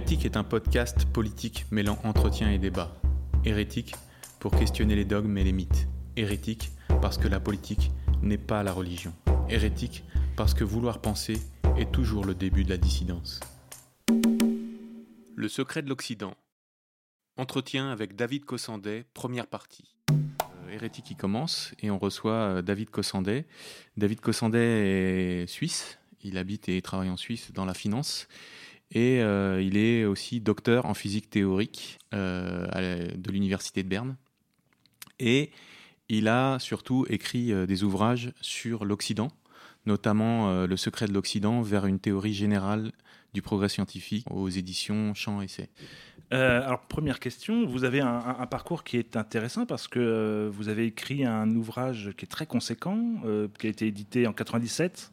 Hérétique 0.00 0.24
est 0.24 0.38
un 0.38 0.44
podcast 0.44 1.04
politique 1.04 1.66
mêlant 1.70 1.98
entretien 2.04 2.50
et 2.50 2.56
débat. 2.56 2.96
Hérétique 3.44 3.94
pour 4.38 4.56
questionner 4.56 4.96
les 4.96 5.04
dogmes 5.04 5.36
et 5.36 5.44
les 5.44 5.52
mythes. 5.52 5.88
Hérétique 6.16 6.70
parce 7.02 7.18
que 7.18 7.28
la 7.28 7.38
politique 7.38 7.90
n'est 8.22 8.38
pas 8.38 8.62
la 8.62 8.72
religion. 8.72 9.12
Hérétique 9.50 10.02
parce 10.38 10.54
que 10.54 10.64
vouloir 10.64 11.02
penser 11.02 11.34
est 11.76 11.92
toujours 11.92 12.24
le 12.24 12.34
début 12.34 12.64
de 12.64 12.70
la 12.70 12.78
dissidence. 12.78 13.40
Le 15.36 15.48
secret 15.48 15.82
de 15.82 15.90
l'Occident. 15.90 16.34
Entretien 17.36 17.90
avec 17.90 18.16
David 18.16 18.46
Cossandet, 18.46 19.04
première 19.12 19.48
partie. 19.48 19.96
Euh, 20.10 20.72
Hérétique 20.72 21.04
qui 21.04 21.14
commence 21.14 21.74
et 21.82 21.90
on 21.90 21.98
reçoit 21.98 22.32
euh, 22.32 22.62
David 22.62 22.88
Cossandet. 22.88 23.46
David 23.98 24.20
Cossandet 24.22 25.42
est 25.42 25.46
suisse, 25.46 25.98
il 26.22 26.38
habite 26.38 26.70
et 26.70 26.80
travaille 26.80 27.10
en 27.10 27.18
Suisse 27.18 27.52
dans 27.52 27.66
la 27.66 27.74
finance 27.74 28.28
et 28.92 29.22
euh, 29.22 29.62
il 29.62 29.76
est 29.76 30.04
aussi 30.04 30.40
docteur 30.40 30.86
en 30.86 30.94
physique 30.94 31.30
théorique 31.30 31.98
de 32.12 33.30
l'université 33.30 33.82
de 33.82 33.88
Berne. 33.88 34.16
Et 35.18 35.50
il 36.08 36.28
a 36.28 36.58
surtout 36.58 37.06
écrit 37.08 37.52
des 37.66 37.84
ouvrages 37.84 38.32
sur 38.40 38.84
l'Occident, 38.84 39.30
notamment 39.86 40.66
Le 40.66 40.76
secret 40.76 41.06
de 41.06 41.12
l'Occident 41.12 41.62
vers 41.62 41.86
une 41.86 42.00
théorie 42.00 42.34
générale 42.34 42.90
du 43.32 43.42
progrès 43.42 43.68
scientifique 43.68 44.26
aux 44.30 44.48
éditions 44.48 45.14
Champ 45.14 45.40
Essai. 45.40 45.68
Euh, 46.32 46.64
alors, 46.64 46.82
première 46.82 47.18
question, 47.18 47.66
vous 47.66 47.84
avez 47.84 48.00
un, 48.00 48.46
parcours 48.46 48.84
qui 48.84 48.96
est 48.96 49.16
intéressant 49.16 49.66
parce 49.66 49.88
que 49.88 49.98
euh, 49.98 50.50
vous 50.52 50.68
avez 50.68 50.86
écrit 50.86 51.24
un 51.24 51.50
ouvrage 51.56 52.12
qui 52.16 52.24
est 52.24 52.28
très 52.28 52.46
conséquent, 52.46 53.02
euh, 53.24 53.48
qui 53.58 53.66
a 53.66 53.70
été 53.70 53.86
édité 53.86 54.26
en 54.26 54.32
97. 54.32 55.10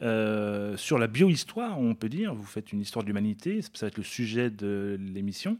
Sur 0.00 0.98
la 0.98 1.06
biohistoire, 1.06 1.80
on 1.80 1.94
peut 1.94 2.08
dire, 2.08 2.34
vous 2.34 2.44
faites 2.44 2.72
une 2.72 2.80
histoire 2.80 3.02
de 3.02 3.08
l'humanité, 3.08 3.62
ça 3.62 3.70
va 3.82 3.86
être 3.88 3.98
le 3.98 4.04
sujet 4.04 4.50
de 4.50 4.98
l'émission. 5.00 5.58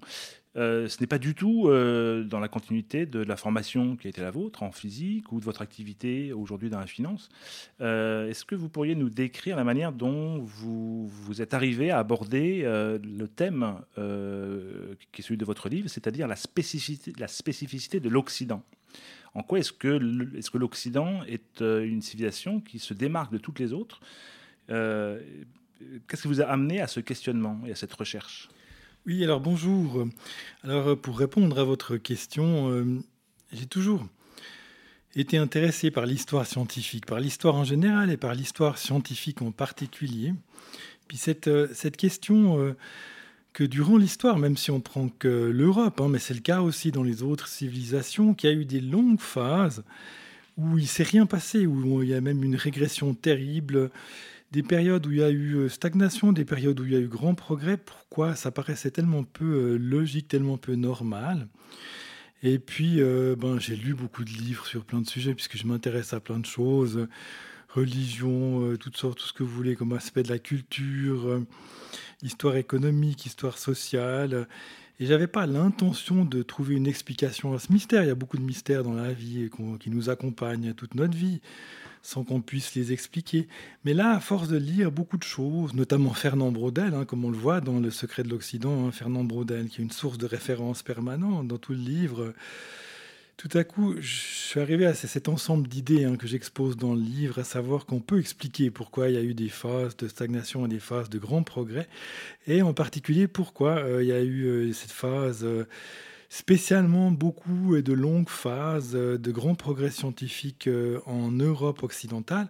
Euh, 0.57 0.89
ce 0.89 1.01
n'est 1.01 1.07
pas 1.07 1.19
du 1.19 1.35
tout 1.35 1.69
euh, 1.69 2.25
dans 2.25 2.41
la 2.41 2.49
continuité 2.49 3.05
de 3.05 3.21
la 3.21 3.37
formation 3.37 3.97
qui 3.97 4.07
a 4.07 4.11
été 4.11 4.23
la 4.23 4.31
vôtre 4.31 4.63
en 4.63 4.73
physique 4.73 5.31
ou 5.33 5.41
de 5.41 5.45
votre 5.45 5.61
activité 5.61 6.33
aujourd'hui 6.33 6.71
dans 6.71 6.81
la 6.81 6.87
finance. 6.87 7.29
Euh, 7.81 8.29
est-ce 8.29 8.45
que 8.45 8.55
vous 8.55 8.69
pourriez 8.69 8.95
nous 8.95 9.11
décrire 9.11 9.57
la 9.57 9.65
manière 9.65 9.93
dont 9.93 10.39
vous, 10.39 11.09
vous 11.09 11.43
êtes 11.43 11.53
arrivé 11.53 11.91
à 11.91 11.99
aborder 11.99 12.63
le 12.65 13.27
thème 13.27 13.81
qui 15.13 15.21
est 15.21 15.25
celui 15.25 15.37
de 15.37 15.45
votre 15.45 15.69
livre, 15.69 15.89
c'est-à-dire 15.89 16.27
la 16.29 16.37
spécificité 16.37 18.01
de 18.01 18.09
l'Occident? 18.09 18.63
En 19.37 19.43
quoi 19.43 19.59
est-ce 19.59 19.73
que, 19.73 20.57
l'Occident 20.57 21.23
est 21.25 21.61
une 21.61 22.01
civilisation 22.01 22.61
qui 22.61 22.79
se 22.79 22.95
démarque 22.95 23.33
de 23.33 23.39
toutes 23.39 23.59
les 23.59 23.73
autres 23.73 24.01
Qu'est-ce 24.69 26.23
qui 26.23 26.29
vous 26.29 26.41
a 26.41 26.47
amené 26.47 26.81
à 26.81 26.87
ce 26.87 27.01
questionnement 27.01 27.61
et 27.67 27.73
à 27.73 27.75
cette 27.75 27.93
recherche? 27.93 28.49
Oui, 29.07 29.23
alors 29.23 29.41
bonjour. 29.41 30.05
Alors 30.65 30.89
euh, 30.89 30.97
pour 30.97 31.17
répondre 31.17 31.61
à 31.61 31.65
votre 31.65 31.97
question, 31.97 32.73
euh, 32.73 32.85
j'ai 33.53 33.67
toujours 33.67 34.05
été 35.15 35.37
intéressé 35.37 35.93
par 35.93 36.07
l'histoire 36.07 36.45
scientifique, 36.45 37.07
par 37.07 37.21
l'histoire 37.21 37.55
en 37.55 37.63
général 37.63 38.11
et 38.11 38.17
par 38.17 38.35
l'histoire 38.35 38.79
scientifique 38.79 39.43
en 39.43 39.53
particulier. 39.53 40.35
Puis 41.07 41.21
euh, 41.47 41.69
cette 41.73 41.97
question 41.97 42.75
que 43.57 43.65
durant 43.65 43.97
l'histoire, 43.97 44.37
même 44.37 44.59
si 44.59 44.71
on 44.71 44.83
prend 44.83 45.09
que 45.09 45.51
l'Europe, 45.51 46.03
hein, 46.03 46.09
mais 46.11 46.19
c'est 46.19 46.35
le 46.35 46.41
cas 46.41 46.61
aussi 46.61 46.93
dans 46.93 47.03
les 47.03 47.23
autres 47.23 47.49
civilisations, 47.49 48.35
qu'il 48.35 48.51
y 48.51 48.53
a 48.53 48.57
eu 48.57 48.67
des 48.67 48.83
longues 48.83 49.19
phases 49.19 49.83
où 50.59 50.77
il 50.77 50.87
s'est 50.87 51.05
rien 51.05 51.25
passé, 51.25 51.65
où 51.67 52.03
il 52.03 52.11
y 52.11 52.15
a 52.15 52.21
même 52.21 52.45
une 52.45 52.55
régression 52.55 53.15
terrible 53.15 53.91
des 54.53 54.63
périodes 54.63 55.07
où 55.07 55.11
il 55.11 55.19
y 55.21 55.23
a 55.23 55.31
eu 55.31 55.55
euh, 55.55 55.69
stagnation, 55.71 56.35
des 56.35 56.45
périodes 56.45 56.79
où 56.79 56.85
il 56.85 56.93
y 56.93 56.97
a 56.97 57.01
eu 57.01 57.09
grand 57.09 57.35
progrès. 57.35 57.79
Pourquoi? 57.79 58.35
Ça 58.35 58.51
paraissait 58.51 58.91
tellement 58.91 59.25
peu 59.25 59.47
euh, 59.47 59.79
logique, 59.79 60.29
tellement 60.29 60.59
peu 60.59 60.75
normal. 60.75 61.49
Et 62.43 62.59
puis, 62.59 63.01
euh, 63.01 63.37
ben, 63.37 63.59
j'ai 63.59 63.75
lu 63.75 63.95
beaucoup 63.95 64.25
de 64.25 64.33
livres 64.33 64.67
sur 64.67 64.85
plein 64.85 65.01
de 65.01 65.09
sujets, 65.09 65.33
puisque 65.33 65.57
je 65.57 65.67
m'intéresse 65.67 66.13
à 66.13 66.21
plein 66.21 66.41
de 66.41 66.47
choses, 66.47 67.09
religion, 67.71 68.77
toutes 68.77 68.99
sortes, 68.99 69.17
tout 69.19 69.27
ce 69.27 69.33
que 69.33 69.43
vous 69.43 69.55
voulez, 69.55 69.77
comme 69.77 69.95
aspect 69.95 70.23
de 70.23 70.29
la 70.29 70.39
culture, 70.39 71.41
histoire 72.23 72.57
économique, 72.57 73.27
histoire 73.27 73.59
sociale. 73.59 74.49
Et 74.99 75.07
j'avais 75.07 75.27
pas 75.27 75.47
l'intention 75.47 76.25
de 76.25 76.43
trouver 76.43 76.75
une 76.75 76.87
explication 76.87 77.53
à 77.53 77.59
ce 77.59 77.73
mystère. 77.73 78.03
Il 78.03 78.09
y 78.09 78.11
a 78.11 78.15
beaucoup 78.15 78.39
de 78.39 78.43
mystères 78.43 78.83
dans 78.83 78.95
la 78.95 79.13
vie 79.13 79.51
qui 79.81 79.91
nous 79.91 80.09
accompagnent 80.09 80.73
toute 80.75 80.95
notre 80.95 81.17
vie 81.17 81.41
sans 82.07 82.23
qu'on 82.23 82.41
puisse 82.41 82.77
les 82.77 82.93
expliquer. 82.93 83.49
Mais 83.85 83.93
là, 83.93 84.13
à 84.13 84.21
force 84.21 84.47
de 84.47 84.57
lire 84.57 84.93
beaucoup 84.93 85.19
de 85.19 85.25
choses, 85.25 85.75
notamment 85.75 86.15
Fernand 86.15 86.53
Braudel, 86.53 86.95
hein, 86.95 87.05
comme 87.05 87.25
on 87.25 87.31
le 87.31 87.37
voit 87.37 87.61
dans 87.61 87.81
Le 87.81 87.91
Secret 87.91 88.23
de 88.23 88.29
l'Occident, 88.29 88.87
hein, 88.87 88.93
Fernand 88.93 89.25
Braudel, 89.25 89.69
qui 89.69 89.81
est 89.81 89.85
une 89.85 89.91
source 89.91 90.17
de 90.17 90.27
référence 90.27 90.85
permanente 90.85 91.49
dans 91.49 91.59
tout 91.59 91.73
le 91.73 91.79
livre, 91.79 92.33
tout 93.37 93.51
à 93.53 93.65
coup, 93.65 93.95
je 94.01 94.17
suis 94.17 94.61
arrivé 94.61 94.87
à 94.87 94.95
cet 94.95 95.29
ensemble 95.29 95.69
d'idées 95.69 96.05
hein, 96.05 96.17
que 96.17 96.27
j'expose 96.27 96.77
dans 96.77 96.95
le 96.95 97.01
livre, 97.01 97.39
à 97.39 97.45
savoir 97.45 97.85
qu'on 97.85 98.01
peut 98.01 98.19
expliquer 98.19 98.71
pourquoi 98.71 99.11
il 99.11 99.15
y 99.15 99.19
a 99.19 99.23
eu 99.23 99.35
des 99.35 99.51
phases 99.51 99.95
de 99.99 100.09
stagnation 100.09 100.65
et 100.65 100.69
des 100.69 100.79
phases 100.79 101.11
de 101.11 101.19
grand 101.19 101.43
progrès, 101.43 101.87
et 102.47 102.63
en 102.63 102.73
particulier 102.73 103.29
pourquoi 103.29 103.77
euh, 103.77 104.03
il 104.03 104.09
y 104.09 104.13
a 104.13 104.23
eu 104.23 104.45
euh, 104.47 104.73
cette 104.73 104.93
phase... 104.93 105.45
Euh, 105.45 105.67
spécialement 106.29 107.13
beaucoup 107.13 107.77
et 107.77 107.83
de 107.83 107.93
longues 107.93 108.29
phases 108.29 108.91
de 108.93 109.31
grands 109.31 109.55
progrès 109.55 109.93
scientifiques 109.93 110.69
en 111.07 111.31
Europe 111.31 111.85
occidentale. 111.85 112.49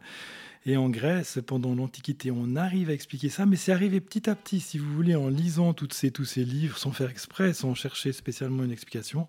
Et 0.65 0.79
en 0.79 0.89
Grèce, 0.89 1.39
pendant 1.47 1.75
l'Antiquité, 1.75 2.31
on 2.31 2.57
arrive 2.57 2.89
à 2.89 2.95
expliquer 2.95 3.29
ça, 3.29 3.45
mais 3.45 3.57
c'est 3.57 3.73
arrivé 3.73 4.01
petit 4.01 4.31
à 4.31 4.35
petit, 4.35 4.61
si 4.61 4.79
vous 4.79 4.91
voulez, 4.95 5.15
en 5.15 5.29
lisant 5.29 5.75
toutes 5.75 5.95
tous 6.13 6.25
ces 6.25 6.45
livres, 6.45 6.79
sans 6.79 6.91
faire 6.91 7.11
exprès, 7.11 7.53
sans 7.53 7.75
chercher 7.75 8.13
spécialement 8.13 8.65
une 8.65 8.73
explication. 8.73 9.29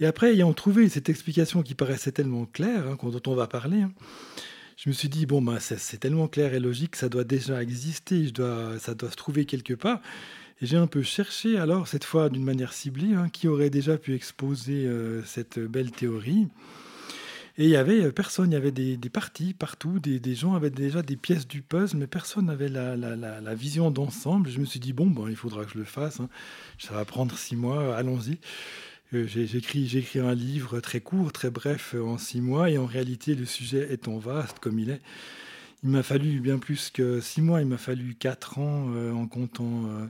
Et 0.00 0.06
après, 0.06 0.32
ayant 0.32 0.52
trouvé 0.52 0.88
cette 0.88 1.08
explication 1.08 1.62
qui 1.62 1.74
paraissait 1.74 2.12
tellement 2.12 2.46
claire, 2.46 2.88
hein, 2.88 2.98
dont 3.02 3.22
on 3.26 3.34
va 3.34 3.46
parler, 3.46 3.82
hein, 3.82 3.92
je 4.76 4.88
me 4.88 4.94
suis 4.94 5.08
dit, 5.08 5.24
bon, 5.24 5.40
bah, 5.40 5.60
c'est 5.60 5.98
tellement 5.98 6.26
clair 6.26 6.52
et 6.52 6.60
logique, 6.60 6.96
ça 6.96 7.08
doit 7.08 7.24
déjà 7.24 7.62
exister, 7.62 8.32
ça 8.78 8.94
doit 8.94 9.10
se 9.10 9.16
trouver 9.16 9.44
quelque 9.44 9.74
part. 9.74 10.00
Et 10.60 10.66
j'ai 10.66 10.76
un 10.76 10.86
peu 10.86 11.02
cherché, 11.02 11.58
alors, 11.58 11.88
cette 11.88 12.04
fois 12.04 12.28
d'une 12.28 12.44
manière 12.44 12.72
ciblée, 12.72 13.14
hein, 13.14 13.28
qui 13.32 13.48
aurait 13.48 13.70
déjà 13.70 13.96
pu 13.98 14.14
exposer 14.14 14.86
euh, 14.86 15.22
cette 15.24 15.58
belle 15.58 15.90
théorie. 15.90 16.48
Et 17.56 17.64
il 17.64 17.70
y 17.70 17.76
avait 17.76 18.04
euh, 18.04 18.12
personne, 18.12 18.50
il 18.50 18.54
y 18.54 18.56
avait 18.56 18.72
des, 18.72 18.96
parties 19.10 19.54
partout, 19.54 20.00
des, 20.00 20.34
gens 20.34 20.54
avaient 20.54 20.70
déjà 20.70 21.02
des 21.02 21.16
pièces 21.16 21.46
du 21.46 21.62
puzzle, 21.62 21.98
mais 21.98 22.06
personne 22.08 22.46
n'avait 22.46 22.68
la, 22.68 23.54
vision 23.54 23.90
d'ensemble. 23.92 24.48
Je 24.50 24.58
me 24.58 24.64
suis 24.64 24.80
dit, 24.80 24.92
bon, 24.92 25.06
bon, 25.06 25.28
il 25.28 25.36
faudra 25.36 25.64
que 25.64 25.72
je 25.72 25.78
le 25.78 25.84
fasse, 25.84 26.18
hein. 26.18 26.28
ça 26.78 26.94
va 26.94 27.04
prendre 27.04 27.36
six 27.38 27.54
mois, 27.54 27.96
allons-y. 27.96 28.38
Euh, 29.12 29.26
j'ai 29.26 29.56
écrit, 29.56 30.18
un 30.18 30.34
livre 30.34 30.80
très 30.80 31.00
court, 31.00 31.32
très 31.32 31.50
bref, 31.50 31.94
en 31.94 32.18
six 32.18 32.40
mois, 32.40 32.70
et 32.70 32.78
en 32.78 32.86
réalité, 32.86 33.34
le 33.34 33.44
sujet 33.44 33.92
étant 33.92 34.18
vaste 34.18 34.58
comme 34.60 34.78
il 34.78 34.90
est, 34.90 35.00
il 35.82 35.90
m'a 35.90 36.02
fallu 36.02 36.40
bien 36.40 36.58
plus 36.58 36.90
que 36.90 37.20
six 37.20 37.42
mois, 37.42 37.60
il 37.60 37.66
m'a 37.66 37.76
fallu 37.76 38.14
quatre 38.14 38.58
ans 38.58 38.88
en 39.12 39.26
comptant 39.26 40.08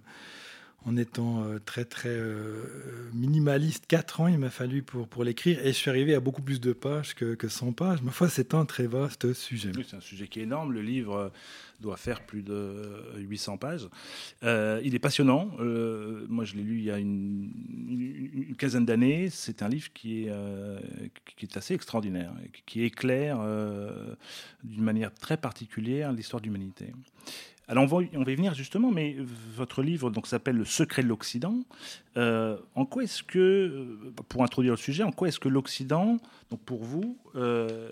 en 0.87 0.97
étant 0.97 1.45
euh, 1.45 1.59
très 1.65 1.85
très 1.85 2.11
euh, 2.11 3.11
minimaliste. 3.13 3.87
Quatre 3.87 4.21
ans, 4.21 4.29
il 4.29 4.39
m'a 4.39 4.51
fallu 4.51 4.83
pour, 4.83 5.25
l'écrire 5.25 5.65
et 5.65 5.69
je 5.69 5.77
suis 5.77 5.89
arrivé 5.89 6.15
à 6.15 6.21
beaucoup 6.21 6.43
plus 6.43 6.61
de 6.61 6.73
pages 6.73 7.15
que, 7.15 7.35
que 7.35 7.49
100 7.49 7.73
pages. 7.73 8.03
Ma 8.03 8.11
foi, 8.11 8.29
c'est 8.29 8.55
un 8.55 8.65
très 8.65 8.87
vaste 8.87 9.33
sujet. 9.33 9.71
c'est 9.89 9.97
un 9.97 10.01
sujet 10.01 10.29
qui 10.29 10.41
est 10.41 10.43
énorme. 10.43 10.73
Le 10.73 10.83
livre 10.83 11.33
doit 11.81 11.97
faire 11.97 12.23
plus 12.23 12.43
de 12.43 13.03
800 13.17 13.57
pages. 13.57 13.89
Euh, 14.43 14.81
il 14.85 14.95
est 14.95 14.99
passionnant. 14.99 15.53
moi, 16.29 16.45
je 16.45 16.55
l'ai 16.55 16.63
lu 16.63 16.79
il 16.79 16.85
y 16.85 16.91
a 16.91 16.99
une, 16.99 17.51
une, 18.35 18.57
quinzaine 18.57 18.85
d'années. 18.85 19.31
C'est 19.31 19.63
un 19.63 19.69
livre 19.69 19.93
qui 19.93 20.25
est, 20.25 20.33
qui 21.37 21.47
est 21.47 21.57
assez 21.57 21.75
extraordinaire, 21.75 22.33
qui 22.67 22.83
éclaire 22.83 23.39
d'une 24.63 24.83
manière 24.83 25.13
très 25.15 25.37
particulière 25.37 26.13
l'histoire 26.13 26.41
de 26.41 26.47
l'humanité. 26.47 26.93
Alors 27.67 27.85
on 27.85 27.87
va, 27.87 28.07
on 28.15 28.23
va 28.23 28.31
y 28.31 28.35
venir 28.35 28.55
justement, 28.55 28.91
mais 28.91 29.17
votre 29.55 29.83
livre 29.83 30.11
donc 30.11 30.27
s'appelle 30.27 30.57
Le 30.57 30.67
secret 30.67 31.03
de 31.03 31.09
l'Occident. 31.09 31.61
Euh, 32.17 32.59
en 32.75 32.85
quoi 32.85 33.05
est-ce 33.05 33.23
que, 33.23 33.39
euh, 33.39 34.13
pour 34.29 34.43
introduire 34.43 34.75
le 34.75 34.79
sujet, 34.79 35.03
en 35.03 35.13
quoi 35.13 35.29
est-ce 35.29 35.41
que 35.41 35.49
l'Occident, 35.49 36.19
donc 36.51 36.61
pour 36.61 36.85
vous, 36.85 37.17
euh, 37.37 37.91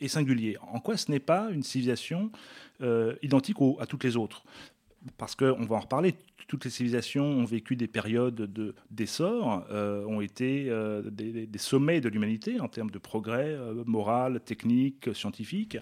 est 0.00 0.08
singulier? 0.08 0.58
En 0.60 0.80
quoi 0.80 0.98
ce 0.98 1.10
n'est 1.10 1.20
pas 1.20 1.48
une 1.50 1.62
civilisation 1.62 2.30
identique 3.22 3.56
à 3.80 3.86
toutes 3.86 4.04
les 4.04 4.16
autres? 4.16 4.44
Parce 5.16 5.34
qu'on 5.34 5.64
va 5.64 5.76
en 5.76 5.80
reparler. 5.80 6.14
Toutes 6.48 6.64
les 6.64 6.70
civilisations 6.70 7.24
ont 7.24 7.44
vécu 7.44 7.76
des 7.76 7.86
périodes 7.86 8.50
d'essor, 8.90 9.66
ont 9.70 10.20
été 10.20 10.72
des, 11.10 11.46
des, 11.46 11.58
sommets 11.58 12.00
de 12.00 12.08
l'humanité 12.08 12.58
en 12.58 12.68
termes 12.68 12.90
de 12.90 12.98
progrès 12.98 13.56
moral, 13.84 14.40
technique, 14.40 15.14
scientifique 15.14 15.78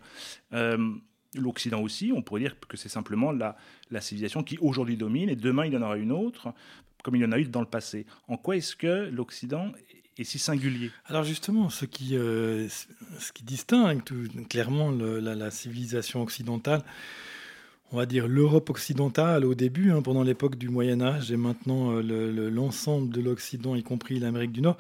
l'Occident 1.38 1.80
aussi, 1.80 2.12
on 2.14 2.22
pourrait 2.22 2.40
dire 2.40 2.56
que 2.68 2.76
c'est 2.76 2.88
simplement 2.88 3.32
la, 3.32 3.56
civilisation 4.00 4.42
qui 4.42 4.58
aujourd'hui 4.60 4.96
domine 4.96 5.28
et 5.28 5.36
demain 5.36 5.66
il 5.66 5.72
y 5.72 5.76
en 5.76 5.82
aura 5.82 5.96
une 5.96 6.12
autre, 6.12 6.52
comme 7.02 7.16
il 7.16 7.22
y 7.22 7.24
en 7.24 7.32
a 7.32 7.38
eu 7.38 7.44
dans 7.44 7.60
le 7.60 7.66
passé. 7.66 8.06
En 8.28 8.36
quoi 8.36 8.56
est-ce 8.56 8.76
que 8.76 9.08
l'Occident 9.10 9.72
est 10.18 10.24
si 10.24 10.38
singulier? 10.38 10.90
Alors 11.06 11.24
justement, 11.24 11.70
ce 11.70 11.84
qui, 11.84 12.16
euh, 12.16 12.68
ce 12.68 13.32
qui 13.32 13.44
distingue 13.44 14.02
tout, 14.04 14.24
clairement 14.48 14.90
la, 14.90 15.50
civilisation 15.50 16.22
occidentale, 16.22 16.82
on 17.93 17.99
va 17.99 18.06
dire, 18.06 18.27
l'Europe 18.27 18.69
occidentale 18.71 19.44
au 19.44 19.55
début, 19.55 19.93
hein, 19.93 20.03
pendant 20.03 20.25
l'époque 20.25 20.56
du 20.56 20.69
Moyen 20.69 21.00
Âge, 21.00 21.31
et 21.31 21.37
maintenant 21.37 21.93
euh, 21.93 22.50
l'ensemble 22.50 23.11
de 23.11 23.21
l'Occident, 23.21 23.77
y 23.77 23.85
compris 23.85 24.19
l'Amérique 24.19 24.50
du 24.50 24.61
Nord. 24.61 24.77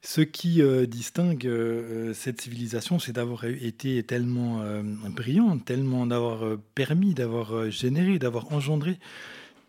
Ce 0.00 0.22
qui 0.22 0.62
euh, 0.62 0.86
distingue 0.86 1.46
euh, 1.46 2.14
cette 2.14 2.40
civilisation, 2.40 2.98
c'est 2.98 3.12
d'avoir 3.12 3.44
été 3.44 4.02
tellement 4.04 4.62
brillante, 5.10 5.64
tellement 5.64 6.06
d'avoir 6.06 6.56
permis, 6.74 7.12
d'avoir 7.12 7.70
généré, 7.70 8.18
d'avoir 8.18 8.52
engendré 8.52 8.98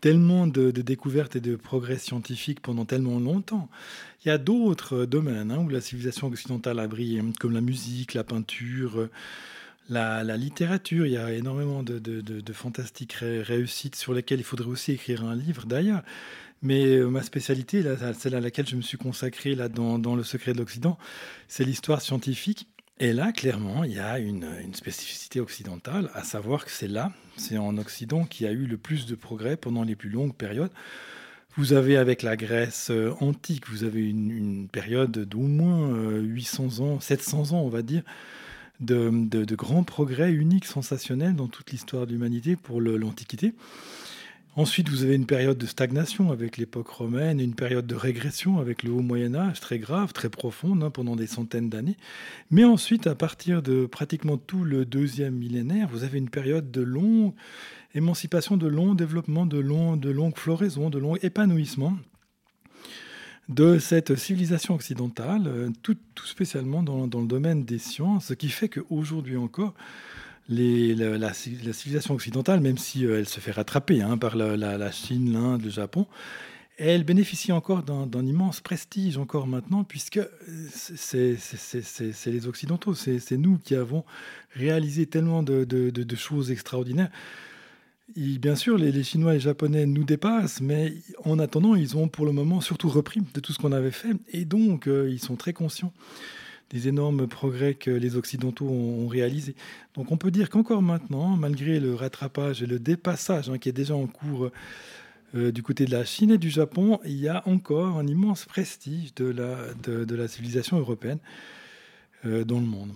tellement 0.00 0.46
de, 0.46 0.70
découvertes 0.70 1.36
et 1.36 1.40
de 1.40 1.56
progrès 1.56 1.98
scientifiques 1.98 2.60
pendant 2.60 2.84
tellement 2.84 3.18
longtemps. 3.18 3.68
Il 4.24 4.28
y 4.28 4.30
a 4.30 4.38
d'autres 4.38 5.04
domaines 5.04 5.50
hein, 5.50 5.58
où 5.58 5.68
la 5.68 5.80
civilisation 5.80 6.28
occidentale 6.28 6.78
a 6.78 6.86
brillé, 6.86 7.22
comme 7.38 7.52
la 7.52 7.60
musique, 7.60 8.14
la 8.14 8.24
peinture 8.24 9.08
la, 9.88 10.36
littérature, 10.36 11.06
il 11.06 11.12
y 11.12 11.16
a 11.16 11.32
énormément 11.32 11.82
de, 11.82 12.52
fantastiques 12.52 13.14
réussites 13.20 13.96
sur 13.96 14.12
lesquelles 14.12 14.40
il 14.40 14.44
faudrait 14.44 14.68
aussi 14.68 14.92
écrire 14.92 15.24
un 15.24 15.34
livre 15.34 15.66
d'ailleurs. 15.66 16.02
Mais 16.60 16.86
euh, 16.86 17.06
ma 17.06 17.22
spécialité, 17.22 17.84
celle 18.18 18.34
à 18.34 18.40
laquelle 18.40 18.66
je 18.66 18.74
me 18.74 18.82
suis 18.82 18.98
consacré 18.98 19.54
là, 19.54 19.68
dans, 19.68 20.16
Le 20.16 20.24
secret 20.24 20.52
de 20.52 20.58
l'Occident, 20.58 20.98
c'est 21.46 21.64
l'histoire 21.64 22.00
scientifique. 22.00 22.66
Et 23.00 23.12
là, 23.12 23.30
clairement, 23.30 23.84
il 23.84 23.92
y 23.92 24.00
a 24.00 24.18
une, 24.18 24.74
spécificité 24.74 25.38
occidentale, 25.38 26.10
à 26.14 26.24
savoir 26.24 26.64
que 26.64 26.70
c'est 26.72 26.88
là, 26.88 27.12
c'est 27.36 27.56
en 27.56 27.78
Occident, 27.78 28.24
qui 28.24 28.44
a 28.44 28.50
eu 28.50 28.66
le 28.66 28.76
plus 28.76 29.06
de 29.06 29.14
progrès 29.14 29.56
pendant 29.56 29.84
les 29.84 29.94
plus 29.94 30.10
longues 30.10 30.34
périodes. 30.34 30.72
Vous 31.56 31.72
avez 31.72 31.96
avec 31.96 32.22
la 32.22 32.36
Grèce 32.36 32.90
euh, 32.90 33.14
antique, 33.20 33.68
vous 33.68 33.84
avez 33.84 34.08
une, 34.08 34.30
une 34.30 34.68
période 34.68 35.12
d'au 35.12 35.38
moins 35.40 35.90
800 36.18 36.80
euh, 36.80 36.82
ans, 36.82 37.00
700 37.00 37.52
ans, 37.52 37.62
on 37.62 37.68
va 37.68 37.82
dire, 37.82 38.02
de, 38.80 39.54
grands 39.54 39.84
progrès 39.84 40.32
uniques, 40.32 40.64
sensationnels 40.64 41.34
dans 41.34 41.48
toute 41.48 41.70
l'histoire 41.70 42.06
de 42.06 42.12
l'humanité 42.12 42.56
pour 42.56 42.80
l'Antiquité. 42.80 43.54
Ensuite, 44.56 44.88
vous 44.88 45.04
avez 45.04 45.14
une 45.14 45.26
période 45.26 45.56
de 45.56 45.66
stagnation 45.66 46.32
avec 46.32 46.56
l'époque 46.56 46.88
romaine, 46.88 47.38
une 47.38 47.54
période 47.54 47.86
de 47.86 47.94
régression 47.94 48.58
avec 48.58 48.82
le 48.82 48.90
haut 48.90 49.02
Moyen 49.02 49.36
Âge, 49.36 49.60
très 49.60 49.78
grave, 49.78 50.12
très 50.12 50.30
profonde, 50.30 50.82
hein, 50.82 50.90
pendant 50.90 51.14
des 51.14 51.28
centaines 51.28 51.68
d'années. 51.68 51.96
Mais 52.50 52.64
ensuite, 52.64 53.06
à 53.06 53.14
partir 53.14 53.62
de 53.62 53.86
pratiquement 53.86 54.36
tout 54.36 54.64
le 54.64 54.84
deuxième 54.84 55.34
millénaire, 55.34 55.88
vous 55.92 56.02
avez 56.02 56.18
une 56.18 56.28
période 56.28 56.72
de 56.72 56.80
longue 56.80 57.34
émancipation, 57.94 58.56
de 58.56 58.66
long 58.66 58.94
développement, 58.94 59.46
de, 59.46 59.58
long, 59.58 59.96
de 59.96 60.10
longue 60.10 60.36
floraison, 60.36 60.90
de 60.90 60.98
long 60.98 61.14
épanouissement 61.16 61.96
de 63.48 63.78
cette 63.78 64.14
civilisation 64.16 64.74
occidentale, 64.74 65.44
euh, 65.46 65.70
tout, 65.82 65.96
spécialement 66.24 66.82
dans, 66.82 67.04
le 67.04 67.26
domaine 67.26 67.64
des 67.64 67.78
sciences, 67.78 68.26
ce 68.26 68.34
qui 68.34 68.48
fait 68.48 68.68
qu'aujourd'hui 68.68 69.36
encore, 69.36 69.74
la, 70.50 71.32
civilisation 71.32 72.14
occidentale, 72.14 72.60
même 72.60 72.78
si 72.78 73.06
euh, 73.06 73.18
elle 73.18 73.28
se 73.28 73.40
fait 73.40 73.52
rattraper 73.52 74.02
hein, 74.02 74.18
par 74.18 74.36
la, 74.36 74.90
Chine, 74.92 75.32
l'Inde, 75.32 75.62
le 75.64 75.70
Japon, 75.70 76.06
elle 76.76 77.02
bénéficie 77.02 77.50
encore 77.50 77.82
d'un 77.82 78.24
immense 78.24 78.60
prestige 78.60 79.18
encore 79.18 79.48
maintenant, 79.48 79.82
puisque 79.82 80.20
c'est 80.76 81.36
les 82.26 82.46
Occidentaux, 82.46 82.94
c'est 82.94 83.32
nous 83.32 83.58
qui 83.58 83.74
avons 83.74 84.04
réalisé 84.54 85.06
tellement 85.06 85.42
de 85.42 86.14
choses 86.14 86.52
extraordinaires 86.52 87.10
bien 88.16 88.56
sûr, 88.56 88.78
les, 88.78 89.02
Chinois 89.02 89.32
et 89.32 89.34
les 89.34 89.40
Japonais 89.40 89.86
nous 89.86 90.04
dépassent, 90.04 90.60
mais 90.60 90.94
en 91.24 91.38
attendant, 91.38 91.74
ils 91.74 91.96
ont 91.96 92.08
pour 92.08 92.26
le 92.26 92.32
moment 92.32 92.60
surtout 92.60 92.88
repris 92.88 93.22
de 93.34 93.40
tout 93.40 93.52
ce 93.52 93.58
qu'on 93.58 93.72
avait 93.72 93.90
fait, 93.90 94.12
et 94.32 94.44
donc 94.44 94.86
euh, 94.86 95.08
ils 95.10 95.20
sont 95.20 95.36
très 95.36 95.52
conscients 95.52 95.92
des 96.70 96.86
énormes 96.86 97.26
progrès 97.26 97.74
que 97.74 97.90
les 97.90 98.16
Occidentaux 98.16 98.68
ont, 98.68 99.08
réalisés. 99.08 99.54
Donc 99.94 100.12
on 100.12 100.18
peut 100.18 100.30
dire 100.30 100.50
qu'encore 100.50 100.82
maintenant, 100.82 101.36
malgré 101.36 101.80
le 101.80 101.94
rattrapage 101.94 102.62
et 102.62 102.66
le 102.66 102.78
dépassage 102.78 103.48
hein, 103.48 103.56
qui 103.56 103.70
est 103.70 103.72
déjà 103.72 103.94
en 103.94 104.06
cours 104.06 104.50
euh, 105.34 105.50
du 105.50 105.62
côté 105.62 105.86
de 105.86 105.90
la 105.90 106.04
Chine 106.04 106.30
et 106.30 106.38
du 106.38 106.50
Japon, 106.50 107.00
il 107.06 107.18
y 107.18 107.28
a 107.28 107.42
encore 107.48 107.96
un 107.96 108.06
immense 108.06 108.44
prestige 108.44 109.14
de 109.14 109.30
la 109.30 110.28
civilisation 110.28 110.78
européenne. 110.78 111.20
Euh, 112.26 112.44
dans 112.44 112.58
le 112.58 112.66
monde. 112.66 112.90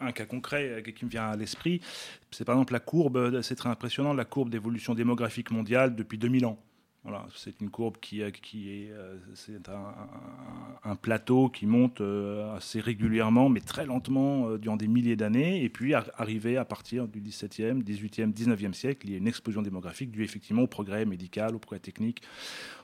Un 0.00 0.12
cas 0.12 0.24
concret 0.24 0.70
euh, 0.70 0.80
qui 0.80 1.04
me 1.04 1.10
vient 1.10 1.26
à 1.26 1.36
l'esprit, 1.36 1.82
c'est 2.30 2.46
par 2.46 2.54
exemple 2.54 2.72
la 2.72 2.80
courbe, 2.80 3.18
euh, 3.18 3.42
c'est 3.42 3.54
très 3.54 3.68
impressionnant, 3.68 4.14
la 4.14 4.24
courbe 4.24 4.48
d'évolution 4.48 4.94
démographique 4.94 5.50
mondiale 5.50 5.94
depuis 5.94 6.16
2000 6.16 6.46
ans. 6.46 6.58
Voilà, 7.04 7.26
c'est 7.34 7.60
une 7.60 7.68
courbe 7.68 7.98
qui, 8.00 8.22
qui 8.40 8.70
est, 8.70 8.92
un, 10.84 10.94
plateau 10.94 11.48
qui 11.48 11.66
monte 11.66 12.00
assez 12.54 12.78
régulièrement, 12.78 13.48
mais 13.48 13.60
très 13.60 13.84
lentement 13.86 14.56
durant 14.56 14.76
des 14.76 14.86
milliers 14.86 15.16
d'années, 15.16 15.64
et 15.64 15.68
puis 15.68 15.94
arrivé 15.94 16.56
à 16.56 16.64
partir 16.64 17.08
du 17.08 17.20
17e, 17.20 17.82
18e, 17.82 18.32
19e 18.32 18.72
siècle, 18.72 19.08
il 19.08 19.10
y 19.10 19.14
a 19.16 19.18
une 19.18 19.26
explosion 19.26 19.62
démographique 19.62 20.12
due 20.12 20.22
effectivement 20.22 20.62
au 20.62 20.68
progrès 20.68 21.04
médical, 21.04 21.56
au 21.56 21.58
progrès 21.58 21.80
technique, 21.80 22.22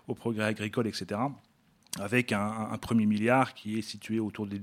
au 0.08 0.16
progrès 0.16 0.46
agricole, 0.46 0.88
etc 0.88 1.20
avec 2.00 2.32
un, 2.32 2.76
premier 2.80 3.06
milliard 3.06 3.54
qui 3.54 3.78
est 3.78 3.82
situé 3.82 4.20
autour 4.20 4.46
de 4.46 4.58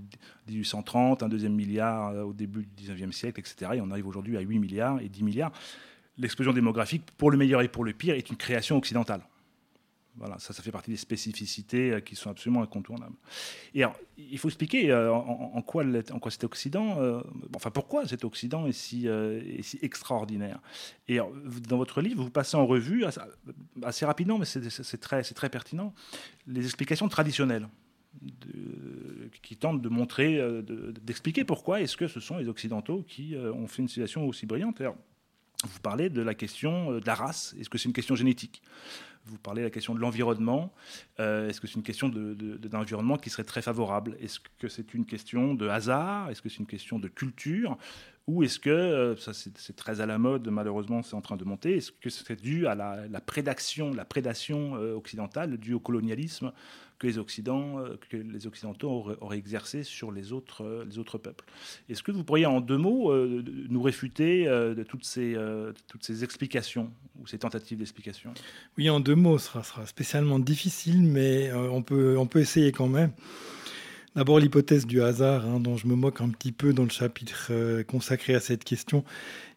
1830, 0.47 1.23
un 1.23 1.29
deuxième 1.29 1.53
milliard 1.53 2.09
euh, 2.09 2.23
au 2.23 2.33
début 2.33 2.65
du 2.77 2.83
19e 2.83 3.11
siècle, 3.11 3.39
etc. 3.39 3.71
Et 3.75 3.81
on 3.81 3.91
arrive 3.91 4.07
aujourd'hui 4.07 4.37
à 4.37 4.41
8 4.41 4.59
milliards 4.59 4.99
et 5.01 5.09
10 5.09 5.23
milliards. 5.23 5.51
L'explosion 6.17 6.53
démographique, 6.53 7.03
pour 7.17 7.31
le 7.31 7.37
meilleur 7.37 7.61
et 7.61 7.67
pour 7.67 7.83
le 7.83 7.93
pire, 7.93 8.15
est 8.15 8.29
une 8.29 8.37
création 8.37 8.77
occidentale. 8.77 9.21
Voilà, 10.17 10.39
ça, 10.39 10.53
ça 10.53 10.63
fait 10.63 10.71
partie 10.71 10.91
des 10.91 10.97
spécificités 10.97 11.91
euh, 11.91 11.99
qui 11.99 12.15
sont 12.15 12.29
absolument 12.29 12.61
incontournables. 12.61 13.15
Et 13.73 13.83
alors, 13.83 13.97
il 14.17 14.37
faut 14.37 14.47
expliquer 14.47 14.91
euh, 14.91 15.13
en, 15.13 15.61
quoi, 15.61 15.83
en 15.83 16.19
quoi 16.19 16.31
cet 16.31 16.45
Occident, 16.45 17.01
euh, 17.01 17.19
enfin 17.53 17.69
pourquoi 17.69 18.07
cet 18.07 18.23
Occident 18.23 18.65
est 18.65 18.71
si, 18.71 19.09
extraordinaire? 19.81 20.61
Et 21.09 21.17
dans 21.17 21.77
votre 21.77 22.01
livre, 22.01 22.23
vous 22.23 22.29
passez 22.29 22.55
en 22.55 22.65
revue 22.65 23.03
assez, 23.83 24.05
rapidement, 24.05 24.37
mais 24.37 24.45
c'est 24.45 24.97
très, 24.99 25.49
pertinent, 25.49 25.93
les 26.47 26.63
explications 26.63 27.09
traditionnelles. 27.09 27.67
qui 29.41 29.57
tentent 29.57 29.81
de 29.81 29.89
montrer, 29.89 30.39
d'expliquer 31.03 31.43
pourquoi 31.43 31.81
est-ce 31.81 31.97
que 31.97 32.07
ce 32.07 32.21
sont 32.21 32.37
les 32.37 32.47
Occidentaux 32.47 33.03
qui 33.05 33.35
ont 33.35 33.67
fait 33.67 33.81
une 33.81 33.89
situation 33.89 34.25
aussi 34.25 34.45
brillante. 34.45 34.81
vous 34.81 35.79
parlez 35.81 36.09
de 36.09 36.21
la 36.21 36.33
question 36.33 36.93
de 36.93 37.05
la 37.05 37.15
race. 37.15 37.53
Est-ce 37.59 37.69
que 37.69 37.77
c'est 37.77 37.89
une 37.89 37.93
question 37.93 38.15
génétique? 38.15 38.61
Vous 39.25 39.37
parlez 39.37 39.61
de 39.61 39.67
la 39.67 39.71
question 39.71 39.95
de 39.95 39.99
l'environnement. 39.99 40.71
Euh, 41.19 41.49
est-ce 41.49 41.59
que 41.59 41.67
c'est 41.67 41.75
une 41.75 41.83
question 41.83 42.09
d'environnement 42.09 43.15
de, 43.15 43.21
qui 43.21 43.29
serait 43.29 43.43
très 43.43 43.61
favorable? 43.61 44.17
Est-ce 44.21 44.39
que 44.59 44.67
c'est 44.67 44.93
une 44.93 45.05
question 45.05 45.55
de 45.55 45.67
hasard? 45.67 46.29
Est-ce 46.29 46.41
que 46.41 46.49
c'est 46.49 46.59
une 46.59 46.67
question 46.67 46.99
de 46.99 47.07
culture? 47.07 47.77
Ou 48.27 48.43
est-ce 48.43 48.59
que, 48.59 48.69
euh, 48.71 49.15
ça 49.17 49.33
c'est 49.33 49.75
très 49.75 50.01
à 50.01 50.07
la 50.07 50.17
mode, 50.17 50.47
malheureusement 50.49 51.03
c'est 51.03 51.15
en 51.15 51.21
train 51.21 51.37
de 51.37 51.43
monter, 51.43 51.77
est-ce 51.77 51.91
que 51.91 52.09
c'est 52.09 52.41
dû 52.41 52.65
à 52.65 52.73
la, 52.73 53.21
prédation, 53.21 53.93
la 53.93 54.03
prédation 54.03 54.75
euh, 54.77 54.95
occidentale, 54.95 55.57
due 55.57 55.75
au 55.75 55.79
colonialisme 55.79 56.51
que 56.97 57.05
les, 57.05 57.19
Occidentaux 57.19 59.11
auraient, 59.19 59.37
exercé 59.37 59.83
sur 59.83 60.11
les 60.11 60.31
autres, 60.31 60.85
les 60.87 60.97
autres 60.97 61.19
peuples? 61.19 61.45
Est-ce 61.87 62.01
que 62.01 62.11
vous 62.11 62.23
pourriez 62.23 62.47
en 62.47 62.61
deux 62.61 62.77
mots 62.77 63.13
nous 63.15 63.81
réfuter 63.81 64.45
de 64.45 64.81
toutes 64.81 65.03
ces, 65.03 65.35
toutes 65.87 66.05
ces 66.05 66.23
explications 66.23 66.89
ou 67.19 67.27
ces 67.27 67.37
tentatives 67.37 67.79
d'explication? 67.79 68.33
Oui, 68.77 68.89
en 68.89 69.01
deux 69.01 69.14
mots, 69.15 69.37
ce 69.37 69.47
sera, 69.61 69.85
spécialement 69.85 70.39
difficile, 70.39 71.01
mais 71.03 71.51
on, 71.53 71.81
peut, 71.81 72.17
on 72.17 72.27
peut 72.27 72.39
essayer 72.39 72.71
quand 72.71 72.87
même. 72.87 73.11
D'abord 74.15 74.39
l'hypothèse 74.39 74.85
du 74.85 75.01
hasard, 75.01 75.45
hein, 75.45 75.59
dont 75.59 75.75
je 75.75 75.87
me 75.87 75.95
moque 75.95 76.21
un 76.21 76.29
petit 76.29 76.53
peu 76.53 76.71
dans 76.71 76.83
le 76.83 76.89
chapitre 76.89 77.47
euh, 77.51 77.83
consacré 77.83 78.33
à 78.33 78.39
cette 78.39 78.63
question. 78.63 79.03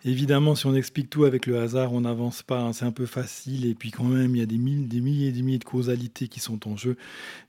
Évidemment, 0.04 0.56
si 0.56 0.66
on 0.66 0.74
explique 0.74 1.08
tout 1.08 1.24
avec 1.24 1.46
le 1.46 1.60
hasard, 1.60 1.92
on 1.92 2.00
n'avance 2.00 2.42
pas, 2.42 2.58
hein, 2.58 2.72
c'est 2.72 2.84
un 2.84 2.90
peu 2.90 3.06
facile, 3.06 3.66
et 3.66 3.74
puis 3.74 3.92
quand 3.92 4.02
même, 4.02 4.34
il 4.34 4.40
y 4.40 4.42
a 4.42 4.46
des 4.46 4.58
milliers 4.58 5.28
et 5.28 5.32
des 5.32 5.42
milliers 5.42 5.60
de 5.60 5.64
causalités 5.64 6.26
qui 6.26 6.40
sont 6.40 6.68
en 6.68 6.76
jeu. 6.76 6.96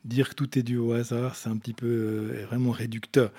Dire 0.05 0.29
que 0.29 0.35
tout 0.35 0.59
est 0.59 0.61
dû 0.61 0.77
au 0.77 0.93
hasard, 0.93 1.35
c'est 1.35 1.49
un 1.49 1.57
petit 1.57 1.73
peu 1.73 1.87
euh, 1.87 2.45
vraiment 2.45 2.69
réducteur. 2.69 3.31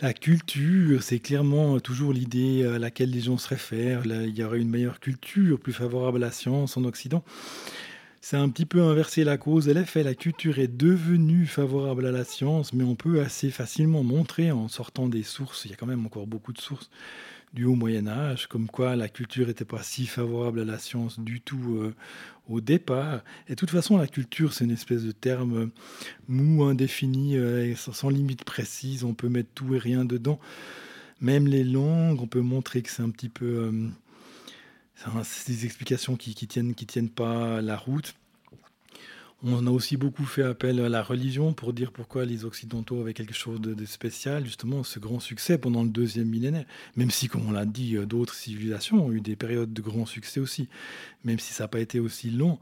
La 0.00 0.12
culture, 0.12 1.02
c'est 1.02 1.20
clairement 1.20 1.78
toujours 1.80 2.12
l'idée 2.12 2.64
à 2.64 2.78
laquelle 2.78 3.10
les 3.10 3.20
gens 3.20 3.38
se 3.38 3.48
réfèrent. 3.48 4.02
il 4.04 4.36
y 4.36 4.42
aurait 4.42 4.60
une 4.60 4.68
meilleure 4.68 5.00
culture, 5.00 5.58
plus 5.58 5.72
favorable 5.72 6.18
à 6.18 6.26
la 6.26 6.32
science 6.32 6.76
en 6.76 6.84
Occident 6.84 7.24
c'est 8.24 8.38
un 8.38 8.48
petit 8.48 8.64
peu 8.64 8.80
inversé 8.82 9.22
la 9.22 9.36
cause 9.36 9.68
et 9.68 9.74
l'effet. 9.74 10.02
La 10.02 10.14
culture 10.14 10.58
est 10.58 10.74
devenue 10.74 11.44
favorable 11.44 12.06
à 12.06 12.10
la 12.10 12.24
science, 12.24 12.72
mais 12.72 12.82
on 12.82 12.94
peut 12.94 13.20
assez 13.20 13.50
facilement 13.50 14.02
montrer 14.02 14.50
en 14.50 14.66
sortant 14.68 15.08
des 15.10 15.22
sources, 15.22 15.66
il 15.66 15.72
y 15.72 15.74
a 15.74 15.76
quand 15.76 15.84
même 15.84 16.06
encore 16.06 16.26
beaucoup 16.26 16.54
de 16.54 16.58
sources 16.58 16.88
du 17.54 17.64
haut 17.64 17.76
Moyen 17.76 18.08
Âge, 18.08 18.48
comme 18.48 18.66
quoi 18.66 18.96
la 18.96 19.08
culture 19.08 19.46
n'était 19.46 19.64
pas 19.64 19.82
si 19.82 20.06
favorable 20.06 20.60
à 20.60 20.64
la 20.64 20.78
science 20.78 21.20
du 21.20 21.40
tout 21.40 21.76
euh, 21.76 21.94
au 22.48 22.60
départ. 22.60 23.22
Et 23.46 23.52
de 23.52 23.54
toute 23.54 23.70
façon, 23.70 23.96
la 23.96 24.08
culture, 24.08 24.52
c'est 24.52 24.64
une 24.64 24.72
espèce 24.72 25.04
de 25.04 25.12
terme 25.12 25.70
mou, 26.26 26.64
indéfini, 26.64 27.36
euh, 27.36 27.74
sans 27.76 28.08
limite 28.08 28.44
précise. 28.44 29.04
On 29.04 29.14
peut 29.14 29.28
mettre 29.28 29.50
tout 29.54 29.74
et 29.74 29.78
rien 29.78 30.04
dedans. 30.04 30.40
Même 31.20 31.46
les 31.46 31.62
langues, 31.62 32.20
on 32.20 32.26
peut 32.26 32.40
montrer 32.40 32.82
que 32.82 32.90
c'est 32.90 33.02
un 33.02 33.10
petit 33.10 33.28
peu... 33.28 33.70
Euh, 33.72 33.88
c'est 35.22 35.52
des 35.52 35.64
explications 35.64 36.16
qui, 36.16 36.34
qui, 36.34 36.46
tiennent, 36.48 36.74
qui 36.74 36.86
tiennent 36.86 37.10
pas 37.10 37.60
la 37.60 37.76
route. 37.76 38.14
On 39.46 39.66
a 39.66 39.70
aussi 39.70 39.98
beaucoup 39.98 40.24
fait 40.24 40.42
appel 40.42 40.80
à 40.80 40.88
la 40.88 41.02
religion 41.02 41.52
pour 41.52 41.74
dire 41.74 41.92
pourquoi 41.92 42.24
les 42.24 42.46
Occidentaux 42.46 43.02
avaient 43.02 43.12
quelque 43.12 43.34
chose 43.34 43.60
de, 43.60 43.84
spécial, 43.84 44.46
justement, 44.46 44.82
ce 44.82 44.98
grand 44.98 45.20
succès 45.20 45.58
pendant 45.58 45.82
le 45.82 45.90
deuxième 45.90 46.28
millénaire. 46.28 46.64
Même 46.96 47.10
si, 47.10 47.28
comme 47.28 47.46
on 47.46 47.52
l'a 47.52 47.66
dit, 47.66 47.96
euh, 47.96 48.06
d'autres 48.06 48.32
civilisations 48.32 49.04
ont 49.04 49.12
eu 49.12 49.20
des 49.20 49.36
périodes 49.36 49.74
de 49.74 49.82
grand 49.82 50.06
succès 50.06 50.40
aussi, 50.40 50.70
même 51.24 51.38
si 51.38 51.52
ça 51.52 51.64
n'a 51.64 51.68
pas 51.68 51.80
été 51.80 52.00
aussi 52.00 52.30
long. 52.30 52.58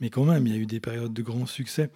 Mais 0.00 0.08
quand 0.08 0.24
même, 0.24 0.46
il 0.46 0.52
y 0.52 0.56
a 0.56 0.60
eu 0.60 0.66
des 0.66 0.78
périodes 0.78 1.12
de 1.12 1.22
grand 1.22 1.46
succès. 1.46 1.90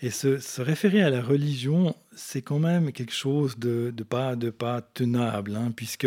Et 0.00 0.10
se, 0.10 0.60
référer 0.60 1.02
à 1.02 1.10
la 1.10 1.20
religion, 1.20 1.96
c'est 2.14 2.42
quand 2.42 2.60
même 2.60 2.92
quelque 2.92 3.14
chose 3.14 3.58
de, 3.58 3.90
pas, 4.08 4.36
de 4.36 4.50
pas 4.50 4.80
tenable, 4.80 5.56
hein, 5.56 5.72
puisque 5.74 6.06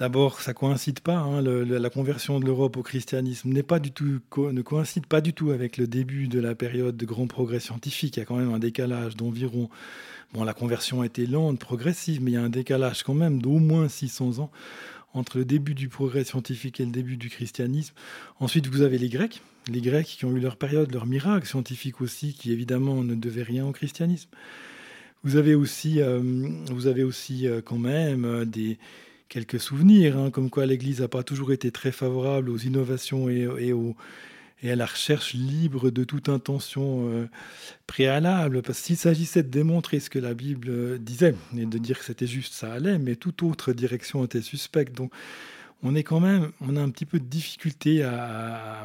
D'abord, 0.00 0.40
ça 0.40 0.54
coïncide 0.54 1.00
pas. 1.00 1.18
Hein, 1.18 1.42
la 1.42 1.90
conversion 1.90 2.40
de 2.40 2.46
l'Europe 2.46 2.78
au 2.78 2.82
christianisme 2.82 3.50
n'est 3.50 3.62
pas 3.62 3.78
du 3.78 3.90
tout, 3.90 4.18
ne 4.38 4.62
coïncide 4.62 5.06
pas 5.06 5.20
du 5.20 5.34
tout 5.34 5.50
avec 5.50 5.76
le 5.76 5.86
début 5.86 6.26
de 6.26 6.40
la 6.40 6.54
période 6.54 6.96
de 6.96 7.04
grand 7.04 7.26
progrès 7.26 7.60
scientifique. 7.60 8.16
Il 8.16 8.20
y 8.20 8.22
a 8.22 8.24
quand 8.24 8.36
même 8.38 8.50
un 8.50 8.58
décalage 8.58 9.14
d'environ. 9.14 9.68
Bon, 10.32 10.42
la 10.42 10.54
conversion 10.54 11.02
a 11.02 11.06
été 11.06 11.26
lente, 11.26 11.58
progressive, 11.58 12.22
mais 12.22 12.30
il 12.30 12.34
y 12.34 12.38
a 12.38 12.42
un 12.42 12.48
décalage 12.48 13.02
quand 13.02 13.12
même 13.12 13.42
d'au 13.42 13.58
moins 13.58 13.90
600 13.90 14.38
ans 14.38 14.50
entre 15.12 15.36
le 15.36 15.44
début 15.44 15.74
du 15.74 15.90
progrès 15.90 16.24
scientifique 16.24 16.80
et 16.80 16.86
le 16.86 16.92
début 16.92 17.18
du 17.18 17.28
christianisme. 17.28 17.94
Ensuite, 18.38 18.68
vous 18.68 18.80
avez 18.80 18.96
les 18.96 19.10
Grecs, 19.10 19.42
les 19.68 19.82
Grecs 19.82 20.06
qui 20.06 20.24
ont 20.24 20.34
eu 20.34 20.40
leur 20.40 20.56
période, 20.56 20.90
leur 20.94 21.04
miracle 21.04 21.46
scientifique 21.46 22.00
aussi, 22.00 22.32
qui 22.32 22.52
évidemment 22.52 23.04
ne 23.04 23.14
devaient 23.14 23.42
rien 23.42 23.66
au 23.66 23.72
christianisme. 23.72 24.30
Vous 25.24 25.36
avez 25.36 25.54
aussi, 25.54 26.00
euh, 26.00 26.22
vous 26.70 26.86
avez 26.86 27.04
aussi 27.04 27.46
euh, 27.46 27.60
quand 27.62 27.76
même 27.76 28.24
euh, 28.24 28.46
des 28.46 28.78
quelques 29.30 29.60
souvenirs, 29.60 30.18
hein, 30.18 30.30
comme 30.30 30.50
quoi 30.50 30.66
l'Église 30.66 31.00
n'a 31.00 31.08
pas 31.08 31.22
toujours 31.22 31.52
été 31.52 31.70
très 31.70 31.92
favorable 31.92 32.50
aux 32.50 32.58
innovations 32.58 33.30
et, 33.30 33.72
à 34.68 34.76
la 34.76 34.84
recherche 34.84 35.32
libre 35.32 35.90
de 35.90 36.04
toute 36.04 36.28
intention 36.28 37.08
euh, 37.08 37.26
préalable. 37.86 38.60
Parce 38.60 38.82
qu'il 38.82 38.98
s'agissait 38.98 39.42
de 39.42 39.48
démontrer 39.48 40.00
ce 40.00 40.10
que 40.10 40.18
la 40.18 40.34
Bible 40.34 40.68
euh, 40.68 40.98
disait 40.98 41.34
et 41.56 41.64
de 41.64 41.78
dire 41.78 41.98
que 41.98 42.04
c'était 42.04 42.26
juste, 42.26 42.52
ça 42.52 42.72
allait, 42.72 42.98
mais 42.98 43.16
toute 43.16 43.42
autre 43.42 43.72
direction 43.72 44.22
était 44.24 44.42
suspecte. 44.42 44.94
Donc 44.94 45.12
on 45.82 45.94
est 45.94 46.02
quand 46.02 46.20
même, 46.20 46.50
on 46.60 46.76
a 46.76 46.82
un 46.82 46.90
petit 46.90 47.06
peu 47.06 47.18
de 47.20 47.24
difficulté 47.24 48.02
à, 48.02 48.84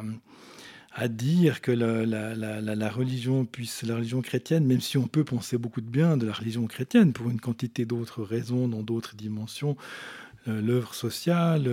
dire 1.08 1.60
que 1.60 1.72
la, 1.72 2.88
religion 2.88 3.44
puisse, 3.44 3.82
la 3.82 3.96
religion 3.96 4.22
chrétienne, 4.22 4.64
même 4.64 4.80
si 4.80 4.96
on 4.96 5.06
peut 5.06 5.24
penser 5.24 5.58
beaucoup 5.58 5.82
de 5.82 5.90
bien 5.90 6.16
de 6.16 6.24
la 6.24 6.32
religion 6.32 6.66
chrétienne 6.66 7.12
pour 7.12 7.28
une 7.28 7.38
quantité 7.38 7.84
d'autres 7.84 8.22
raisons, 8.22 8.66
dans 8.66 8.82
d'autres 8.82 9.14
dimensions, 9.14 9.76
l'œuvre 10.46 10.94
sociale, 10.94 11.68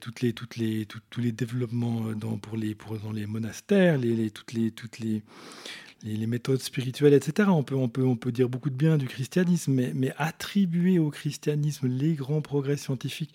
toutes 0.00 0.22
les, 0.22 0.32
tous 0.32 1.20
les 1.20 1.32
développements 1.32 2.08
euh, 2.08 2.14
dans, 2.14 2.38
pour 2.38 2.56
les, 2.56 2.76
monastères, 3.26 3.98
les, 3.98 4.30
toutes, 4.30 4.52
les, 4.52 5.22
méthodes 6.26 6.60
spirituelles, 6.60 7.14
etc. 7.14 7.48
On 7.50 7.62
peut, 7.62 8.32
dire 8.32 8.48
beaucoup 8.48 8.70
de 8.70 8.76
bien 8.76 8.96
du 8.96 9.06
christianisme, 9.06 9.72
mais 9.94 10.12
attribuer 10.16 10.98
au 10.98 11.10
christianisme 11.10 11.88
les 11.88 12.14
grands 12.14 12.42
progrès 12.42 12.76
scientifiques 12.76 13.34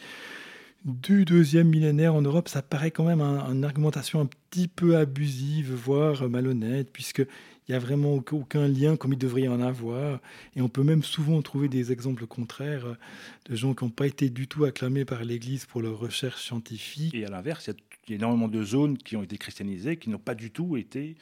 du 0.85 1.23
deuxième 1.23 1.69
millénaire 1.69 2.13
en 2.13 2.21
Europe, 2.21 2.49
ça 2.49 2.61
paraît 2.61 2.91
quand 2.91 3.05
même 3.05 3.21
une 3.21 3.63
argumentation 3.63 4.19
un 4.19 4.25
petit 4.25 4.67
peu 4.67 4.97
abusive, 4.97 5.73
voire 5.73 6.27
malhonnête, 6.29 6.89
puisque 6.91 7.25
il 7.67 7.71
n'y 7.71 7.75
a 7.75 7.79
vraiment 7.79 8.13
aucun 8.13 8.67
lien 8.67 8.97
comme 8.97 9.13
il 9.13 9.19
devrait 9.19 9.43
y 9.43 9.47
en 9.47 9.61
avoir. 9.61 10.19
Et 10.55 10.61
on 10.61 10.69
peut 10.69 10.83
même 10.83 11.03
souvent 11.03 11.41
trouver 11.41 11.69
des 11.69 11.91
exemples 11.91 12.27
contraires 12.27 12.97
de 13.45 13.55
gens 13.55 13.73
qui 13.73 13.85
n'ont 13.85 13.91
pas 13.91 14.07
été 14.07 14.29
du 14.29 14.47
tout 14.47 14.65
acclamés 14.65 15.05
par 15.05 15.23
l'Église 15.23 15.65
pour 15.65 15.81
leur 15.81 15.97
recherche 15.97 16.43
scientifique. 16.43 17.13
Et 17.13 17.25
à 17.25 17.29
l'inverse, 17.29 17.69
il 18.07 18.11
y 18.11 18.13
a 18.13 18.15
énormément 18.15 18.47
de 18.47 18.63
zones 18.63 18.97
qui 18.97 19.15
ont 19.15 19.23
été 19.23 19.37
christianisées, 19.37 19.97
qui 19.97 20.09
n'ont 20.09 20.17
pas 20.17 20.35
du 20.35 20.51
tout 20.51 20.75
été 20.77 21.15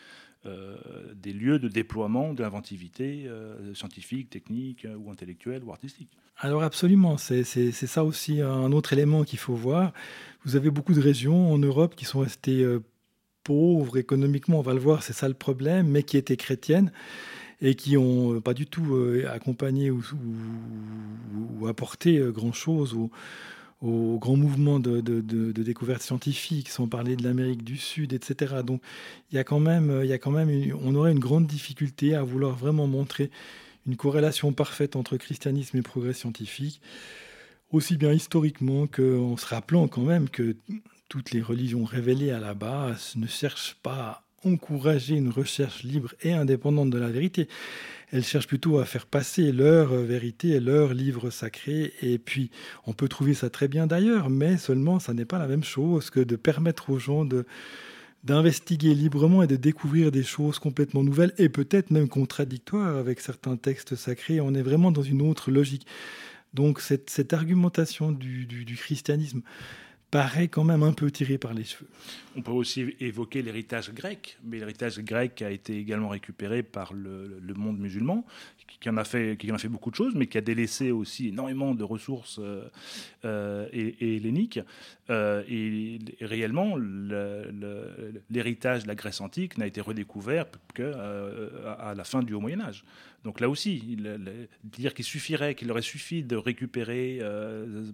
euh, 0.47 0.75
des 1.13 1.33
lieux 1.33 1.59
de 1.59 1.67
déploiement 1.67 2.33
de 2.33 2.41
l'inventivité 2.41 3.25
euh, 3.27 3.75
scientifique, 3.75 4.31
technique 4.31 4.85
euh, 4.85 4.95
ou 4.95 5.11
intellectuelle 5.11 5.63
ou 5.63 5.69
artistique. 5.69 6.09
Alors 6.35 6.63
absolument, 6.63 7.17
c'est 7.17 7.43
ça 7.43 8.03
aussi 8.03 8.41
un 8.41 8.71
autre 8.71 8.93
élément 8.93 9.23
qu'il 9.23 9.37
faut 9.37 9.53
voir. 9.53 9.93
Vous 10.43 10.55
avez 10.55 10.71
beaucoup 10.71 10.95
de 10.95 10.99
régions 10.99 11.53
en 11.53 11.59
Europe 11.59 11.93
qui 11.95 12.05
sont 12.05 12.21
restées 12.21 12.65
pauvres 13.43 13.97
économiquement, 13.97 14.59
on 14.59 14.63
va 14.63 14.73
le 14.73 14.79
voir, 14.79 15.03
c'est 15.03 15.13
ça 15.13 15.27
le 15.27 15.33
problème, 15.33 15.87
mais 15.87 16.03
qui 16.03 16.17
étaient 16.17 16.37
chrétiennes 16.37 16.91
et 17.61 17.75
qui 17.75 17.93
n'ont 17.93 18.41
pas 18.41 18.53
du 18.53 18.65
tout 18.65 18.95
euh, 18.95 19.29
accompagné 19.31 19.91
ou, 19.91 20.01
apporté 21.67 22.17
euh, 22.17 22.31
grand-chose 22.31 22.95
au, 22.95 23.11
au, 23.81 24.17
grand 24.19 24.35
mouvement 24.35 24.79
de, 24.79 25.01
découverte 25.51 26.01
scientifique, 26.01 26.69
sans 26.69 26.87
parler 26.87 27.15
de 27.15 27.23
l'Amérique 27.23 27.63
du 27.63 27.77
Sud, 27.77 28.13
etc. 28.13 28.55
Donc 28.65 28.81
il 29.31 29.35
y 29.35 29.39
a 29.39 29.43
quand 29.43 29.59
même, 29.59 30.03
y 30.03 30.13
a 30.13 30.17
quand 30.17 30.31
même 30.31 30.49
on 30.83 30.95
aurait 30.95 31.11
une 31.11 31.19
grande 31.19 31.47
difficulté 31.47 32.15
à 32.15 32.23
vouloir 32.23 32.55
vraiment 32.55 32.87
montrer 32.87 33.29
une 33.87 33.95
corrélation 33.95 34.53
parfaite 34.53 34.95
entre 34.95 35.17
christianisme 35.17 35.77
et 35.77 35.81
progrès 35.81 36.13
scientifique, 36.13 36.81
aussi 37.71 37.97
bien 37.97 38.13
historiquement 38.13 38.87
qu'en 38.87 39.37
se 39.37 39.45
rappelant 39.45 39.87
quand 39.87 40.03
même 40.03 40.29
que 40.29 40.55
toutes 41.11 41.31
les 41.31 41.41
religions 41.41 41.83
révélées 41.83 42.31
à 42.31 42.39
la 42.39 42.53
base 42.53 43.17
ne 43.17 43.27
cherchent 43.27 43.75
pas 43.83 43.91
à 43.91 44.23
encourager 44.47 45.15
une 45.15 45.27
recherche 45.27 45.83
libre 45.83 46.15
et 46.21 46.31
indépendante 46.31 46.89
de 46.89 46.97
la 46.97 47.09
vérité. 47.09 47.49
Elles 48.13 48.23
cherchent 48.23 48.47
plutôt 48.47 48.79
à 48.79 48.85
faire 48.85 49.05
passer 49.05 49.51
leur 49.51 49.93
vérité 49.93 50.51
et 50.51 50.61
leur 50.61 50.93
livre 50.93 51.29
sacré. 51.29 51.91
Et 52.01 52.17
puis, 52.17 52.49
on 52.87 52.93
peut 52.93 53.09
trouver 53.09 53.33
ça 53.33 53.49
très 53.49 53.67
bien 53.67 53.87
d'ailleurs, 53.87 54.29
mais 54.29 54.55
seulement, 54.55 54.99
ça 54.99 55.13
n'est 55.13 55.25
pas 55.25 55.37
la 55.37 55.47
même 55.47 55.65
chose 55.65 56.09
que 56.11 56.21
de 56.21 56.37
permettre 56.37 56.89
aux 56.89 56.97
gens 56.97 57.25
de 57.25 57.45
d'investiguer 58.23 58.95
librement 58.95 59.43
et 59.43 59.47
de 59.47 59.57
découvrir 59.57 60.11
des 60.11 60.23
choses 60.23 60.59
complètement 60.59 61.03
nouvelles 61.03 61.33
et 61.39 61.49
peut-être 61.49 61.91
même 61.91 62.07
contradictoires 62.07 62.95
avec 62.95 63.19
certains 63.19 63.57
textes 63.57 63.95
sacrés. 63.95 64.39
On 64.39 64.53
est 64.53 64.61
vraiment 64.61 64.91
dans 64.91 65.01
une 65.01 65.23
autre 65.23 65.51
logique. 65.51 65.87
Donc 66.53 66.79
cette, 66.79 67.33
argumentation 67.33 68.11
du 68.13 68.77
christianisme 68.77 69.41
paraît 70.11 70.49
quand 70.49 70.65
même 70.65 70.83
un 70.83 70.91
peu 70.91 71.09
tiré 71.09 71.37
par 71.37 71.53
les 71.53 71.63
cheveux. 71.63 71.87
On 72.35 72.41
peut 72.41 72.51
aussi 72.51 72.95
évoquer 72.99 73.41
l'héritage 73.41 73.93
grec, 73.93 74.37
mais 74.43 74.59
l'héritage 74.59 74.99
grec 74.99 75.41
a 75.41 75.49
été 75.49 75.77
également 75.77 76.09
récupéré 76.09 76.63
par 76.63 76.93
le, 76.93 77.41
monde 77.55 77.79
musulman, 77.79 78.25
qui 78.81 78.89
en, 78.89 78.97
a 78.97 79.05
fait, 79.05 79.37
beaucoup 79.69 79.89
de 79.89 79.95
choses, 79.95 80.13
mais 80.15 80.27
qui 80.27 80.37
a 80.37 80.41
délaissé 80.41 80.91
aussi 80.91 81.29
énormément 81.29 81.73
de 81.73 81.83
ressources 81.83 82.39
euh, 82.39 82.67
euh 83.25 83.67
et, 83.71 84.17
helléniques. 84.17 84.59
Euh, 85.09 85.43
et, 85.47 85.99
réellement, 86.19 86.75
l'héritage 88.29 88.83
de 88.83 88.87
la 88.89 88.95
Grèce 88.95 89.21
antique 89.21 89.57
n'a 89.57 89.67
été 89.67 89.79
redécouvert 89.79 90.45
qu'à 90.73 90.83
euh, 90.83 91.93
la 91.95 92.03
fin 92.03 92.21
du 92.21 92.33
Haut 92.33 92.41
Moyen 92.41 92.59
Âge. 92.59 92.83
Donc 93.23 93.39
là 93.39 93.49
aussi, 93.49 93.97
dire 94.63 94.93
qu'il 94.93 95.05
suffirait, 95.05 95.55
qu'il 95.55 95.71
aurait 95.71 95.81
suffi 95.81 96.23
de 96.23 96.35
récupérer 96.35 97.21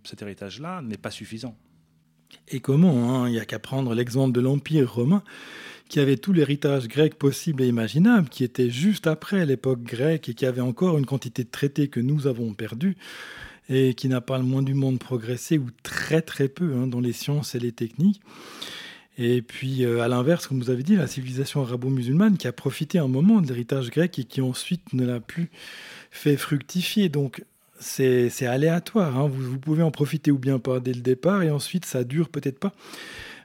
cet 0.04 0.22
héritage-là 0.22 0.82
n'est 0.82 0.98
pas 0.98 1.12
suffisant. 1.12 1.56
Et 2.50 2.60
comment 2.60 3.24
hein, 3.24 3.28
Il 3.28 3.34
n'y 3.34 3.40
a 3.40 3.46
qu'à 3.46 3.60
prendre 3.60 3.94
l'exemple 3.94 4.34
de 4.34 4.42
l'Empire 4.42 4.92
romain, 4.92 5.24
qui 5.90 6.00
avait 6.00 6.18
tout 6.18 6.34
l'héritage 6.34 6.88
grec 6.88 7.16
possible 7.16 7.64
et 7.64 7.68
imaginable, 7.68 8.30
qui 8.30 8.44
était 8.44 8.70
juste 8.70 9.08
après 9.08 9.46
l'époque 9.46 9.84
grecque 9.84 10.30
et 10.30 10.34
qui 10.34 10.46
avait 10.46 10.62
encore 10.62 10.98
une 10.98 11.06
quantité 11.06 11.44
de 11.44 11.50
traités 11.50 11.88
que 11.88 12.00
nous 12.00 12.28
avons 12.28 12.54
perdus 12.54 12.98
et 13.70 13.94
qui 13.94 14.08
n'a 14.08 14.22
pas 14.22 14.38
le 14.38 14.44
moins 14.44 14.64
du 14.64 14.74
monde 14.74 15.00
progressé, 15.00 15.58
ou 15.58 15.68
très 15.84 16.22
très 16.22 16.48
peu, 16.48 16.74
hein, 16.74 16.88
dans 16.88 17.02
les 17.02 17.12
sciences 17.12 17.54
et 17.54 17.60
les 17.60 17.74
techniques. 17.74 18.22
Et 19.18 19.42
puis, 19.42 19.84
euh, 19.84 20.02
à 20.02 20.08
l'inverse, 20.08 20.48
comme 20.48 20.60
vous 20.60 20.70
avez 20.70 20.84
dit, 20.84 20.96
la 20.96 21.08
civilisation 21.08 21.62
arabo-musulmane 21.64 22.38
qui 22.38 22.48
a 22.48 22.52
profité 22.52 23.00
un 23.00 23.08
moment 23.08 23.42
de 23.42 23.48
l'héritage 23.48 23.90
grec 23.90 24.20
et 24.20 24.24
qui 24.24 24.42
ensuite 24.42 24.94
ne 24.94 25.06
l'a 25.06 25.20
plus 25.20 25.50
fait 26.12 26.38
fructifier. 26.38 27.10
Donc, 27.10 27.44
c'est 27.80 28.46
aléatoire. 28.46 29.18
Hein. 29.18 29.28
Vous, 29.28 29.60
pouvez 29.60 29.84
en 29.84 29.92
profiter 29.92 30.32
ou 30.32 30.38
bien 30.38 30.60
pas 30.60 30.80
dès 30.80 30.94
le 30.94 31.02
départ, 31.02 31.44
et 31.44 31.52
ensuite 31.52 31.86
ça 31.86 32.04
dure 32.04 32.30
peut-être 32.30 32.60
pas. 32.60 32.74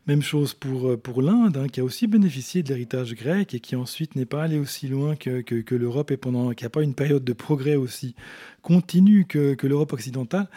Même 0.08 0.22
chose 0.22 0.52
pour, 0.52 0.88
euh, 0.88 1.00
l'Inde, 1.18 1.56
hein, 1.56 1.68
qui 1.68 1.78
a 1.78 1.84
aussi 1.84 2.08
bénéficié 2.08 2.64
de 2.64 2.68
l'héritage 2.70 3.14
grec 3.14 3.54
et 3.54 3.60
qui 3.60 3.76
ensuite 3.76 4.16
n'est 4.16 4.26
pas 4.26 4.42
allé 4.42 4.58
aussi 4.58 4.88
loin 4.88 5.14
que, 5.14 5.74
l'Europe 5.76 6.10
et 6.10 6.16
pendant 6.16 6.50
qui 6.54 6.64
n'a 6.64 6.70
pas 6.70 6.82
une 6.82 6.94
période 6.94 7.22
de 7.22 7.32
progrès 7.32 7.76
aussi 7.76 8.16
continue 8.62 9.26
que, 9.26 9.56
l'Europe 9.62 9.92
occidentale. 9.92 10.48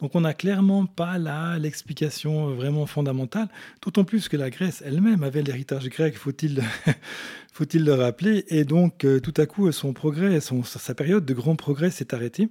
Donc 0.00 0.14
on 0.14 0.22
n'a 0.22 0.32
clairement 0.32 0.86
pas 0.86 1.18
là 1.18 1.58
l'explication 1.58 2.54
vraiment 2.54 2.86
fondamentale, 2.86 3.48
d'autant 3.82 4.04
plus 4.04 4.30
que 4.30 4.36
la 4.38 4.48
Grèce 4.48 4.82
elle-même 4.84 5.22
avait 5.22 5.42
l'héritage 5.42 5.90
grec, 5.90 6.16
faut-il 6.16 6.62
faut-il 7.52 7.84
le 7.84 7.94
rappeler. 7.94 8.46
Et 8.48 8.64
donc, 8.64 9.04
euh, 9.04 9.20
tout 9.20 9.34
à 9.36 9.44
coup, 9.44 9.70
son 9.72 9.92
progrès, 9.92 10.40
sa 10.40 10.94
période 10.94 11.26
de 11.26 11.34
grand 11.34 11.56
progrès 11.56 11.90
s'est 11.90 12.14
arrêtée. 12.14 12.48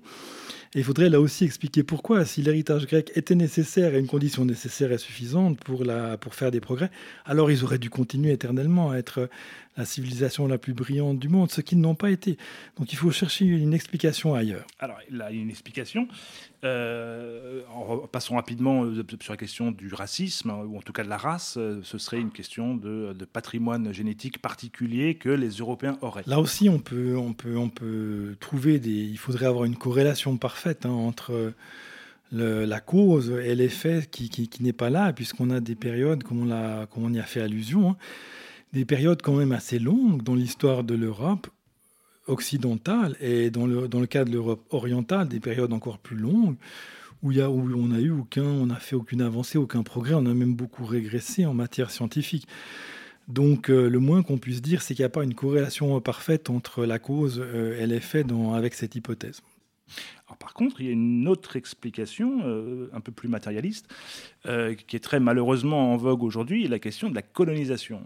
Il 0.74 0.84
faudrait 0.84 1.10
là 1.10 1.22
aussi 1.22 1.46
expliquer 1.46 1.84
pourquoi, 1.84 2.26
si 2.26 2.42
l'héritage 2.42 2.88
grec 2.88 3.12
était 3.16 3.36
nécessaire 3.36 3.94
et 3.96 4.00
une 4.00 4.08
condition 4.08 4.46
nécessaire 4.46 4.92
et 4.92 4.98
suffisante 4.98 5.60
pour, 5.60 5.84
la, 5.84 6.18
pour 6.18 6.36
faire 6.36 6.52
des 6.52 6.60
progrès, 6.60 6.90
alors 7.26 7.52
ils 7.52 7.64
auraient 7.64 7.78
dû 7.78 7.90
continuer 7.90 8.32
éternellement 8.32 8.92
à 8.92 8.98
être 8.98 9.30
la 9.78 9.86
civilisation 9.86 10.48
la 10.48 10.58
plus 10.58 10.74
brillante 10.74 11.20
du 11.20 11.28
monde, 11.30 11.52
ce 11.52 11.62
qu'ils 11.62 11.80
n'ont 11.80 11.96
pas 11.96 12.10
été. 12.10 12.38
Donc 12.78 12.94
il 12.94 12.96
faut 12.96 13.12
chercher 13.12 13.46
une 13.46 13.74
explication 13.74 14.34
ailleurs. 14.34 14.66
Alors 14.80 14.98
là, 15.12 15.32
il 15.32 15.38
y 15.38 15.40
a 15.40 15.44
une 15.44 15.50
explication. 15.50 16.08
Euh, 16.66 17.62
en 17.74 18.08
passant 18.08 18.36
rapidement 18.36 18.84
euh, 18.86 19.04
sur 19.22 19.34
la 19.34 19.38
question 19.38 19.72
du 19.72 19.94
racisme, 19.94 20.50
hein, 20.50 20.64
ou 20.68 20.78
en 20.78 20.82
tout 20.82 20.94
cas 20.94 21.04
de 21.04 21.10
la 21.10 21.18
race, 21.18 21.56
euh, 21.58 21.80
ce 21.84 22.00
serait 22.00 22.20
une 22.20 22.32
question 22.32 22.76
de, 22.76 23.14
patrimoine 23.32 23.94
génétique 23.94 24.42
particulier 24.42 25.16
que 25.16 25.30
les 25.30 25.50
Européens 25.50 25.98
auraient. 26.02 26.24
Là 26.26 26.40
aussi, 26.40 26.68
on 26.68 26.80
peut, 26.80 27.16
on 27.18 27.34
peut, 27.34 27.56
on 27.58 27.70
peut 27.70 28.36
trouver 28.40 28.80
des. 28.80 28.90
Il 28.90 29.18
faudrait 29.18 29.46
avoir 29.46 29.66
une 29.66 29.76
corrélation 29.76 30.38
parfaite 30.38 30.86
hein, 30.86 30.90
entre. 30.90 31.54
la 32.32 32.80
cause 32.80 33.32
et 33.32 33.54
l'effet 33.56 34.08
qui, 34.10 34.50
n'est 34.60 34.74
pas 34.74 34.90
là, 34.90 35.14
puisqu'on 35.14 35.52
a 35.52 35.60
des 35.60 35.76
périodes, 35.76 36.24
comme 36.24 36.50
on, 36.50 36.52
a, 36.52 36.88
comme 36.88 37.04
on 37.06 37.14
y 37.14 37.20
a 37.20 37.24
fait 37.24 37.42
allusion, 37.42 37.92
hein, 37.92 37.98
des 38.74 38.86
périodes 38.86 39.22
quand 39.22 39.36
même 39.36 39.52
assez 39.52 39.78
longues 39.78 40.24
dans 40.24 40.36
l'histoire 40.36 40.84
de 40.84 40.96
l'Europe 40.96 41.48
occidentale 42.28 43.16
et 43.20 43.50
dans 43.50 43.66
le, 43.66 43.88
dans 43.88 44.00
le 44.00 44.08
cas 44.08 44.26
de 44.26 44.32
l'Europe 44.32 44.66
orientale, 44.70 45.28
des 45.28 45.40
périodes 45.40 45.74
encore 45.74 46.00
plus 46.00 46.18
longues 46.18 46.56
où, 47.24 47.32
on 47.42 47.92
a 47.92 48.00
eu 48.00 48.12
aucun, 48.12 48.44
on 48.44 48.68
n'a 48.68 48.76
fait 48.76 48.96
aucune 48.96 49.22
avancée, 49.22 49.58
aucun 49.58 49.84
progrès, 49.84 50.14
on 50.14 50.26
a 50.26 50.34
même 50.34 50.54
beaucoup 50.54 50.86
régressé 50.86 51.46
en 51.46 51.54
matière 51.54 51.90
scientifique. 51.90 52.48
Donc 53.28 53.70
euh, 53.70 53.90
le 53.90 54.00
moins 54.00 54.22
qu'on 54.22 54.38
puisse 54.38 54.62
dire, 54.62 54.84
c'est 54.84 54.94
qu'il 54.94 55.02
n'y 55.02 55.08
a 55.08 55.10
pas 55.10 55.24
une 55.24 55.34
corrélation 55.34 56.00
parfaite 56.02 56.50
entre 56.50 56.86
la 56.86 57.00
cause 57.00 57.42
euh, 57.44 57.82
et 57.82 57.88
l'effet 57.88 58.24
avec 58.54 58.76
cette 58.76 58.96
hypothèse 58.96 59.42
par 60.40 60.54
contre, 60.54 60.82
il 60.82 60.88
y 60.88 60.90
a 60.90 60.92
une 60.92 61.28
autre 61.28 61.56
explication, 61.56 62.42
euh, 62.44 62.90
un 62.94 63.00
peu 63.00 63.12
plus 63.12 63.30
matérialiste, 63.30 63.88
euh, 64.48 64.74
qui 64.74 64.96
est 64.96 65.00
très 65.00 65.20
malheureusement 65.20 65.94
en 65.94 65.98
vogue 65.98 66.24
aujourd'hui, 66.24 66.68
la 66.68 66.80
question 66.80 67.10
de 67.10 67.16
la 67.16 67.22
colonisation. 67.22 68.02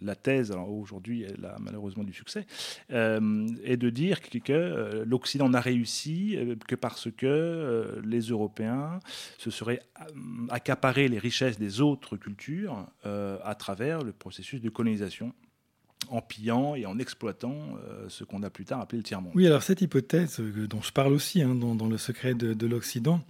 la 0.00 0.14
thèse, 0.14 0.52
aujourd'hui, 0.52 1.22
elle 1.22 1.44
a 1.44 1.56
malheureusement 1.58 2.04
du 2.04 2.12
succès, 2.12 2.46
euh, 2.92 3.46
est 3.64 3.76
de 3.76 3.90
dire 3.90 4.20
que, 4.20 5.04
l'Occident 5.04 5.48
n'a 5.48 5.60
réussi 5.60 6.38
que 6.68 6.74
parce 6.74 7.10
que 7.10 8.00
les 8.04 8.20
Européens 8.20 9.00
se 9.38 9.50
seraient 9.50 9.80
accaparés 10.50 11.08
les 11.08 11.18
richesses 11.18 11.58
des 11.58 11.80
autres 11.80 12.16
cultures 12.16 12.86
à 13.04 13.54
travers 13.54 14.02
le 14.02 14.12
processus 14.12 14.60
de 14.60 14.68
colonisation 14.68 15.32
en 16.10 16.20
pillant 16.20 16.74
et 16.74 16.86
en 16.86 16.98
exploitant 16.98 17.54
euh, 17.88 18.06
ce 18.08 18.24
qu'on 18.24 18.42
a 18.42 18.50
plus 18.50 18.64
tard 18.64 18.80
appelé 18.80 18.98
le 18.98 19.04
tiers-monde. 19.04 19.32
Oui, 19.34 19.46
alors 19.46 19.62
cette 19.62 19.80
hypothèse 19.80 20.40
euh, 20.40 20.66
dont 20.66 20.82
je 20.82 20.92
parle 20.92 21.12
aussi 21.12 21.42
hein, 21.42 21.54
dans, 21.54 21.86
Le 21.86 21.98
secret 21.98 22.34
de, 22.34 22.66
l'Occident, 22.66 23.20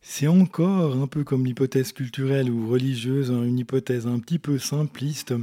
c'est 0.00 0.26
encore 0.26 0.96
un 0.96 1.06
peu 1.06 1.24
comme 1.24 1.46
l'hypothèse 1.46 1.92
culturelle 1.92 2.50
ou 2.50 2.68
religieuse, 2.68 3.30
hein, 3.30 3.42
une 3.42 3.58
hypothèse 3.58 4.06
un 4.06 4.18
petit 4.18 4.38
peu 4.38 4.58
simpliste. 4.58 5.34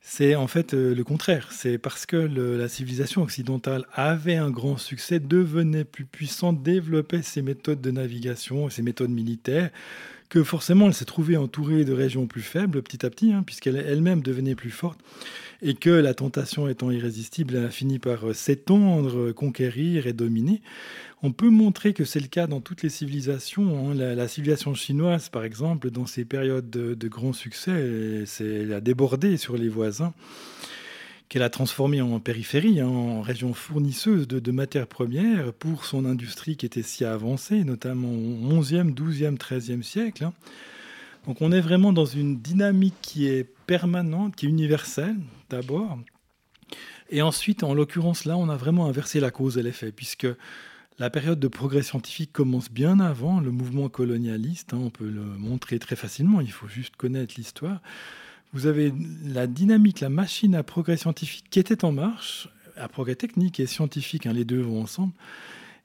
C'est 0.00 0.34
en 0.34 0.48
fait 0.48 0.74
euh, 0.74 0.94
le 0.94 1.04
contraire. 1.04 1.52
C'est 1.52 1.78
parce 1.78 2.06
que 2.06 2.16
la 2.16 2.68
civilisation 2.68 3.22
occidentale 3.22 3.86
avait 3.92 4.36
un 4.36 4.50
grand 4.50 4.76
succès, 4.76 5.20
devenait 5.20 5.84
plus 5.84 6.04
puissante, 6.04 6.62
développait 6.62 7.22
ses 7.22 7.42
méthodes 7.42 7.80
de 7.80 7.90
navigation, 7.90 8.68
ses 8.68 8.82
méthodes 8.82 9.10
militaires, 9.10 9.70
que 10.32 10.42
forcément 10.42 10.86
elle 10.86 10.94
s'est 10.94 11.04
trouvée 11.04 11.36
entourée 11.36 11.84
de 11.84 11.92
régions 11.92 12.26
plus 12.26 12.40
faibles 12.40 12.80
petit 12.80 13.04
à 13.04 13.10
petit, 13.10 13.34
hein, 13.34 13.42
puisqu'elle 13.44 13.76
elle-même 13.76 14.22
devenait 14.22 14.54
plus 14.54 14.70
forte, 14.70 14.98
et 15.60 15.74
que 15.74 15.90
la 15.90 16.14
tentation 16.14 16.68
étant 16.68 16.90
irrésistible, 16.90 17.54
elle 17.54 17.66
a 17.66 17.70
fini 17.70 17.98
par 17.98 18.26
euh, 18.26 18.32
s'étendre, 18.32 19.14
euh, 19.18 19.32
conquérir 19.34 20.06
et 20.06 20.14
dominer. 20.14 20.62
On 21.22 21.32
peut 21.32 21.50
montrer 21.50 21.92
que 21.92 22.06
c'est 22.06 22.18
le 22.18 22.28
cas 22.28 22.46
dans 22.46 22.62
toutes 22.62 22.82
les 22.82 22.88
civilisations. 22.88 23.90
Hein. 23.90 23.94
La, 23.94 24.26
civilisation 24.26 24.72
chinoise, 24.72 25.28
par 25.28 25.44
exemple, 25.44 25.90
dans 25.90 26.06
ses 26.06 26.24
périodes 26.24 26.70
de, 26.70 26.94
de 26.94 27.08
grand 27.08 27.34
succès, 27.34 28.24
elle 28.40 28.72
a 28.72 28.80
débordé 28.80 29.36
sur 29.36 29.58
les 29.58 29.68
voisins 29.68 30.14
qu'elle 31.32 31.42
a 31.42 31.48
transformé 31.48 32.02
en 32.02 32.20
périphérie, 32.20 32.80
hein, 32.80 32.88
en 32.88 33.22
région 33.22 33.54
fournisseuse 33.54 34.28
de, 34.28 34.52
matières 34.52 34.86
premières 34.86 35.54
pour 35.54 35.86
son 35.86 36.04
industrie 36.04 36.58
qui 36.58 36.66
était 36.66 36.82
si 36.82 37.06
avancée, 37.06 37.64
notamment 37.64 38.10
au 38.10 38.60
11e, 38.60 38.92
12e, 38.92 39.38
13e 39.38 39.80
siècle. 39.80 40.24
Hein. 40.24 40.34
Donc 41.26 41.40
on 41.40 41.50
est 41.50 41.62
vraiment 41.62 41.94
dans 41.94 42.04
une 42.04 42.38
dynamique 42.38 42.96
qui 43.00 43.28
est 43.28 43.44
permanente, 43.66 44.36
qui 44.36 44.44
est 44.44 44.50
universelle 44.50 45.16
d'abord. 45.48 45.98
Et 47.08 47.22
ensuite, 47.22 47.62
en 47.62 47.72
l'occurrence 47.72 48.26
là, 48.26 48.36
on 48.36 48.50
a 48.50 48.56
vraiment 48.56 48.84
inversé 48.84 49.18
la 49.18 49.30
cause 49.30 49.56
et 49.56 49.62
l'effet, 49.62 49.90
puisque 49.90 50.28
la 50.98 51.08
période 51.08 51.40
de 51.40 51.48
progrès 51.48 51.82
scientifique 51.82 52.34
commence 52.34 52.70
bien 52.70 53.00
avant 53.00 53.40
le 53.40 53.50
mouvement 53.50 53.88
colonialiste. 53.88 54.74
Hein, 54.74 54.80
on 54.82 54.90
peut 54.90 55.08
le 55.08 55.22
montrer 55.22 55.78
très 55.78 55.96
facilement, 55.96 56.42
il 56.42 56.52
faut 56.52 56.68
juste 56.68 56.96
connaître 56.96 57.36
l'histoire 57.38 57.80
vous 58.52 58.66
avez 58.66 58.92
la 59.24 59.46
dynamique, 59.46 60.00
la 60.00 60.08
machine 60.08 60.54
à 60.54 60.62
progrès 60.62 60.96
scientifique 60.96 61.46
qui 61.50 61.58
était 61.58 61.84
en 61.84 61.92
marche, 61.92 62.48
à 62.76 62.88
progrès 62.88 63.14
technique 63.14 63.60
et 63.60 63.66
scientifique, 63.66 64.26
hein, 64.26 64.32
les 64.32 64.44
deux 64.44 64.60
vont 64.60 64.82
ensemble. 64.82 65.12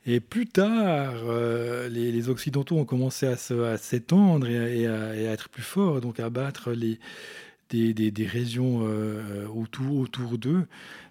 Et 0.06 0.22
plus 0.22 0.48
tard, 0.48 1.16
euh, 1.26 1.90
les, 1.90 2.30
Occidentaux 2.30 2.78
ont 2.78 2.86
commencé 2.86 3.28
à 3.28 3.36
s'étendre 3.78 4.48
et, 4.48 4.88
à 4.88 5.16
être 5.16 5.50
plus 5.50 5.64
forts, 5.64 6.00
donc 6.00 6.22
à 6.22 6.30
battre 6.30 6.72
les, 6.72 6.98
des, 7.70 8.26
régions 8.26 8.88
euh, 8.88 9.46
autour, 9.48 10.08
d'eux. 10.38 10.66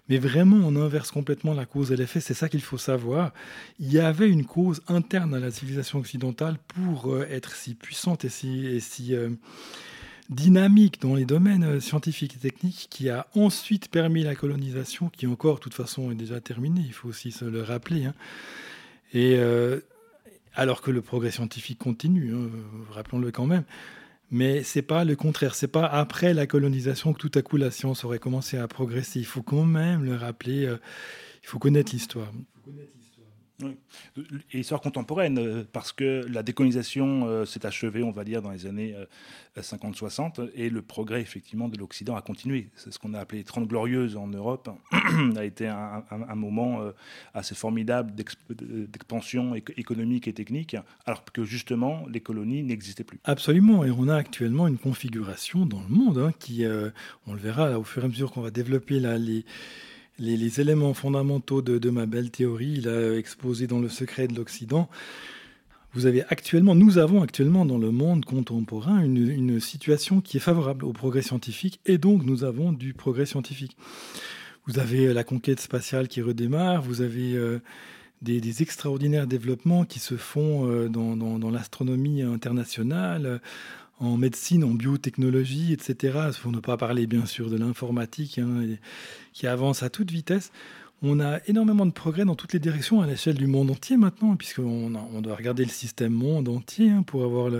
Mais 0.09 0.17
vraiment, 0.17 0.57
on 0.57 0.75
inverse 0.75 1.11
complètement 1.11 1.53
la 1.53 1.67
cause 1.67 1.91
et 1.91 1.95
l'effet. 1.95 2.21
C'est 2.21 2.33
ça 2.33 2.49
qu'il 2.49 2.61
faut 2.61 2.79
savoir. 2.79 3.33
Il 3.79 3.91
y 3.91 3.99
avait 3.99 4.29
une 4.29 4.45
cause 4.45 4.81
interne 4.87 5.35
à 5.35 5.39
la 5.39 5.51
civilisation 5.51 5.99
occidentale 5.99 6.57
pour 6.67 7.13
euh, 7.13 7.27
être 7.29 7.55
si 7.55 7.75
puissante 7.75 8.25
et 8.25 8.29
si 8.29 9.15
dynamique 10.29 11.01
dans 11.01 11.15
les 11.15 11.25
domaines 11.25 11.63
euh, 11.63 11.79
scientifiques 11.79 12.35
et 12.35 12.39
techniques 12.39 12.87
qui 12.89 13.09
a 13.09 13.27
ensuite 13.35 13.89
permis 13.89 14.23
la 14.23 14.35
colonisation, 14.35 15.09
qui 15.09 15.27
encore, 15.27 15.55
de 15.55 15.61
toute 15.61 15.73
façon, 15.73 16.11
est 16.11 16.15
déjà 16.15 16.41
terminée, 16.41 16.83
il 16.85 16.93
faut 16.93 17.09
aussi 17.09 17.31
se 17.31 17.45
le 17.45 17.61
rappeler. 17.61 18.05
Hein. 18.05 18.13
Et 19.13 19.35
euh, 19.37 19.79
alors 20.53 20.81
que 20.81 20.91
le 20.91 21.01
progrès 21.01 21.31
scientifique 21.31 21.79
continue, 21.79 22.33
hein, 22.33 22.49
rappelons-le 22.91 23.31
quand 23.31 23.45
même. 23.45 23.63
Mais 24.29 24.63
c'est 24.63 24.81
pas 24.81 25.05
le 25.05 25.15
contraire, 25.15 25.55
c'est 25.55 25.69
pas 25.69 25.85
après 25.85 26.33
la 26.33 26.47
colonisation 26.47 27.13
que 27.13 27.19
tout 27.19 27.31
à 27.35 27.41
coup 27.41 27.55
la 27.55 27.71
science 27.71 28.03
aurait 28.03 28.19
commencé 28.19 28.57
à 28.57 28.67
progresser. 28.67 29.19
Il 29.19 29.25
faut 29.25 29.41
quand 29.41 29.63
même 29.63 30.03
le 30.03 30.15
rappeler, 30.15 30.65
euh, 30.65 30.77
il 31.43 31.47
faut 31.47 31.59
connaître 31.59 31.93
l'histoire. 31.93 32.29
Oui. 33.63 33.75
Et 34.51 34.59
histoire 34.59 34.81
contemporaine, 34.81 35.39
euh, 35.39 35.63
parce 35.71 35.91
que 35.91 36.23
la 36.29 36.43
décolonisation 36.43 37.25
euh, 37.25 37.43
s'est 37.43 37.65
achevée, 37.65 38.03
on 38.03 38.11
va 38.11 38.23
dire, 38.23 38.43
dans 38.43 38.51
les 38.51 38.67
années 38.67 38.95
50-60, 39.59 40.39
euh, 40.39 40.51
et 40.53 40.69
le 40.69 40.83
progrès, 40.83 41.21
effectivement, 41.21 41.67
de 41.67 41.75
l'Occident 41.75 42.15
a 42.15 42.21
continué. 42.21 42.69
C'est 42.75 42.93
ce 42.93 42.99
qu'on 42.99 43.15
a 43.15 43.19
appelé 43.19 43.39
les 43.39 43.43
Trente 43.43 43.67
Glorieuses 43.67 44.15
en 44.15 44.27
Europe, 44.27 44.69
a 45.35 45.43
été 45.43 45.67
un, 45.67 46.03
moment 46.35 46.81
assez 47.33 47.55
formidable 47.55 48.13
d'expansion 48.49 49.55
économique 49.55 50.27
et 50.27 50.33
technique, 50.33 50.75
alors 51.07 51.23
que, 51.25 51.43
justement, 51.43 52.05
les 52.07 52.19
colonies 52.19 52.61
n'existaient 52.61 53.03
plus. 53.03 53.19
Absolument, 53.23 53.83
et 53.83 53.89
on 53.89 54.07
a 54.07 54.15
actuellement 54.15 54.67
une 54.67 54.77
configuration 54.77 55.65
dans 55.65 55.81
le 55.81 55.87
monde 55.87 56.19
hein, 56.19 56.31
qui, 56.37 56.63
on 57.25 57.33
le 57.33 57.39
verra 57.39 57.79
au 57.79 57.83
fur 57.83 58.03
et 58.03 58.05
à 58.05 58.09
mesure 58.09 58.31
qu'on 58.31 58.41
va 58.41 58.51
développer 58.51 58.99
là, 58.99 59.17
les 59.17 59.45
les, 60.19 60.61
éléments 60.61 60.93
fondamentaux 60.93 61.61
de, 61.61 61.89
ma 61.89 62.05
belle 62.05 62.31
théorie, 62.31 62.75
il 62.77 62.89
a 62.89 63.15
exposé 63.15 63.67
dans 63.67 63.79
Le 63.79 63.89
secret 63.89 64.27
de 64.27 64.35
l'Occident. 64.35 64.89
Vous 65.93 66.05
avez 66.05 66.23
actuellement, 66.29 66.75
nous 66.75 66.97
avons 66.97 67.21
actuellement 67.21 67.65
dans 67.65 67.77
le 67.77 67.91
monde 67.91 68.25
contemporain 68.25 69.01
une, 69.01 69.59
situation 69.59 70.21
qui 70.21 70.37
est 70.37 70.41
favorable 70.41 70.85
au 70.85 70.93
progrès 70.93 71.21
scientifique 71.21 71.79
et 71.85 71.97
donc 71.97 72.23
nous 72.23 72.43
avons 72.43 72.71
du 72.71 72.93
progrès 72.93 73.25
scientifique. 73.25 73.77
Vous 74.67 74.79
avez 74.79 75.13
la 75.13 75.23
conquête 75.23 75.59
spatiale 75.59 76.07
qui 76.07 76.21
redémarre, 76.21 76.81
vous 76.81 77.01
avez 77.01 77.33
euh, 77.33 77.59
des, 78.21 78.61
extraordinaires 78.61 79.27
développements 79.27 79.85
qui 79.85 79.99
se 79.99 80.17
font 80.17 80.69
euh, 80.69 80.89
dans 80.89 81.49
l'astronomie 81.49 82.21
internationale 82.21 83.39
en 83.99 84.17
médecine, 84.17 84.63
en 84.63 84.71
biotechnologie, 84.71 85.73
etc. 85.73 86.17
Pour 86.41 86.51
ne 86.51 86.59
pas 86.59 86.77
parler 86.77 87.07
bien 87.07 87.25
sûr 87.25 87.49
de 87.49 87.57
l'informatique 87.57 88.39
hein, 88.39 88.65
qui 89.33 89.47
avance 89.47 89.83
à 89.83 89.89
toute 89.89 90.11
vitesse. 90.11 90.51
On 91.03 91.19
a 91.19 91.39
énormément 91.47 91.85
de 91.85 91.91
progrès 91.91 92.25
dans 92.25 92.35
toutes 92.35 92.53
les 92.53 92.59
directions 92.59 93.01
à 93.01 93.07
l'échelle 93.07 93.35
du 93.35 93.45
monde 93.45 93.69
entier 93.69 93.97
maintenant, 93.97 94.35
puisqu'on 94.35 94.95
on 94.95 95.21
doit 95.21 95.35
regarder 95.35 95.63
le 95.63 95.69
système 95.69 96.13
monde 96.13 96.49
entier 96.49 96.89
hein, 96.89 97.03
pour, 97.03 97.23
avoir 97.23 97.51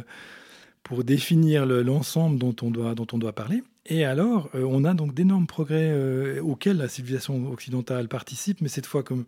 pour 0.82 1.04
définir 1.04 1.66
l'ensemble 1.66 2.40
dont, 2.40 2.56
on 2.62 2.72
doit, 2.72 2.96
dont 2.96 3.06
on 3.14 3.18
doit 3.18 3.34
parler. 3.34 3.62
Et 3.86 4.06
alors, 4.06 4.50
euh, 4.56 4.64
on 4.68 4.84
a 4.86 4.94
donc 4.94 5.14
d'énormes 5.14 5.48
progrès 5.48 5.90
euh, 5.92 6.42
auxquels 6.42 6.78
la 6.78 6.88
civilisation 6.88 7.52
occidentale 7.52 8.08
participe, 8.08 8.62
mais 8.62 8.70
cette 8.70 8.86
fois 8.86 9.04
comme 9.04 9.26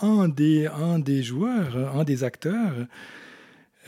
un 0.00 0.28
des, 0.28 0.66
un 0.66 0.98
des 0.98 1.22
joueurs, 1.22 1.96
un 1.96 2.04
des 2.04 2.24
acteurs. 2.24 2.74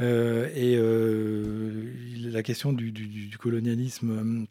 Euh, 0.00 0.48
et 0.54 0.76
euh, 0.76 1.92
la 2.30 2.42
question 2.42 2.72
du, 2.72 2.92
colonialisme 3.38 4.46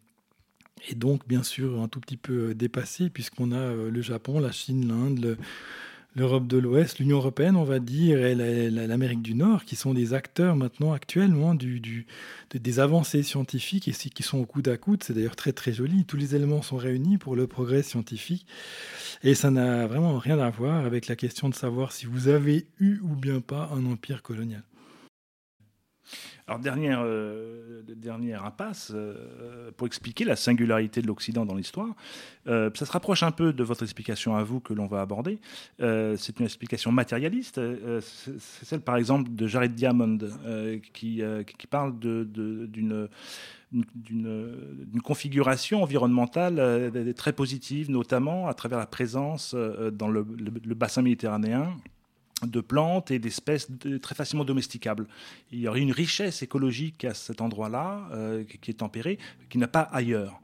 Et 0.89 0.95
donc, 0.95 1.27
bien 1.27 1.43
sûr, 1.43 1.81
un 1.81 1.87
tout 1.87 1.99
petit 1.99 2.17
peu 2.17 2.53
dépassé, 2.53 3.09
puisqu'on 3.09 3.51
a 3.51 3.73
le 3.73 4.01
Japon, 4.01 4.39
la 4.39 4.51
Chine, 4.51 4.87
l'Inde, 4.87 5.37
l'Europe 6.17 6.47
de 6.47 6.57
l'Ouest, 6.57 6.97
l'Union 6.97 7.17
européenne, 7.17 7.55
on 7.55 7.63
va 7.63 7.77
dire, 7.77 8.25
et 8.25 8.33
l'Amérique 8.71 9.21
du 9.21 9.35
Nord, 9.35 9.65
qui 9.65 9.75
sont 9.75 9.93
des 9.93 10.15
acteurs 10.15 10.55
maintenant 10.55 10.91
actuellement 10.91 11.53
du, 11.53 12.07
des 12.53 12.79
avancées 12.79 13.21
scientifiques 13.21 13.87
et 13.87 13.91
qui 13.91 14.23
sont 14.23 14.39
au 14.39 14.45
coude 14.45 14.67
à 14.67 14.77
coude. 14.77 15.03
C'est 15.03 15.13
d'ailleurs 15.13 15.35
très 15.35 15.53
très 15.53 15.73
joli. 15.73 16.05
Tous 16.05 16.17
les 16.17 16.35
éléments 16.35 16.63
sont 16.63 16.77
réunis 16.77 17.19
pour 17.19 17.35
le 17.35 17.45
progrès 17.45 17.83
scientifique. 17.83 18.47
Et 19.23 19.35
ça 19.35 19.51
n'a 19.51 19.85
vraiment 19.85 20.17
rien 20.17 20.39
à 20.39 20.49
voir 20.49 20.85
avec 20.85 21.07
la 21.07 21.15
question 21.15 21.49
de 21.49 21.55
savoir 21.55 21.91
si 21.91 22.07
vous 22.07 22.29
avez 22.29 22.65
eu 22.79 22.99
ou 23.03 23.15
bien 23.15 23.39
pas 23.39 23.69
un 23.75 23.85
empire 23.85 24.23
colonial. 24.23 24.63
Alors, 26.47 26.61
dernière, 26.61 27.01
euh, 27.03 27.81
dernière 27.87 28.45
impasse, 28.45 28.93
euh, 28.95 29.69
pour 29.75 29.85
expliquer 29.85 30.23
la 30.23 30.37
singularité 30.37 31.01
de 31.01 31.07
l'Occident 31.07 31.45
dans 31.45 31.55
l'histoire, 31.55 31.93
euh, 32.47 32.69
ça 32.73 32.85
se 32.85 32.91
rapproche 32.93 33.21
un 33.21 33.31
peu 33.31 33.51
de 33.51 33.63
votre 33.65 33.83
explication 33.83 34.37
à 34.37 34.43
vous 34.43 34.61
que 34.61 34.73
l'on 34.73 34.87
va 34.87 35.01
aborder. 35.01 35.39
c'est 35.79 36.39
une 36.39 36.45
explication 36.45 36.93
matérialiste. 36.93 37.59
c'est 37.99 38.65
celle, 38.65 38.79
par 38.79 38.95
exemple, 38.95 39.29
de 39.29 39.45
Jared 39.45 39.75
Diamond, 39.75 40.19
qui, 40.93 41.21
qui, 41.57 41.67
parle 41.67 41.99
d'une 41.99 43.09
d'une 43.69 45.01
configuration 45.03 45.83
environnementale 45.83 47.13
très 47.15 47.33
positive, 47.33 47.91
notamment 47.91 48.47
à 48.47 48.53
travers 48.53 48.79
la 48.79 48.85
présence 48.85 49.53
dans 49.53 50.07
le 50.07 50.23
bassin 50.75 51.01
méditerranéen 51.01 51.75
de 52.43 52.61
plantes 52.61 53.11
et 53.11 53.19
d'espèces 53.19 53.67
très 54.01 54.15
facilement 54.15 54.45
domesticables. 54.45 55.07
Il 55.51 55.59
y 55.59 55.67
aurait 55.67 55.81
une 55.81 55.91
richesse 55.91 56.41
écologique 56.41 57.05
à 57.05 57.13
cet 57.13 57.41
endroit-là, 57.41 58.07
euh, 58.11 58.43
qui 58.61 58.71
est 58.71 58.75
tempérée, 58.75 59.17
qui 59.49 59.57
n'a 59.57 59.67
pas 59.67 59.81
ailleurs. 59.81 60.39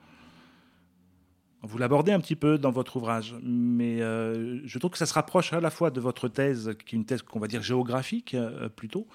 Vous 1.66 1.78
l'abordez 1.78 2.12
un 2.12 2.20
petit 2.20 2.36
peu 2.36 2.58
dans 2.58 2.72
votre 2.72 2.98
ouvrage, 2.98 3.36
mais 3.42 4.02
euh, 4.02 4.60
je 4.66 4.80
trouve 4.80 4.92
que 4.92 4.98
ça 4.98 5.06
se 5.06 5.14
rapproche 5.14 5.54
à 5.54 5.62
la 5.62 5.70
fois 5.70 5.92
de 5.92 6.02
votre 6.02 6.28
thèse, 6.28 6.72
qui 6.86 6.96
est 6.96 6.98
une 6.98 7.06
thèse 7.06 7.22
qu'on 7.22 7.40
va 7.40 7.48
dire 7.48 7.64
géographique 7.64 8.34
euh, 8.34 8.68
plutôt, 8.68 9.08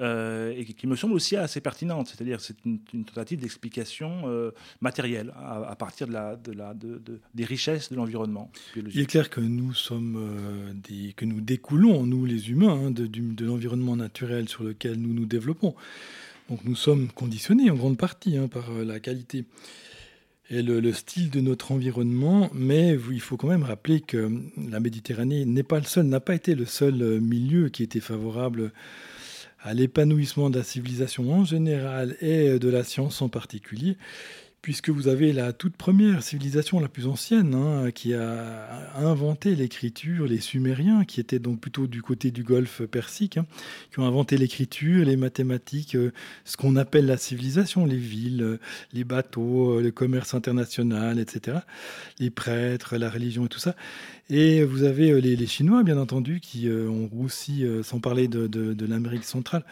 euh, 0.00 0.52
et 0.56 0.64
qui 0.64 0.88
me 0.88 0.96
semble 0.96 1.14
aussi 1.14 1.36
assez 1.36 1.60
pertinente. 1.60 2.08
C'est-à-dire 2.08 2.40
c'est 2.40 2.56
une, 2.64 2.80
tentative 3.04 3.38
d'explication 3.38 4.22
matérielle 4.80 5.32
à, 5.36 5.76
partir 5.76 6.08
de 6.08 6.12
la, 6.12 6.34
de 6.34 6.50
la, 6.50 6.74
de, 6.74 7.00
des 7.34 7.44
richesses 7.44 7.90
de 7.90 7.96
l'environnement 7.96 8.50
Il 8.76 8.98
est 8.98 9.06
clair 9.06 9.30
que 9.30 9.40
nous 9.40 9.72
sommes 9.72 10.82
que 11.16 11.24
nous 11.24 11.40
découlons, 11.40 12.04
nous 12.04 12.24
les 12.24 12.50
humains, 12.50 12.86
hein, 12.86 12.90
de, 12.90 13.06
de 13.06 13.46
l'environnement 13.46 13.94
naturel 13.94 14.48
sur 14.48 14.64
lequel 14.64 14.96
nous 14.96 15.14
nous 15.14 15.26
développons. 15.26 15.76
Donc 16.50 16.64
nous 16.64 16.74
sommes 16.74 17.08
conditionnés 17.08 17.70
en 17.70 17.76
grande 17.76 17.96
partie 17.96 18.36
hein, 18.36 18.48
par 18.48 18.72
la 18.72 18.98
qualité 18.98 19.44
et 20.50 20.62
le, 20.62 20.92
style 20.92 21.30
de 21.30 21.40
notre 21.40 21.72
environnement, 21.72 22.50
mais 22.52 22.98
il 23.10 23.20
faut 23.20 23.36
quand 23.36 23.48
même 23.48 23.62
rappeler 23.62 24.00
que 24.00 24.30
la 24.70 24.80
Méditerranée 24.80 25.44
n'est 25.44 25.62
pas 25.62 25.78
le 25.78 25.84
seul, 25.84 26.06
n'a 26.06 26.20
pas 26.20 26.34
été 26.34 26.54
le 26.54 26.66
seul 26.66 27.00
euh, 27.00 27.20
milieu 27.20 27.68
qui 27.68 27.82
était 27.82 28.00
favorable 28.00 28.72
à 29.60 29.74
l'épanouissement 29.74 30.50
de 30.50 30.58
la 30.58 30.64
civilisation 30.64 31.32
en 31.32 31.44
général 31.44 32.16
et 32.20 32.58
de 32.58 32.68
la 32.68 32.82
science 32.82 33.22
en 33.22 33.28
particulier 33.28 33.96
puisque 34.62 34.90
vous 34.90 35.08
avez 35.08 35.32
la 35.32 35.52
toute 35.52 35.76
première 35.76 36.22
civilisation 36.22 36.78
la 36.78 36.88
plus 36.88 37.08
ancienne 37.08 37.52
hein, 37.52 37.90
qui 37.90 38.14
a 38.14 38.96
inventé 38.96 39.56
l'écriture, 39.56 40.26
les 40.26 40.38
Sumériens, 40.38 41.04
qui 41.04 41.18
étaient 41.18 41.40
donc 41.40 41.60
plutôt 41.60 41.88
du 41.88 42.00
côté 42.00 42.30
du 42.30 42.44
Golfe 42.44 42.82
Persique, 42.86 43.38
hein, 43.38 43.46
qui 43.90 43.98
ont 43.98 44.06
inventé 44.06 44.38
l'écriture, 44.38 45.04
les 45.04 45.16
mathématiques, 45.16 45.96
euh, 45.96 46.12
ce 46.44 46.56
qu'on 46.56 46.76
appelle 46.76 47.06
la 47.06 47.16
civilisation, 47.16 47.84
les 47.86 47.96
villes, 47.96 48.42
euh, 48.42 48.60
les 48.92 49.02
bateaux, 49.02 49.78
euh, 49.78 49.82
le 49.82 49.90
commerce 49.90 50.32
international, 50.32 51.18
etc., 51.18 51.58
les 52.20 52.30
prêtres, 52.30 52.96
la 52.96 53.10
religion 53.10 53.46
et 53.46 53.48
tout 53.48 53.58
ça. 53.58 53.74
Et 54.30 54.62
vous 54.62 54.84
avez 54.84 55.20
les, 55.20 55.46
Chinois, 55.48 55.82
bien 55.82 55.98
entendu, 55.98 56.38
qui 56.38 56.70
ont 56.70 57.10
aussi, 57.20 57.66
sans 57.82 57.98
parler 57.98 58.28
de 58.28 58.86
l'Amérique 58.86 59.24
centrale, 59.24 59.64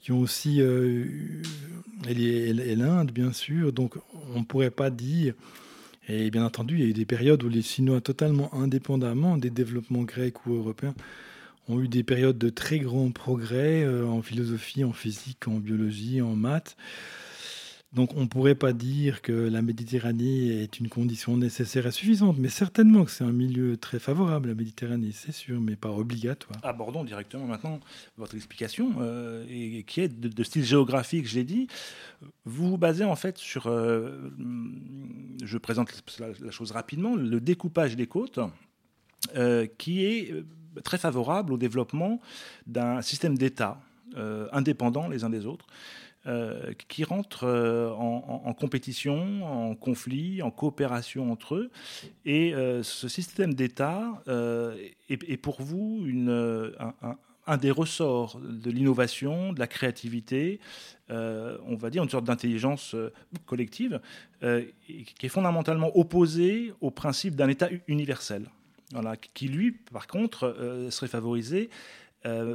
qui 0.00 0.12
ont 0.12 0.20
aussi 0.20 0.60
euh, 0.60 1.04
et 2.08 2.74
l'Inde, 2.74 3.12
bien 3.12 3.32
sûr. 3.32 3.72
Donc, 3.72 3.94
on 4.34 4.40
ne 4.40 4.44
pourrait 4.44 4.70
pas 4.70 4.90
dire. 4.90 5.34
Et 6.08 6.30
bien 6.30 6.44
entendu, 6.44 6.74
il 6.74 6.80
y 6.80 6.84
a 6.84 6.88
eu 6.88 6.92
des 6.92 7.04
périodes 7.04 7.42
où 7.44 7.48
les 7.48 7.62
Chinois, 7.62 8.00
totalement 8.00 8.52
indépendamment 8.54 9.36
des 9.36 9.50
développements 9.50 10.02
grecs 10.02 10.46
ou 10.46 10.54
européens, 10.54 10.94
ont 11.68 11.80
eu 11.80 11.88
des 11.88 12.02
périodes 12.02 12.38
de 12.38 12.48
très 12.48 12.78
grands 12.78 13.10
progrès 13.10 13.84
euh, 13.84 14.06
en 14.06 14.22
philosophie, 14.22 14.82
en 14.82 14.92
physique, 14.92 15.46
en 15.46 15.58
biologie, 15.58 16.20
en 16.20 16.34
maths. 16.34 16.76
Donc 17.92 18.14
on 18.14 18.20
ne 18.20 18.26
pourrait 18.26 18.54
pas 18.54 18.72
dire 18.72 19.20
que 19.20 19.32
la 19.32 19.62
Méditerranée 19.62 20.62
est 20.62 20.78
une 20.78 20.88
condition 20.88 21.36
nécessaire 21.36 21.86
et 21.86 21.90
suffisante, 21.90 22.36
mais 22.38 22.48
certainement 22.48 23.04
que 23.04 23.10
c'est 23.10 23.24
un 23.24 23.32
milieu 23.32 23.76
très 23.76 23.98
favorable, 23.98 24.48
la 24.48 24.54
Méditerranée, 24.54 25.10
c'est 25.12 25.32
sûr, 25.32 25.60
mais 25.60 25.74
pas 25.74 25.90
obligatoire. 25.90 26.60
Abordons 26.62 27.02
directement 27.02 27.46
maintenant 27.46 27.80
votre 28.16 28.36
explication, 28.36 28.92
euh, 29.00 29.82
qui 29.88 30.02
est 30.02 30.08
de, 30.08 30.44
style 30.44 30.64
géographique, 30.64 31.26
je 31.26 31.34
l'ai 31.34 31.44
dit. 31.44 31.66
Vous 32.44 32.70
vous 32.70 32.78
basez 32.78 33.04
en 33.04 33.16
fait 33.16 33.38
sur, 33.38 33.66
euh, 33.66 34.30
je 35.42 35.58
présente 35.58 35.90
la, 36.20 36.50
chose 36.52 36.70
rapidement, 36.70 37.16
le 37.16 37.40
découpage 37.40 37.96
des 37.96 38.06
côtes, 38.06 38.38
euh, 39.34 39.66
qui 39.78 40.04
est 40.04 40.32
très 40.84 40.96
favorable 40.96 41.52
au 41.52 41.58
développement 41.58 42.20
d'un 42.68 43.02
système 43.02 43.36
d'État 43.36 43.80
indépendants 44.52 45.08
les 45.08 45.22
uns 45.22 45.30
des 45.30 45.46
autres. 45.46 45.66
Euh, 46.26 46.74
qui 46.88 47.02
rentrent 47.02 47.44
euh, 47.44 47.92
en, 47.92 48.52
compétition, 48.52 49.70
en 49.70 49.74
conflit, 49.74 50.42
en 50.42 50.50
coopération 50.50 51.32
entre 51.32 51.54
eux. 51.54 51.70
Et 52.26 52.54
euh, 52.54 52.82
ce 52.82 53.08
système 53.08 53.54
d'État 53.54 54.22
est, 55.08 55.36
pour 55.38 55.62
vous 55.62 56.06
un, 57.46 57.56
des 57.56 57.70
ressorts 57.70 58.38
de 58.38 58.70
l'innovation, 58.70 59.54
de 59.54 59.60
la 59.60 59.66
créativité, 59.66 60.60
on 61.08 61.76
va 61.78 61.88
dire 61.88 62.02
une 62.02 62.10
sorte 62.10 62.26
d'intelligence 62.26 62.94
collective, 63.46 63.98
qui 64.42 65.26
est 65.26 65.30
fondamentalement 65.30 65.90
opposée 65.96 66.74
au 66.82 66.90
principe 66.90 67.34
d'un 67.34 67.48
État 67.48 67.70
universel. 67.88 68.50
Voilà, 68.92 69.16
qui 69.16 69.48
lui, 69.48 69.72
par 69.72 70.06
contre, 70.06 70.86
serait 70.90 71.08
favorisé 71.08 71.70
euh, 72.26 72.54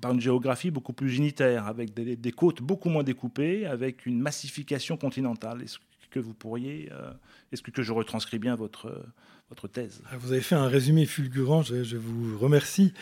par 0.00 0.12
une 0.12 0.20
géographie 0.20 0.70
beaucoup 0.70 0.94
plus 0.94 1.16
unitaire, 1.16 1.66
avec 1.66 1.92
des, 1.92 2.32
côtes 2.32 2.62
beaucoup 2.62 2.88
moins 2.88 3.02
découpées, 3.02 3.66
avec 3.66 4.06
une 4.06 4.18
massification 4.20 4.96
continentale. 4.96 5.62
Est-ce 5.62 5.78
que 6.10 6.18
vous 6.18 6.32
pourriez, 6.32 6.88
euh, 6.92 7.12
est-ce 7.52 7.60
que, 7.60 7.82
je 7.82 7.92
retranscris 7.92 8.38
bien 8.38 8.54
votre, 8.54 9.04
votre 9.50 9.68
thèse? 9.68 10.02
Ah, 10.10 10.16
Vous 10.18 10.32
avez 10.32 10.40
fait 10.40 10.54
un 10.54 10.66
résumé 10.66 11.04
fulgurant, 11.04 11.62
je, 11.62 11.96
vous 11.96 12.38
remercie 12.38 12.94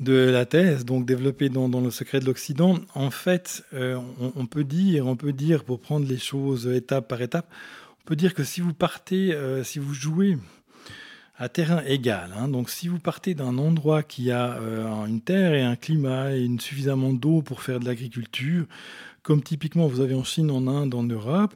de 0.00 0.12
la 0.12 0.44
thèse, 0.44 0.84
donc 0.84 1.06
développée 1.06 1.48
dans, 1.48 1.80
le 1.80 1.90
secret 1.90 2.20
de 2.20 2.26
l'Occident. 2.26 2.80
En 2.94 3.10
fait, 3.10 3.64
euh, 3.72 3.98
on, 4.36 4.44
peut 4.44 4.64
dire, 4.64 5.06
on 5.06 5.16
peut 5.16 5.32
dire, 5.32 5.64
pour 5.64 5.80
prendre 5.80 6.06
les 6.06 6.18
choses 6.18 6.66
étape 6.66 7.08
par 7.08 7.22
étape, 7.22 7.50
on 8.02 8.04
peut 8.04 8.16
dire 8.16 8.34
que 8.34 8.44
si 8.44 8.60
vous 8.60 8.74
partez, 8.74 9.34
si 9.62 9.78
vous 9.78 9.94
jouez 9.94 10.36
à 11.36 11.48
terrain 11.48 11.82
égal. 11.86 12.32
Hein. 12.36 12.48
Donc 12.48 12.70
si 12.70 12.88
vous 12.88 12.98
partez 12.98 13.34
d'un 13.34 13.58
endroit 13.58 14.02
qui 14.02 14.30
a 14.30 14.56
euh, 14.58 15.06
une 15.06 15.20
terre 15.20 15.54
et 15.54 15.62
un 15.62 15.76
climat 15.76 16.36
et 16.36 16.44
une 16.44 16.60
suffisamment 16.60 17.12
d'eau 17.12 17.42
pour 17.42 17.62
faire 17.62 17.80
de 17.80 17.86
l'agriculture, 17.86 18.66
comme 19.22 19.42
typiquement 19.42 19.86
vous 19.86 20.00
avez 20.00 20.14
en 20.14 20.24
Chine, 20.24 20.50
en 20.50 20.66
Inde, 20.66 20.94
en 20.94 21.02
Europe, 21.02 21.54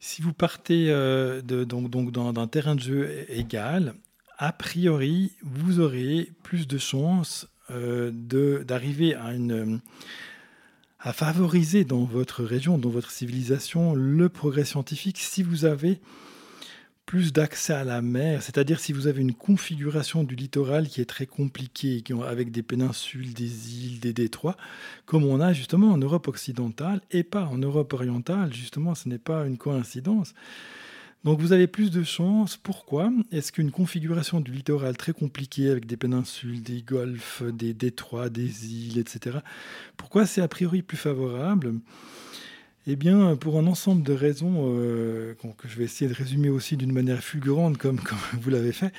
si 0.00 0.20
vous 0.20 0.32
partez 0.32 0.90
euh, 0.90 1.40
donc, 1.42 2.10
d'un 2.10 2.46
terrain 2.46 2.74
de 2.74 2.80
jeu 2.80 3.24
égal, 3.28 3.94
a 4.36 4.52
priori, 4.52 5.32
vous 5.42 5.80
aurez 5.80 6.30
plus 6.42 6.66
de 6.66 6.76
chances 6.76 7.48
euh, 7.70 8.10
d'arriver 8.64 9.14
à 11.00 11.12
favoriser 11.12 11.84
dans 11.84 12.04
votre 12.04 12.42
région, 12.42 12.78
dans 12.78 12.90
votre 12.90 13.10
civilisation, 13.10 13.94
le 13.94 14.28
progrès 14.28 14.64
scientifique 14.64 15.18
si 15.18 15.42
vous 15.42 15.64
avez 15.64 16.00
plus 17.06 17.32
d'accès 17.32 17.74
à 17.74 17.84
la 17.84 18.00
mer, 18.00 18.42
c'est-à-dire 18.42 18.80
si 18.80 18.92
vous 18.92 19.06
avez 19.06 19.20
une 19.20 19.34
configuration 19.34 20.24
du 20.24 20.34
littoral 20.34 20.88
qui 20.88 21.00
est 21.00 21.04
très 21.04 21.26
compliquée, 21.26 22.02
avec 22.26 22.50
des 22.50 22.62
péninsules, 22.62 23.34
des 23.34 23.74
îles, 23.84 24.00
des 24.00 24.12
détroits, 24.12 24.56
comme 25.04 25.24
on 25.24 25.40
a 25.40 25.52
justement 25.52 25.92
en 25.92 25.98
Europe 25.98 26.28
occidentale 26.28 27.00
et 27.10 27.22
pas 27.22 27.44
en 27.44 27.58
Europe 27.58 27.92
orientale, 27.92 28.54
justement, 28.54 28.94
ce 28.94 29.08
n'est 29.08 29.18
pas 29.18 29.46
une 29.46 29.58
coïncidence. 29.58 30.34
Donc 31.24 31.40
vous 31.40 31.52
avez 31.52 31.66
plus 31.66 31.90
de 31.90 32.02
chances. 32.02 32.58
Pourquoi? 32.58 33.10
Est-ce 33.32 33.50
qu'une 33.50 33.70
configuration 33.70 34.40
du 34.40 34.52
littoral 34.52 34.96
très 34.96 35.12
compliquée 35.12 35.70
avec 35.70 35.86
des 35.86 35.96
péninsules, 35.96 36.62
des 36.62 36.82
golfs, 36.82 37.42
des 37.42 37.72
détroits, 37.72 38.28
des 38.28 38.74
îles, 38.74 38.98
etc., 38.98 39.38
pourquoi 39.96 40.26
c'est 40.26 40.42
a 40.42 40.48
priori 40.48 40.82
plus 40.82 40.98
favorable? 40.98 41.74
Eh 42.86 42.96
bien, 42.96 43.36
pour 43.36 43.58
un 43.58 43.66
ensemble 43.66 44.02
de 44.02 44.12
raisons 44.12 44.66
euh, 44.68 45.34
que 45.56 45.68
je 45.68 45.76
vais 45.76 45.84
essayer 45.84 46.08
de 46.08 46.14
résumer 46.14 46.50
aussi 46.50 46.76
d'une 46.76 46.92
manière 46.92 47.22
fulgurante, 47.22 47.78
comme, 47.78 47.98
vous 48.40 48.50
l'avez 48.50 48.72
fait, 48.72 48.92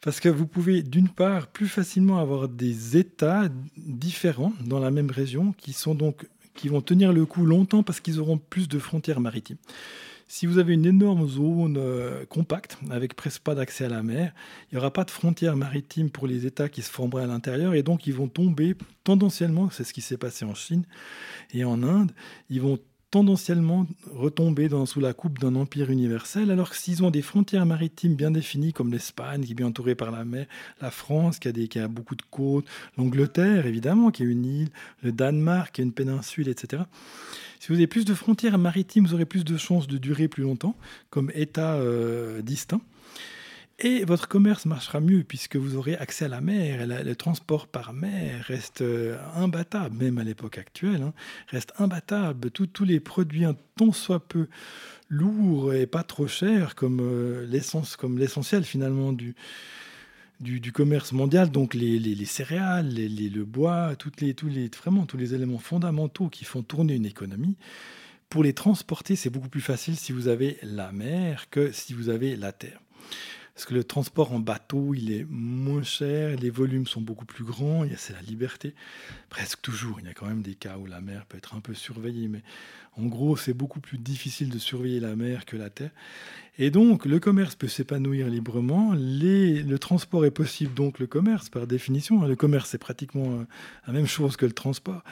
parce 0.00 0.18
que 0.18 0.28
vous 0.28 0.46
pouvez, 0.46 0.82
d'une 0.82 1.08
part, 1.08 1.46
plus 1.46 1.68
facilement 1.68 2.18
avoir 2.18 2.48
des 2.48 2.96
États 2.96 3.48
différents 3.76 4.52
dans 4.66 4.80
la 4.80 4.90
même 4.90 5.10
région 5.10 5.54
qui, 5.56 5.72
sont 5.72 5.94
donc, 5.94 6.26
qui 6.54 6.68
vont 6.68 6.80
tenir 6.80 7.12
le 7.12 7.24
coup 7.24 7.46
longtemps 7.46 7.84
parce 7.84 8.00
qu'ils 8.00 8.18
auront 8.18 8.38
plus 8.38 8.68
de 8.68 8.78
frontières 8.78 9.20
maritimes. 9.20 9.58
Si 10.26 10.46
vous 10.46 10.56
avez 10.58 10.72
une 10.72 10.86
énorme 10.86 11.28
zone 11.28 11.76
euh, 11.78 12.24
compacte, 12.24 12.78
avec 12.90 13.14
presque 13.14 13.42
pas 13.42 13.54
d'accès 13.54 13.84
à 13.84 13.90
la 13.90 14.02
mer, 14.02 14.32
il 14.70 14.74
n'y 14.74 14.78
aura 14.78 14.90
pas 14.90 15.04
de 15.04 15.10
frontières 15.10 15.56
maritimes 15.56 16.08
pour 16.08 16.26
les 16.26 16.46
États 16.46 16.70
qui 16.70 16.80
se 16.80 16.90
formeraient 16.90 17.24
à 17.24 17.26
l'intérieur, 17.26 17.74
et 17.74 17.82
donc 17.82 18.06
ils 18.06 18.14
vont 18.14 18.28
tomber 18.28 18.74
tendanciellement, 19.04 19.68
c'est 19.70 19.84
ce 19.84 19.92
qui 19.92 20.00
s'est 20.00 20.16
passé 20.16 20.46
en 20.46 20.54
Chine 20.54 20.84
et 21.52 21.64
en 21.64 21.82
Inde, 21.82 22.12
ils 22.48 22.62
vont 22.62 22.78
tendanciellement 23.12 23.86
retomber 24.14 24.70
sous 24.86 24.98
la 24.98 25.12
coupe 25.12 25.38
d'un 25.38 25.54
empire 25.54 25.90
universel, 25.90 26.50
alors 26.50 26.70
que 26.70 26.76
s'ils 26.76 27.04
ont 27.04 27.10
des 27.10 27.20
frontières 27.20 27.66
maritimes 27.66 28.14
bien 28.14 28.30
définies, 28.30 28.72
comme 28.72 28.90
l'Espagne, 28.90 29.44
qui 29.44 29.52
est 29.52 29.54
bien 29.54 29.66
entourée 29.66 29.94
par 29.94 30.10
la 30.10 30.24
mer, 30.24 30.46
la 30.80 30.90
France, 30.90 31.38
qui 31.38 31.46
a, 31.46 31.52
des, 31.52 31.68
qui 31.68 31.78
a 31.78 31.88
beaucoup 31.88 32.16
de 32.16 32.22
côtes, 32.30 32.64
l'Angleterre, 32.96 33.66
évidemment, 33.66 34.10
qui 34.10 34.22
est 34.22 34.26
une 34.26 34.46
île, 34.46 34.70
le 35.02 35.12
Danemark, 35.12 35.74
qui 35.74 35.82
est 35.82 35.84
une 35.84 35.92
péninsule, 35.92 36.48
etc. 36.48 36.84
Si 37.60 37.68
vous 37.68 37.74
avez 37.74 37.86
plus 37.86 38.06
de 38.06 38.14
frontières 38.14 38.56
maritimes, 38.56 39.04
vous 39.04 39.12
aurez 39.12 39.26
plus 39.26 39.44
de 39.44 39.58
chances 39.58 39.86
de 39.86 39.98
durer 39.98 40.26
plus 40.26 40.42
longtemps, 40.42 40.74
comme 41.10 41.30
État 41.34 41.74
euh, 41.74 42.40
distinct. 42.40 42.80
Et 43.78 44.04
votre 44.04 44.28
commerce 44.28 44.66
marchera 44.66 45.00
mieux 45.00 45.24
puisque 45.24 45.56
vous 45.56 45.76
aurez 45.76 45.96
accès 45.96 46.26
à 46.26 46.28
la 46.28 46.40
mer. 46.40 46.86
le 46.86 47.14
transport 47.16 47.66
par 47.66 47.92
mer 47.92 48.44
reste 48.44 48.82
euh, 48.82 49.16
imbattable, 49.34 49.96
même 49.96 50.18
à 50.18 50.24
l'époque 50.24 50.58
actuelle, 50.58 51.02
hein, 51.02 51.12
reste 51.48 51.72
imbattable. 51.78 52.50
tous 52.50 52.84
les 52.84 53.00
produits 53.00 53.44
un 53.44 53.56
tant 53.76 53.92
soit 53.92 54.20
peu 54.20 54.48
lourds 55.08 55.74
et 55.74 55.86
pas 55.86 56.02
trop 56.02 56.26
chers, 56.26 56.74
comme 56.74 57.00
euh, 57.00 57.46
l'essence, 57.46 57.96
comme 57.96 58.18
l'essentiel 58.18 58.64
finalement 58.64 59.12
du, 59.12 59.34
commerce 60.72 61.12
mondial, 61.12 61.50
donc 61.50 61.74
les, 61.74 62.24
céréales, 62.24 62.94
le 62.94 63.44
bois, 63.44 63.94
les, 64.20 64.34
tous 64.34 64.48
les, 64.48 64.68
vraiment 64.68 65.06
tous 65.06 65.16
les 65.16 65.34
éléments 65.34 65.58
fondamentaux 65.58 66.28
qui 66.28 66.44
font 66.44 66.62
tourner 66.62 66.94
une 66.94 67.06
économie. 67.06 67.56
Pour 68.28 68.42
les 68.42 68.54
transporter, 68.54 69.14
c'est 69.14 69.28
beaucoup 69.28 69.50
plus 69.50 69.60
facile 69.60 69.96
si 69.96 70.12
vous 70.12 70.28
avez 70.28 70.58
la 70.62 70.90
mer 70.92 71.50
que 71.50 71.70
si 71.72 71.92
vous 71.92 72.08
avez 72.08 72.36
la 72.36 72.52
terre. 72.52 72.80
Parce 73.54 73.66
que 73.66 73.74
le 73.74 73.84
transport 73.84 74.32
en 74.32 74.38
bateau, 74.38 74.94
il 74.94 75.12
est 75.12 75.26
moins 75.28 75.82
cher, 75.82 76.36
les 76.38 76.48
volumes 76.48 76.86
sont 76.86 77.02
beaucoup 77.02 77.26
plus 77.26 77.44
grands, 77.44 77.84
c'est 77.96 78.14
la 78.14 78.22
liberté. 78.22 78.74
Presque 79.28 79.60
toujours, 79.60 80.00
il 80.00 80.06
y 80.06 80.08
a 80.08 80.14
quand 80.14 80.26
même 80.26 80.40
des 80.40 80.54
cas 80.54 80.78
où 80.78 80.86
la 80.86 81.02
mer 81.02 81.26
peut 81.26 81.36
être 81.36 81.54
un 81.54 81.60
peu 81.60 81.74
surveillée, 81.74 82.28
mais 82.28 82.42
en 82.96 83.06
gros, 83.06 83.36
c'est 83.36 83.52
beaucoup 83.52 83.80
plus 83.80 83.98
difficile 83.98 84.48
de 84.48 84.58
surveiller 84.58 85.00
la 85.00 85.16
mer 85.16 85.44
que 85.44 85.56
la 85.56 85.68
terre. 85.68 85.90
Et 86.58 86.70
donc, 86.70 87.04
le 87.04 87.20
commerce 87.20 87.54
peut 87.54 87.68
s'épanouir 87.68 88.28
librement. 88.28 88.94
le 88.94 89.76
transport 89.76 90.24
est 90.24 90.30
possible, 90.30 90.72
donc 90.74 90.98
le 90.98 91.06
commerce, 91.06 91.48
par 91.48 91.66
définition. 91.66 92.26
Le 92.26 92.36
commerce, 92.36 92.70
c'est 92.70 92.78
pratiquement 92.78 93.32
euh, 93.32 93.44
la 93.86 93.92
même 93.92 94.06
chose 94.06 94.36
que 94.36 94.46
le 94.46 94.52
transport. 94.52 95.02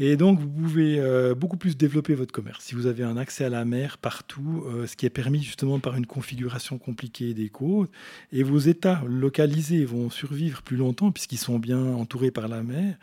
Et 0.00 0.16
donc, 0.16 0.38
vous 0.38 0.48
pouvez 0.48 1.00
euh, 1.00 1.34
beaucoup 1.34 1.56
plus 1.56 1.76
développer 1.76 2.14
votre 2.14 2.32
commerce 2.32 2.64
si 2.64 2.76
vous 2.76 2.86
avez 2.86 3.02
un 3.02 3.16
accès 3.16 3.44
à 3.44 3.48
la 3.48 3.64
mer 3.64 3.98
partout, 3.98 4.64
euh, 4.66 4.86
ce 4.86 4.94
qui 4.94 5.06
est 5.06 5.10
permis 5.10 5.42
justement 5.42 5.80
par 5.80 5.96
une 5.96 6.06
configuration 6.06 6.78
compliquée 6.78 7.34
des 7.34 7.48
côtes. 7.48 7.90
Et 8.32 8.44
vos 8.44 8.58
États 8.58 9.02
localisés 9.08 9.84
vont 9.84 10.08
survivre 10.08 10.62
plus 10.62 10.76
longtemps 10.76 11.10
puisqu'ils 11.10 11.38
sont 11.38 11.58
bien 11.58 11.84
entourés 11.84 12.30
par 12.30 12.46
la 12.46 12.62
mer. 12.62 12.94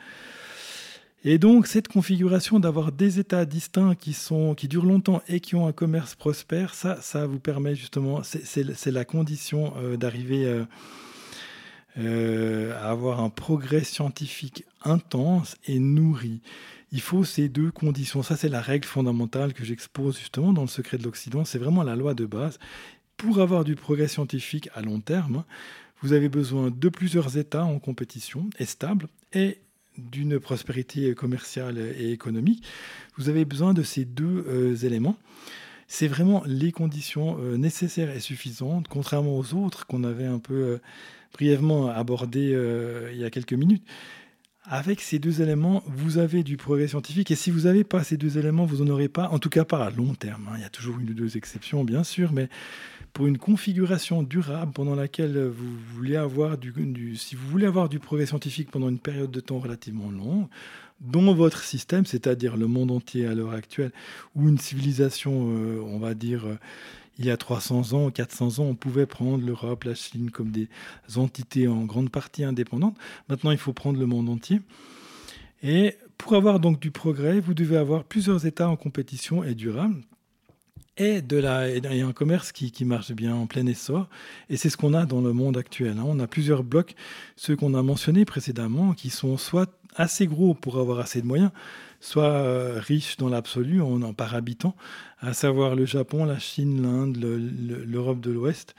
Et 1.25 1.37
donc, 1.37 1.67
cette 1.67 1.89
configuration 1.89 2.59
d'avoir 2.59 2.93
des 2.93 3.19
États 3.19 3.45
distincts 3.45 3.95
qui, 3.95 4.13
sont, 4.13 4.55
qui 4.55 4.69
durent 4.69 4.85
longtemps 4.85 5.21
et 5.27 5.41
qui 5.41 5.55
ont 5.55 5.67
un 5.67 5.73
commerce 5.73 6.15
prospère, 6.15 6.75
ça, 6.75 7.01
ça 7.01 7.25
vous 7.25 7.39
permet 7.39 7.75
justement, 7.75 8.21
c'est 8.23 8.91
la 8.91 9.05
condition 9.05 9.73
euh, 9.77 9.97
d'arriver 9.97 10.63
à 11.97 12.89
avoir 12.89 13.21
un 13.21 13.29
progrès 13.29 13.83
scientifique 13.83 14.65
intense 14.83 15.55
et 15.65 15.79
nourri 15.79 16.41
il 16.95 17.01
faut 17.01 17.25
ces 17.25 17.49
deux 17.49 17.71
conditions. 17.71 18.23
Ça, 18.23 18.37
c'est 18.37 18.47
la 18.47 18.61
règle 18.61 18.87
fondamentale 18.87 19.53
que 19.53 19.65
j'expose 19.65 20.17
justement 20.17 20.53
dans 20.53 20.61
le 20.61 20.69
secret 20.69 20.97
de 20.97 21.03
l'Occident. 21.03 21.43
C'est 21.43 21.57
vraiment 21.57 21.83
la 21.83 21.97
loi 21.97 22.13
de 22.13 22.25
base. 22.25 22.57
Pour 23.17 23.41
avoir 23.41 23.65
du 23.65 23.75
progrès 23.75 24.07
scientifique 24.07 24.69
à 24.73 24.81
long 24.81 25.01
terme, 25.01 25.43
vous 26.01 26.13
avez 26.13 26.29
besoin 26.29 26.71
de 26.71 26.87
plusieurs 26.89 27.37
États 27.37 27.65
en 27.65 27.79
compétition 27.79 28.49
et 28.59 28.65
stables 28.65 29.07
et 29.33 29.57
d'une 29.97 30.39
prospérité 30.39 31.13
commerciale 31.15 31.77
et 31.77 32.11
économique. 32.11 32.63
Vous 33.17 33.27
avez 33.27 33.43
besoin 33.43 33.73
de 33.73 33.83
ces 33.83 34.05
deux 34.05 34.45
euh, 34.47 34.75
éléments. 34.77 35.17
C'est 35.87 36.07
vraiment 36.07 36.43
les 36.45 36.71
conditions 36.71 37.37
euh, 37.39 37.57
nécessaires 37.57 38.09
et 38.09 38.19
suffisantes, 38.19 38.87
contrairement 38.87 39.37
aux 39.37 39.53
autres 39.53 39.85
qu'on 39.85 40.03
avait 40.03 40.25
un 40.25 40.39
peu 40.39 40.53
euh, 40.53 40.77
brièvement 41.33 41.89
abordées 41.89 42.57
il 43.11 43.19
y 43.19 43.25
a 43.25 43.29
quelques 43.29 43.53
minutes. 43.53 43.83
Avec 44.67 44.99
ces 44.99 45.19
deux 45.19 45.43
éléments, 45.43 45.83
vous 45.85 46.17
avez 46.17 46.41
du 46.41 46.57
progrès 46.57 46.87
scientifique. 46.87 47.29
Et 47.29 47.35
si 47.35 47.51
vous 47.51 47.61
n'avez 47.61 47.83
pas 47.83 48.03
ces 48.03 48.17
deux 48.17 48.39
éléments, 48.39 48.65
vous 48.65 48.83
n'en 48.83 48.93
aurez 48.93 49.09
pas, 49.09 49.29
en 49.29 49.37
tout 49.37 49.49
cas 49.49 49.63
pas 49.63 49.85
à 49.85 49.91
long 49.91 50.15
terme. 50.15 50.47
Hein. 50.49 50.55
Il 50.57 50.61
y 50.61 50.65
a 50.65 50.69
toujours 50.69 50.99
une 50.99 51.11
ou 51.11 51.13
deux 51.13 51.37
exceptions, 51.37 51.83
bien 51.83 52.03
sûr, 52.03 52.31
mais 52.33 52.49
pour 53.13 53.27
une 53.27 53.37
configuration 53.37 54.23
durable 54.23 54.71
pendant 54.73 54.95
laquelle 54.95 55.37
vous 55.37 55.77
voulez 55.93 56.15
avoir 56.15 56.57
du, 56.57 57.15
si 57.15 57.35
vous 57.35 57.47
voulez 57.47 57.67
avoir 57.67 57.89
du 57.89 57.99
progrès 57.99 58.25
scientifique 58.25 58.71
pendant 58.71 58.89
une 58.89 58.99
période 58.99 59.29
de 59.29 59.39
temps 59.39 59.59
relativement 59.59 60.09
longue, 60.09 60.47
dans 61.01 61.33
votre 61.33 61.63
système, 61.63 62.05
c'est-à-dire 62.05 62.57
le 62.57 62.67
monde 62.67 62.91
entier 62.91 63.27
à 63.27 63.33
l'heure 63.33 63.53
actuelle, 63.53 63.91
ou 64.35 64.47
une 64.49 64.57
civilisation, 64.57 65.49
euh, 65.49 65.81
on 65.81 65.99
va 65.99 66.13
dire, 66.13 66.45
euh, 66.45 66.57
il 67.17 67.25
y 67.25 67.31
a 67.31 67.37
300 67.37 67.93
ans, 67.93 68.11
400 68.11 68.59
ans, 68.59 68.65
on 68.65 68.75
pouvait 68.75 69.05
prendre 69.05 69.45
l'Europe, 69.45 69.85
la 69.85 69.95
Chine 69.95 70.31
comme 70.31 70.51
des 70.51 70.67
entités 71.15 71.67
en 71.67 71.85
grande 71.85 72.09
partie 72.09 72.43
indépendantes. 72.43 72.97
Maintenant, 73.29 73.51
il 73.51 73.57
faut 73.57 73.73
prendre 73.73 73.99
le 73.99 74.05
monde 74.05 74.29
entier. 74.29 74.61
Et 75.63 75.95
pour 76.17 76.35
avoir 76.35 76.59
donc 76.59 76.79
du 76.79 76.91
progrès, 76.91 77.39
vous 77.39 77.53
devez 77.53 77.77
avoir 77.77 78.03
plusieurs 78.03 78.45
États 78.45 78.69
en 78.69 78.75
compétition 78.75 79.43
et 79.43 79.55
durable 79.55 80.01
et, 80.97 81.21
de 81.21 81.37
la, 81.37 81.69
et 81.69 82.01
un 82.01 82.13
commerce 82.13 82.51
qui, 82.51 82.85
marche 82.85 83.11
bien 83.11 83.35
en 83.35 83.47
plein 83.47 83.65
essor. 83.65 84.07
Et 84.49 84.57
c'est 84.57 84.69
ce 84.69 84.77
qu'on 84.77 84.93
a 84.93 85.05
dans 85.05 85.21
le 85.21 85.33
monde 85.33 85.57
actuel. 85.57 85.97
Hein. 85.97 86.05
On 86.05 86.19
a 86.19 86.27
plusieurs 86.27 86.63
blocs, 86.63 86.95
ceux 87.35 87.55
qu'on 87.55 87.73
a 87.73 87.81
mentionnés 87.81 88.25
précédemment, 88.25 88.93
qui 88.93 89.09
sont 89.09 89.37
soit 89.37 89.71
assez 89.95 90.27
gros 90.27 90.53
pour 90.53 90.77
avoir 90.77 90.99
assez 90.99 91.21
de 91.21 91.27
moyens, 91.27 91.51
soit 91.99 92.23
euh, 92.25 92.79
riches 92.79 93.17
dans 93.17 93.29
l'absolu 93.29 93.81
en, 93.81 94.01
en, 94.01 94.13
par 94.13 94.35
habitant, 94.35 94.75
à 95.19 95.33
savoir 95.33 95.75
le 95.75 95.85
Japon, 95.85 96.25
la 96.25 96.39
Chine, 96.39 96.81
l'Inde, 96.81 97.17
l'Europe 97.17 98.19
de 98.19 98.31
l'Ouest, 98.31 98.75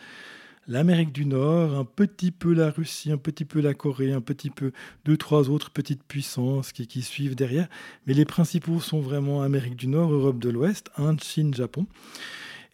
l'Amérique 0.68 1.12
du 1.12 1.26
Nord, 1.26 1.76
un 1.76 1.84
petit 1.84 2.30
peu 2.30 2.52
la 2.52 2.70
Russie, 2.70 3.12
un 3.12 3.18
petit 3.18 3.44
peu 3.44 3.60
la 3.60 3.74
Corée, 3.74 4.12
un 4.12 4.20
petit 4.20 4.50
peu 4.50 4.72
deux, 5.04 5.16
trois 5.16 5.50
autres 5.50 5.70
petites 5.70 6.02
puissances 6.02 6.72
qui, 6.72 7.02
suivent 7.02 7.36
derrière. 7.36 7.68
Mais 8.06 8.14
les 8.14 8.24
principaux 8.24 8.80
sont 8.80 9.00
vraiment 9.00 9.42
Amérique 9.42 9.76
du 9.76 9.86
Nord, 9.86 10.12
Europe 10.12 10.38
de 10.38 10.50
l'Ouest, 10.50 10.90
Inde, 10.96 11.22
Chine, 11.22 11.54
Japon. 11.54 11.86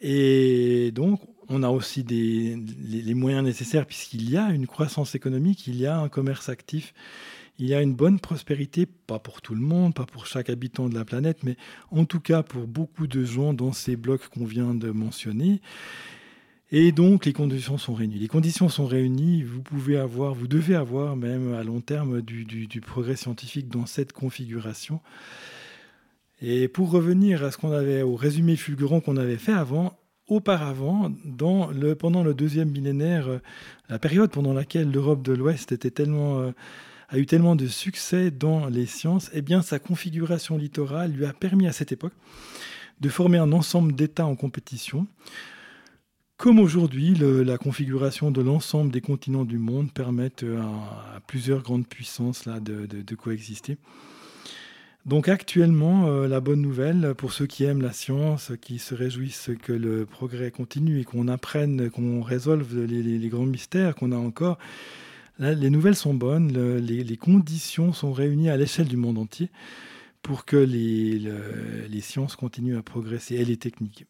Et 0.00 0.90
donc, 0.92 1.20
on 1.48 1.62
a 1.62 1.68
aussi 1.68 2.02
des, 2.02 2.56
les 2.56 3.14
moyens 3.14 3.44
nécessaires 3.44 3.86
puisqu'il 3.86 4.28
y 4.28 4.36
a 4.36 4.50
une 4.50 4.66
croissance 4.66 5.14
économique, 5.14 5.66
il 5.66 5.76
y 5.76 5.86
a 5.86 5.98
un 5.98 6.08
commerce 6.08 6.48
actif 6.48 6.94
il 7.58 7.68
y 7.68 7.74
a 7.74 7.82
une 7.82 7.94
bonne 7.94 8.18
prospérité, 8.18 8.86
pas 8.86 9.18
pour 9.18 9.42
tout 9.42 9.54
le 9.54 9.60
monde, 9.60 9.94
pas 9.94 10.06
pour 10.06 10.26
chaque 10.26 10.50
habitant 10.50 10.88
de 10.88 10.94
la 10.94 11.04
planète, 11.04 11.44
mais 11.44 11.56
en 11.90 12.04
tout 12.04 12.20
cas 12.20 12.42
pour 12.42 12.66
beaucoup 12.66 13.06
de 13.06 13.24
gens 13.24 13.52
dans 13.52 13.72
ces 13.72 13.96
blocs 13.96 14.28
qu'on 14.28 14.44
vient 14.44 14.74
de 14.74 14.90
mentionner. 14.90 15.60
Et 16.74 16.90
donc 16.90 17.26
les 17.26 17.34
conditions 17.34 17.76
sont 17.76 17.92
réunies. 17.92 18.18
Les 18.18 18.28
conditions 18.28 18.70
sont 18.70 18.86
réunies, 18.86 19.42
vous 19.42 19.60
pouvez 19.60 19.98
avoir, 19.98 20.34
vous 20.34 20.48
devez 20.48 20.74
avoir 20.74 21.16
même 21.16 21.52
à 21.52 21.62
long 21.62 21.82
terme 21.82 22.22
du, 22.22 22.80
progrès 22.80 23.14
scientifique 23.14 23.68
dans 23.68 23.84
cette 23.84 24.14
configuration. 24.14 25.00
Et 26.40 26.68
pour 26.68 26.90
revenir 26.90 27.44
à 27.44 27.50
ce 27.50 27.58
qu'on 27.58 27.72
avait, 27.72 28.00
au 28.00 28.16
résumé 28.16 28.56
fulgurant 28.56 29.00
qu'on 29.00 29.18
avait 29.18 29.36
fait 29.36 29.52
avant, 29.52 29.98
auparavant, 30.28 31.12
pendant 31.98 32.22
le 32.22 32.32
deuxième 32.32 32.70
millénaire, 32.70 33.28
la 33.90 33.98
période 33.98 34.30
pendant 34.30 34.54
laquelle 34.54 34.90
l'Europe 34.90 35.22
de 35.22 35.34
l'Ouest 35.34 35.74
euh, 36.00 36.52
a 37.10 37.18
eu 37.18 37.26
tellement 37.26 37.54
de 37.54 37.66
succès 37.66 38.30
dans 38.30 38.68
les 38.68 38.86
sciences, 38.86 39.30
eh 39.34 39.42
bien 39.42 39.60
sa 39.60 39.78
configuration 39.78 40.56
littorale 40.56 41.12
lui 41.12 41.26
a 41.26 41.34
permis 41.34 41.68
à 41.68 41.72
cette 41.72 41.92
époque 41.92 42.14
de 43.02 43.10
former 43.10 43.36
un 43.36 43.52
ensemble 43.52 43.92
d'États 43.92 44.26
en 44.26 44.36
compétition. 44.36 45.06
Comme 46.42 46.58
aujourd'hui, 46.58 47.14
la 47.14 47.56
configuration 47.56 48.32
de 48.32 48.42
l'ensemble 48.42 48.90
des 48.90 49.00
continents 49.00 49.44
du 49.44 49.58
monde 49.58 49.92
permettent 49.92 50.42
à, 50.42 51.20
plusieurs 51.28 51.62
grandes 51.62 51.86
puissances 51.86 52.46
là, 52.46 52.58
de, 52.58 53.14
coexister. 53.14 53.76
Donc 55.06 55.28
actuellement, 55.28 56.08
euh, 56.08 56.26
la 56.26 56.40
bonne 56.40 56.60
nouvelle 56.60 57.14
pour 57.16 57.32
ceux 57.32 57.46
qui 57.46 57.62
aiment 57.62 57.80
la 57.80 57.92
science, 57.92 58.50
qui 58.60 58.80
se 58.80 58.92
réjouissent 58.92 59.50
que 59.62 59.72
le 59.72 60.04
progrès 60.04 60.50
continue 60.50 60.98
et 60.98 61.04
qu'on 61.04 61.28
apprenne, 61.28 61.90
qu'on 61.90 62.22
résolve 62.22 62.86
les 62.86 63.28
grands 63.28 63.46
mystères 63.46 63.94
qu'on 63.94 64.10
a 64.10 64.16
encore, 64.16 64.58
les 65.38 65.70
nouvelles 65.70 65.94
sont 65.94 66.12
bonnes, 66.12 66.50
les, 66.78 67.16
conditions 67.18 67.92
sont 67.92 68.12
réunies 68.12 68.50
à 68.50 68.56
l'échelle 68.56 68.88
du 68.88 68.96
monde 68.96 69.18
entier 69.18 69.48
pour 70.22 70.44
que 70.44 70.56
les, 70.56 72.00
sciences 72.00 72.34
continuent 72.34 72.78
à 72.78 72.82
progresser 72.82 73.36
et 73.36 73.44
les 73.44 73.58
techniques. 73.58 74.06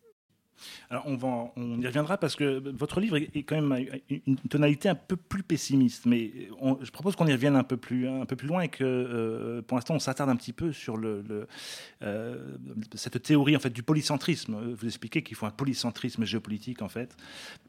Alors 0.91 1.07
on, 1.07 1.81
y 1.81 1.87
reviendra 1.87 2.19
parce 2.19 2.37
que 2.37 2.63
votre 2.71 3.01
livre 3.01 3.17
est 3.17 3.43
quand 3.43 3.61
même 3.61 3.87
une 4.27 4.37
tonalité 4.51 4.89
un 4.89 4.95
peu 4.95 5.17
plus 5.17 5.43
pessimiste, 5.43 6.07
mais 6.07 6.31
je 6.81 6.91
propose 6.91 7.17
qu'on 7.17 7.27
y 7.27 7.33
revienne 7.33 7.57
un 7.57 7.65
peu 7.65 7.77
plus, 7.77 8.09
un 8.09 8.27
peu 8.27 8.37
plus 8.37 8.49
loin 8.49 8.63
et 8.63 8.69
que 8.69 8.85
euh, 8.85 9.63
pour 9.63 9.77
l'instant 9.77 9.95
on 9.95 9.99
s'attarde 9.99 10.31
un 10.31 10.37
petit 10.37 10.53
peu 10.53 10.73
sur 10.73 10.99
euh, 11.03 12.57
cette 12.95 13.23
théorie 13.23 13.57
en 13.57 13.61
fait 13.61 13.71
du 13.71 13.83
polycentrisme. 13.83 14.75
Vous 14.75 14.87
expliquez 14.87 15.23
qu'il 15.23 15.37
faut 15.37 15.47
un 15.47 15.51
polycentrisme 15.51 16.25
géopolitique 16.25 16.83
en 16.83 16.89
fait 16.89 17.17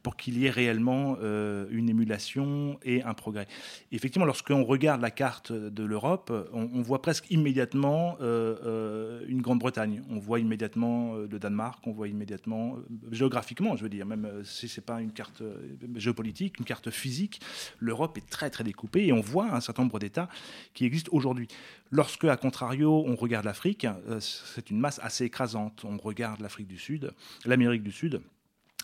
pour 0.01 0.15
qu'il 0.15 0.37
y 0.37 0.45
ait 0.45 0.51
réellement 0.51 1.17
euh, 1.21 1.65
une 1.71 1.89
émulation 1.89 2.79
et 2.83 3.03
un 3.03 3.13
progrès. 3.13 3.47
effectivement, 3.91 4.25
lorsqu'on 4.25 4.63
regarde 4.63 5.01
la 5.01 5.11
carte 5.11 5.51
de 5.51 5.83
l'Europe, 5.83 6.31
on, 6.53 6.81
voit 6.81 7.01
presque 7.01 7.29
immédiatement 7.31 8.17
une 8.19 9.41
Grande-Bretagne, 9.41 10.03
on 10.09 10.19
voit 10.19 10.39
immédiatement 10.39 11.15
le 11.15 11.39
Danemark, 11.39 11.85
on 11.87 11.91
voit 11.91 12.07
immédiatement 12.07 12.77
géographiquement, 13.11 13.75
je 13.75 13.83
veux 13.83 13.89
dire, 13.89 14.05
même 14.05 14.25
euh, 14.25 14.43
si 14.43 14.67
ce 14.67 14.79
n'est 14.79 14.85
pas 14.85 15.01
une 15.01 15.11
carte 15.11 15.41
euh, 15.41 15.55
géopolitique, 15.95 16.59
une 16.59 16.65
carte 16.65 16.89
physique, 16.89 17.41
l'Europe 17.79 18.17
est 18.17 18.29
très 18.29 18.49
très 18.49 18.63
découpée 18.63 19.05
et 19.05 19.13
on 19.13 19.21
voit 19.21 19.53
un 19.53 19.61
certain 19.61 19.83
nombre 19.83 19.99
d'États 19.99 20.29
qui 20.73 20.85
existent 20.85 21.09
aujourd'hui. 21.13 21.47
Lorsque, 21.91 22.25
à 22.25 22.37
contrario, 22.37 23.03
on 23.05 23.15
regarde 23.15 23.45
l'Afrique, 23.45 23.85
euh, 23.85 24.19
c'est 24.19 24.69
une 24.69 24.79
masse 24.79 24.99
assez 25.03 25.25
écrasante. 25.25 25.83
On 25.85 25.97
regarde 25.97 26.41
l'Afrique 26.41 26.67
du 26.67 26.77
Sud, 26.77 27.11
l'Amérique 27.45 27.83
du 27.83 27.91
Sud, 27.91 28.21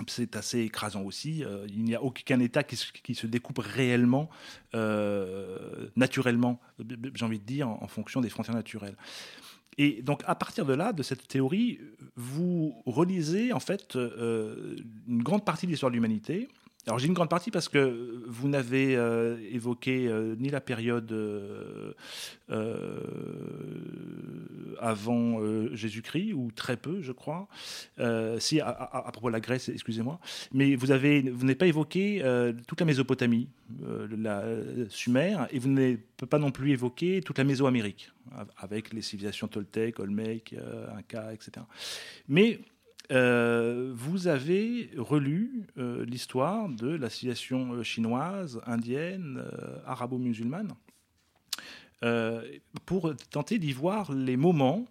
c'est 0.07 0.37
assez 0.37 0.59
écrasant 0.59 1.01
aussi. 1.01 1.43
il 1.67 1.83
n'y 1.83 1.93
a 1.93 2.01
aucun 2.01 2.39
État 2.39 2.63
qui 2.63 2.77
se, 2.77 3.27
découpe 3.27 3.59
réellement, 3.59 4.29
naturellement, 5.97 6.61
j'ai 7.13 7.25
envie 7.25 7.39
de 7.39 7.43
dire, 7.43 7.67
en, 7.67 7.87
fonction 7.89 8.21
des 8.21 8.29
frontières 8.29 8.55
naturelles. 8.55 8.95
Et 9.79 10.01
donc, 10.01 10.23
à 10.27 10.35
partir 10.35 10.65
de 10.65 10.73
là, 10.73 10.91
de 10.91 11.01
cette 11.01 11.25
théorie, 11.29 11.79
vous 12.17 12.75
relisez 12.85 13.53
en 13.53 13.61
fait 13.61 13.95
euh, 13.95 14.75
une 15.07 15.23
grande 15.23 15.45
partie 15.45 15.67
de 15.67 15.71
l'histoire 15.71 15.89
de 15.89 15.95
l'humanité. 15.95 16.49
Alors, 16.89 16.97
j'ai 16.97 17.07
une 17.07 17.13
grande 17.13 17.29
partie 17.29 17.51
parce 17.51 17.69
que 17.69 18.23
vous 18.25 18.49
n'avez 18.49 18.95
euh, 18.95 19.37
évoqué 19.51 20.07
euh, 20.07 20.35
ni 20.39 20.49
la 20.49 20.59
période 20.59 21.15
avant 24.79 25.39
Jésus-Christ, 25.73 26.33
ou 26.33 26.51
très 26.55 26.77
peu, 26.77 27.01
je 27.01 27.11
crois. 27.11 27.47
si, 28.39 28.59
à, 28.59 29.09
propos 29.13 29.27
de 29.27 29.33
la 29.33 29.39
Grèce, 29.39 29.69
excusez-moi. 29.69 30.19
Mais 30.51 30.75
vous 30.75 30.87
n'avez 30.87 31.55
pas 31.55 31.67
évoqué 31.67 32.23
toute 32.67 32.79
la 32.79 32.85
Mésopotamie, 32.87 33.49
la 34.17 34.43
Sumer, 34.89 35.37
et 35.51 35.59
vous 35.59 35.69
n'avez 35.69 35.99
pas 36.27 36.39
non 36.39 36.51
plus 36.51 36.71
évoqué 36.71 37.21
toute 37.21 37.37
la 37.37 37.43
Mésoamérique 37.43 38.09
avec 38.57 38.93
les 38.93 39.01
civilisations 39.01 39.47
toltèques, 39.47 39.99
euh, 39.99 40.87
Inca, 40.97 41.33
etc. 41.33 41.65
Mais 42.27 42.59
euh, 43.11 43.91
vous 43.95 44.27
avez 44.27 44.91
relu 44.97 45.65
euh, 45.77 46.05
l'histoire 46.05 46.69
de 46.69 46.89
la 46.89 47.09
civilisation 47.09 47.83
chinoise, 47.83 48.61
indienne, 48.65 49.43
arabo-musulmane, 49.85 50.73
pour 52.85 53.13
tenter 53.29 53.59
d'y 53.59 53.73
voir 53.73 54.13
les 54.13 54.37
moments 54.37 54.85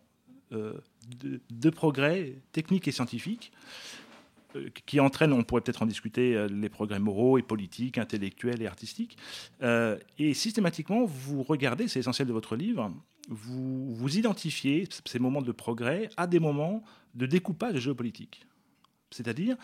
de, 0.51 1.71
progrès 1.71 2.35
techniques 2.53 2.87
et 2.87 2.93
scientifiques 2.93 3.51
qui 4.87 5.01
entraînent, 5.01 5.33
on 5.33 5.43
pourrait 5.43 5.63
peut-être 5.63 5.83
en 5.83 5.87
discuter, 5.87 6.47
les 6.51 6.69
progrès 6.69 6.99
moraux 6.99 7.39
et 7.39 7.43
politiques, 7.43 7.97
intellectuels 7.97 8.61
et 8.61 8.67
artistiques. 8.67 9.17
et 9.63 10.35
systématiquement, 10.35 11.07
vous 11.07 11.43
regardez, 11.43 11.89
c'est 11.89 12.01
essentiel 12.01 12.29
de 12.29 12.33
votre 12.35 12.57
livre, 12.57 12.93
vous, 13.29 13.95
vous 13.95 14.19
identifiez 14.19 14.89
ces 15.05 15.19
moments 15.19 15.43
de 15.43 15.53
progrès 15.53 16.09
à 16.17 16.27
des 16.27 16.41
moments 16.41 16.83
de 17.19 17.27
découpage 17.27 17.79
géopolitique. 17.79 18.47
C'est-à-dire 19.11 19.57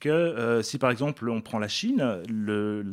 que 0.00 0.08
euh, 0.08 0.62
si 0.62 0.78
par 0.78 0.90
exemple 0.90 1.28
on 1.28 1.40
prend 1.40 1.58
la 1.58 1.68
Chine, 1.68 2.22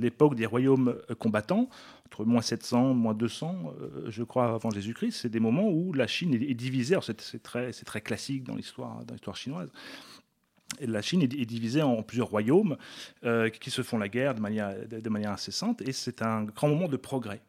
l'époque 0.01 0.35
des 0.35 0.45
royaumes 0.45 0.95
combattants, 1.19 1.69
entre 2.07 2.25
moins 2.25 2.41
700, 2.41 2.95
moins 2.95 3.13
200, 3.13 3.73
euh, 3.81 4.05
je 4.09 4.23
crois, 4.23 4.55
avant 4.55 4.71
Jésus-Christ, 4.71 5.11
c'est 5.11 5.29
des 5.29 5.39
moments 5.39 5.69
où 5.69 5.93
la 5.93 6.07
Chine 6.07 6.33
est, 6.33 6.53
divisée. 6.55 6.97
C'est 7.01 7.43
très, 7.43 8.01
classique 8.01 8.43
dans 8.43 8.55
l'histoire 8.55 9.03
chinoise. 9.35 9.71
La 10.81 11.01
Chine 11.03 11.21
est, 11.21 11.27
divisée 11.27 11.83
en 11.83 12.01
plusieurs 12.01 12.29
royaumes 12.29 12.77
euh, 13.23 13.49
qui 13.49 13.69
se 13.69 13.83
font 13.83 13.99
la 13.99 14.09
guerre 14.09 14.33
de 14.33 14.41
manière 15.09 15.31
incessante, 15.31 15.81
et 15.83 15.91
c'est 15.91 16.23
un 16.23 16.43
grand 16.45 16.69
moment 16.69 16.87
de 16.87 16.97
progrès. 16.97 17.41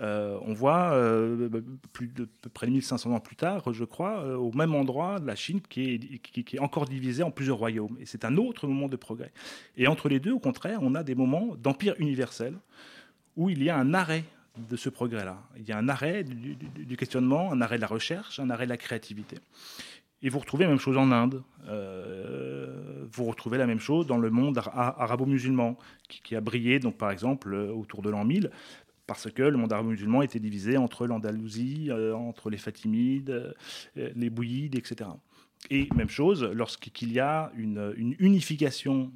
Euh, 0.00 0.38
on 0.42 0.52
voit 0.52 0.92
euh, 0.92 1.48
plus 1.92 2.08
de 2.08 2.28
près 2.52 2.66
de 2.66 2.72
1500 2.72 3.12
ans 3.12 3.20
plus 3.20 3.36
tard, 3.36 3.72
je 3.72 3.84
crois, 3.84 4.20
euh, 4.20 4.36
au 4.36 4.52
même 4.52 4.74
endroit 4.74 5.18
la 5.24 5.34
Chine 5.34 5.60
qui 5.60 6.20
est, 6.34 6.58
encore 6.58 6.84
divisée 6.84 7.22
en 7.22 7.30
plusieurs 7.30 7.56
royaumes. 7.56 7.96
Et 8.00 8.06
c'est 8.06 8.24
un 8.24 8.36
autre 8.36 8.66
moment 8.66 8.88
de 8.88 8.96
progrès. 8.96 9.32
Et 9.76 9.86
entre 9.86 10.08
les 10.08 10.20
deux, 10.20 10.32
au 10.32 10.38
contraire, 10.38 10.80
on 10.82 10.94
a 10.94 11.02
des 11.02 11.14
moments 11.14 11.54
d'empire 11.56 11.94
universel 11.98 12.54
où 13.36 13.48
il 13.48 13.62
y 13.62 13.70
a 13.70 13.76
un 13.76 13.94
arrêt 13.94 14.24
de 14.70 14.76
ce 14.76 14.88
progrès-là. 14.88 15.38
Il 15.58 15.66
y 15.66 15.72
a 15.72 15.78
un 15.78 15.88
arrêt 15.88 16.24
du, 16.24 16.96
questionnement, 16.96 17.52
un 17.52 17.60
arrêt 17.60 17.76
de 17.76 17.82
la 17.82 17.86
recherche, 17.86 18.38
un 18.38 18.50
arrêt 18.50 18.64
de 18.64 18.70
la 18.70 18.78
créativité. 18.78 19.36
Et 20.22 20.30
vous 20.30 20.38
retrouvez 20.38 20.64
la 20.64 20.70
même 20.70 20.78
chose 20.78 20.96
en 20.96 21.12
Inde. 21.12 21.42
vous 23.12 23.24
retrouvez 23.24 23.58
la 23.58 23.66
même 23.66 23.80
chose 23.80 24.06
dans 24.06 24.16
le 24.16 24.30
monde 24.30 24.58
arabo-musulman, 24.58 25.76
qui, 26.08 26.22
qui, 26.22 26.36
a 26.36 26.40
brillé, 26.40 26.78
donc 26.78 26.96
par 26.96 27.10
exemple, 27.10 27.54
autour 27.54 28.00
de 28.00 28.08
l'an 28.08 28.24
1000, 28.24 28.50
parce 29.06 29.30
que 29.30 29.42
le 29.42 29.56
monde 29.56 29.72
arabe 29.72 29.86
musulman 29.86 30.22
était 30.22 30.40
divisé 30.40 30.76
entre 30.76 31.06
l'Andalousie, 31.06 31.88
euh, 31.90 32.14
entre 32.14 32.50
les 32.50 32.58
Fatimides, 32.58 33.54
euh, 33.96 34.10
les 34.14 34.30
Bouyides, 34.30 34.74
etc. 34.74 35.10
Et 35.70 35.88
même 35.94 36.08
chose, 36.08 36.44
lorsqu'il 36.44 37.12
y 37.12 37.20
a 37.20 37.52
une, 37.56 38.14
unification 38.18 39.12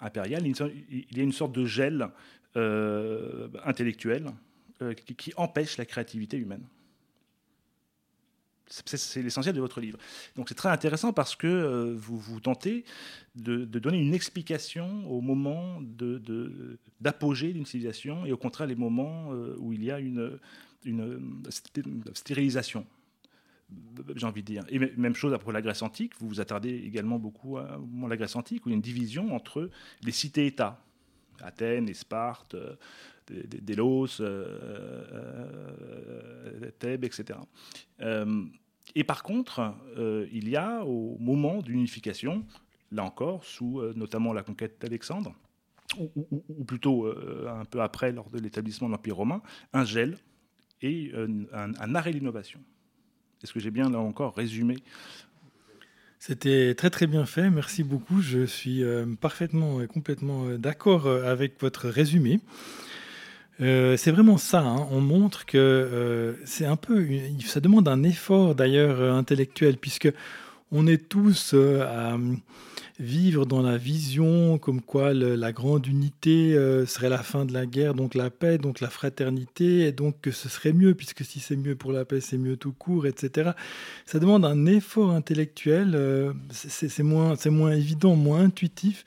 impériale, 0.00 0.46
il 0.46 1.16
y 1.16 1.20
a 1.20 1.22
une 1.22 1.32
sorte 1.32 1.52
de 1.52 1.64
gel 1.64 2.08
euh, 2.56 3.48
intellectuel 3.64 4.26
qui 5.18 5.32
empêche 5.36 5.76
la 5.76 5.84
créativité 5.84 6.36
humaine. 6.38 6.64
C'est 8.70 9.22
l'essentiel 9.22 9.54
de 9.54 9.60
votre 9.60 9.80
livre. 9.80 9.98
Donc 10.36 10.48
c'est 10.48 10.54
très 10.54 10.68
intéressant 10.68 11.12
parce 11.12 11.34
que 11.34 11.48
euh, 11.48 11.94
vous, 11.96 12.16
vous 12.16 12.38
tentez 12.38 12.84
de, 13.34 13.64
donner 13.64 13.98
une 13.98 14.14
explication 14.14 15.10
au 15.10 15.20
moment 15.20 15.80
d'apogée 17.00 17.52
d'une 17.52 17.66
civilisation 17.66 18.24
et 18.26 18.32
au 18.32 18.36
contraire 18.36 18.68
les 18.68 18.76
moments 18.76 19.32
euh, 19.32 19.56
où 19.58 19.72
il 19.72 19.82
y 19.82 19.90
a 19.90 19.98
une, 19.98 20.38
une, 20.84 21.20
stérilisation 22.14 22.86
j'ai 24.16 24.26
envie 24.26 24.42
de 24.42 24.46
dire. 24.46 24.64
Et 24.68 24.78
même 24.78 25.14
chose 25.14 25.32
après 25.32 25.52
la 25.52 25.62
Grèce 25.62 25.82
antique, 25.82 26.12
vous 26.18 26.28
vous 26.28 26.40
attardez 26.40 26.70
également 26.70 27.18
beaucoup 27.18 27.58
à, 27.58 27.80
la 28.08 28.16
Grèce 28.16 28.34
antique, 28.34 28.66
où 28.66 28.68
il 28.68 28.72
y 28.72 28.74
a 28.74 28.76
une 28.76 28.82
division 28.82 29.34
entre 29.34 29.70
les 30.02 30.12
cités-États, 30.12 30.82
Athènes 31.42 31.88
et 31.88 31.94
Sparte, 31.94 32.54
euh, 32.54 32.76
Délos, 33.28 34.20
Thèbes, 36.78 37.04
etc. 37.04 37.38
Et 38.94 39.04
par 39.04 39.22
contre, 39.22 39.74
euh, 39.96 40.26
il 40.32 40.48
y 40.48 40.56
a 40.56 40.84
au 40.84 41.16
moment 41.18 41.62
d'unification, 41.62 42.44
là 42.90 43.04
encore, 43.04 43.44
sous 43.44 43.80
euh, 43.80 43.92
notamment 43.94 44.32
la 44.32 44.42
conquête 44.42 44.80
d'Alexandre, 44.80 45.34
ou, 45.98 46.64
plutôt 46.64 47.06
euh, 47.06 47.48
un 47.48 47.64
peu 47.64 47.82
après, 47.82 48.12
lors 48.12 48.30
de 48.30 48.38
l'établissement 48.38 48.88
de 48.88 48.92
l'Empire 48.92 49.16
romain, 49.16 49.42
un 49.72 49.84
gel 49.84 50.16
et 50.82 51.12
un, 51.52 51.94
arrêt 51.94 52.12
de 52.12 52.18
l'innovation. 52.18 52.60
Est-ce 53.42 53.52
que 53.52 53.60
j'ai 53.60 53.70
bien, 53.70 53.90
là 53.90 53.98
encore, 53.98 54.34
résumé 54.34 54.76
c'était 56.20 56.76
très 56.76 56.90
très 56.90 57.08
bien 57.08 57.26
fait, 57.26 57.50
merci 57.50 57.82
beaucoup. 57.82 58.20
Je 58.20 58.46
suis 58.46 58.84
parfaitement 59.20 59.82
et 59.82 59.88
complètement 59.88 60.44
d'accord 60.50 61.08
avec 61.08 61.60
votre 61.60 61.88
résumé. 61.88 62.38
Euh, 63.60 63.96
c'est 63.96 64.10
vraiment 64.10 64.38
ça. 64.38 64.60
Hein. 64.60 64.86
On 64.90 65.00
montre 65.00 65.44
que 65.44 65.58
euh, 65.58 66.34
c'est 66.44 66.64
un 66.64 66.76
peu, 66.76 67.06
ça 67.44 67.60
demande 67.60 67.88
un 67.88 68.02
effort 68.02 68.54
d'ailleurs 68.54 69.00
euh, 69.00 69.12
intellectuel, 69.12 69.76
puisque 69.76 70.08
on 70.72 70.86
est 70.86 71.08
tous 71.08 71.54
à 71.54 72.16
vivre 72.98 73.46
dans 73.46 73.62
la 73.62 73.78
vision 73.78 74.58
comme 74.58 74.82
quoi 74.82 75.14
la 75.14 75.52
grande 75.52 75.86
unité 75.86 76.54
serait 76.86 77.08
la 77.08 77.22
fin 77.22 77.44
de 77.44 77.52
la 77.52 77.66
guerre, 77.66 77.94
donc 77.94 78.14
la 78.14 78.30
paix, 78.30 78.58
donc 78.58 78.80
la 78.80 78.90
fraternité, 78.90 79.86
et 79.86 79.92
donc 79.92 80.20
que 80.20 80.30
ce 80.30 80.48
serait 80.48 80.72
mieux, 80.72 80.94
puisque 80.94 81.24
si 81.24 81.40
c'est 81.40 81.56
mieux 81.56 81.74
pour 81.74 81.92
la 81.92 82.04
paix, 82.04 82.20
c'est 82.20 82.38
mieux 82.38 82.56
tout 82.56 82.72
court, 82.72 83.06
etc. 83.06 83.52
Ça 84.04 84.18
demande 84.18 84.44
un 84.44 84.66
effort 84.66 85.12
intellectuel. 85.12 85.98
c'est 86.50 87.02
moins, 87.02 87.36
moins 87.46 87.72
évident, 87.72 88.16
moins 88.16 88.44
intuitif 88.44 89.04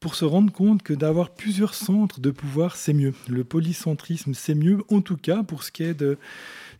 pour 0.00 0.14
se 0.14 0.24
rendre 0.24 0.50
compte 0.50 0.82
que 0.82 0.94
d'avoir 0.94 1.28
plusieurs 1.28 1.74
centres 1.74 2.20
de 2.20 2.30
pouvoir, 2.30 2.74
c'est 2.74 2.94
mieux. 2.94 3.12
Le 3.28 3.44
polycentrisme, 3.44 4.32
c'est 4.32 4.54
mieux, 4.54 4.82
en 4.88 5.02
tout 5.02 5.18
cas 5.18 5.42
pour 5.42 5.62
ce 5.62 5.70
qui 5.70 5.82
est 5.82 5.94
de, 5.94 6.16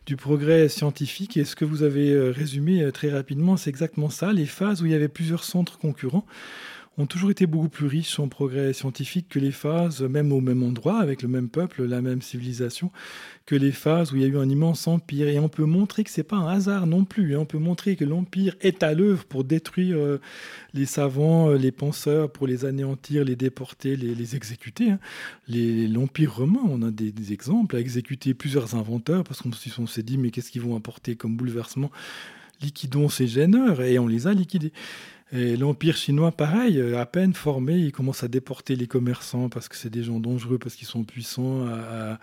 du 0.05 0.15
progrès 0.15 0.69
scientifique. 0.69 1.37
Et 1.37 1.45
ce 1.45 1.55
que 1.55 1.65
vous 1.65 1.83
avez 1.83 2.11
euh, 2.11 2.31
résumé 2.31 2.81
euh, 2.81 2.91
très 2.91 3.09
rapidement, 3.09 3.57
c'est 3.57 3.69
exactement 3.69 4.09
ça. 4.09 4.33
Les 4.33 4.45
phases 4.45 4.81
où 4.81 4.85
il 4.85 4.91
y 4.91 4.95
avait 4.95 5.07
plusieurs 5.07 5.43
centres 5.43 5.77
concurrents, 5.77 6.25
ont 6.97 7.05
toujours 7.05 7.31
été 7.31 7.45
beaucoup 7.45 7.69
plus 7.69 7.87
riches 7.87 8.19
en 8.19 8.27
progrès 8.27 8.73
scientifique 8.73 9.29
que 9.29 9.39
les 9.39 9.51
phases, 9.51 10.01
même 10.01 10.33
au 10.33 10.41
même 10.41 10.61
endroit, 10.61 10.99
avec 10.99 11.21
le 11.21 11.29
même 11.29 11.47
peuple, 11.47 11.85
la 11.85 12.01
même 12.01 12.21
civilisation, 12.21 12.91
que 13.45 13.55
les 13.55 13.71
phases 13.71 14.11
où 14.11 14.17
il 14.17 14.21
y 14.21 14.25
a 14.25 14.27
eu 14.27 14.37
un 14.37 14.49
immense 14.49 14.87
empire. 14.87 15.29
Et 15.29 15.39
on 15.39 15.47
peut 15.47 15.63
montrer 15.63 16.03
que 16.03 16.09
c'est 16.09 16.23
pas 16.23 16.35
un 16.35 16.47
hasard 16.47 16.87
non 16.87 17.05
plus. 17.05 17.35
Hein. 17.35 17.39
On 17.39 17.45
peut 17.45 17.59
montrer 17.59 17.95
que 17.95 18.03
l'empire 18.03 18.55
est 18.59 18.83
à 18.83 18.93
l'œuvre 18.93 19.23
pour 19.23 19.45
détruire 19.45 19.97
euh, 19.97 20.19
les 20.73 20.85
savants, 20.85 21.49
euh, 21.49 21.57
les 21.57 21.71
penseurs, 21.71 22.29
pour 22.29 22.45
les 22.45 22.65
anéantir, 22.65 23.23
les 23.23 23.37
déporter, 23.37 23.95
les, 23.95 24.35
exécuter. 24.35 24.91
Hein. 24.91 24.99
L'empire 25.47 26.35
romain, 26.35 26.61
on 26.65 26.81
a 26.81 26.91
des, 26.91 27.31
exemples, 27.31 27.77
a 27.77 27.79
exécuté 27.79 28.33
plusieurs 28.33 28.75
inventeurs 28.75 29.23
parce 29.23 29.41
qu'on 29.41 29.87
s'est 29.87 30.03
dit 30.03 30.17
mais 30.17 30.29
qu'est-ce 30.29 30.51
qu'ils 30.51 30.61
vont 30.61 30.75
apporter 30.75 31.15
comme 31.15 31.37
bouleversement? 31.37 31.89
Liquidons 32.61 33.09
ces 33.09 33.27
gêneurs 33.27 33.81
et 33.81 33.97
on 33.97 34.07
les 34.07 34.27
a 34.27 34.33
liquidés. 34.33 34.73
Et 35.33 35.55
l'Empire 35.55 35.95
chinois, 35.95 36.31
pareil, 36.31 36.77
euh, 36.77 36.99
à 36.99 37.05
peine 37.05 37.33
formé, 37.33 37.77
il 37.77 37.91
commence 37.91 38.23
à 38.23 38.27
déporter 38.27 38.75
les 38.75 38.87
commerçants 38.87 39.47
parce 39.47 39.69
que 39.69 39.77
c'est 39.77 39.89
des 39.89 40.03
gens 40.03 40.19
dangereux, 40.19 40.57
parce 40.57 40.75
qu'ils 40.75 40.87
sont 40.87 41.03
puissants, 41.03 41.65
à, 41.67 42.19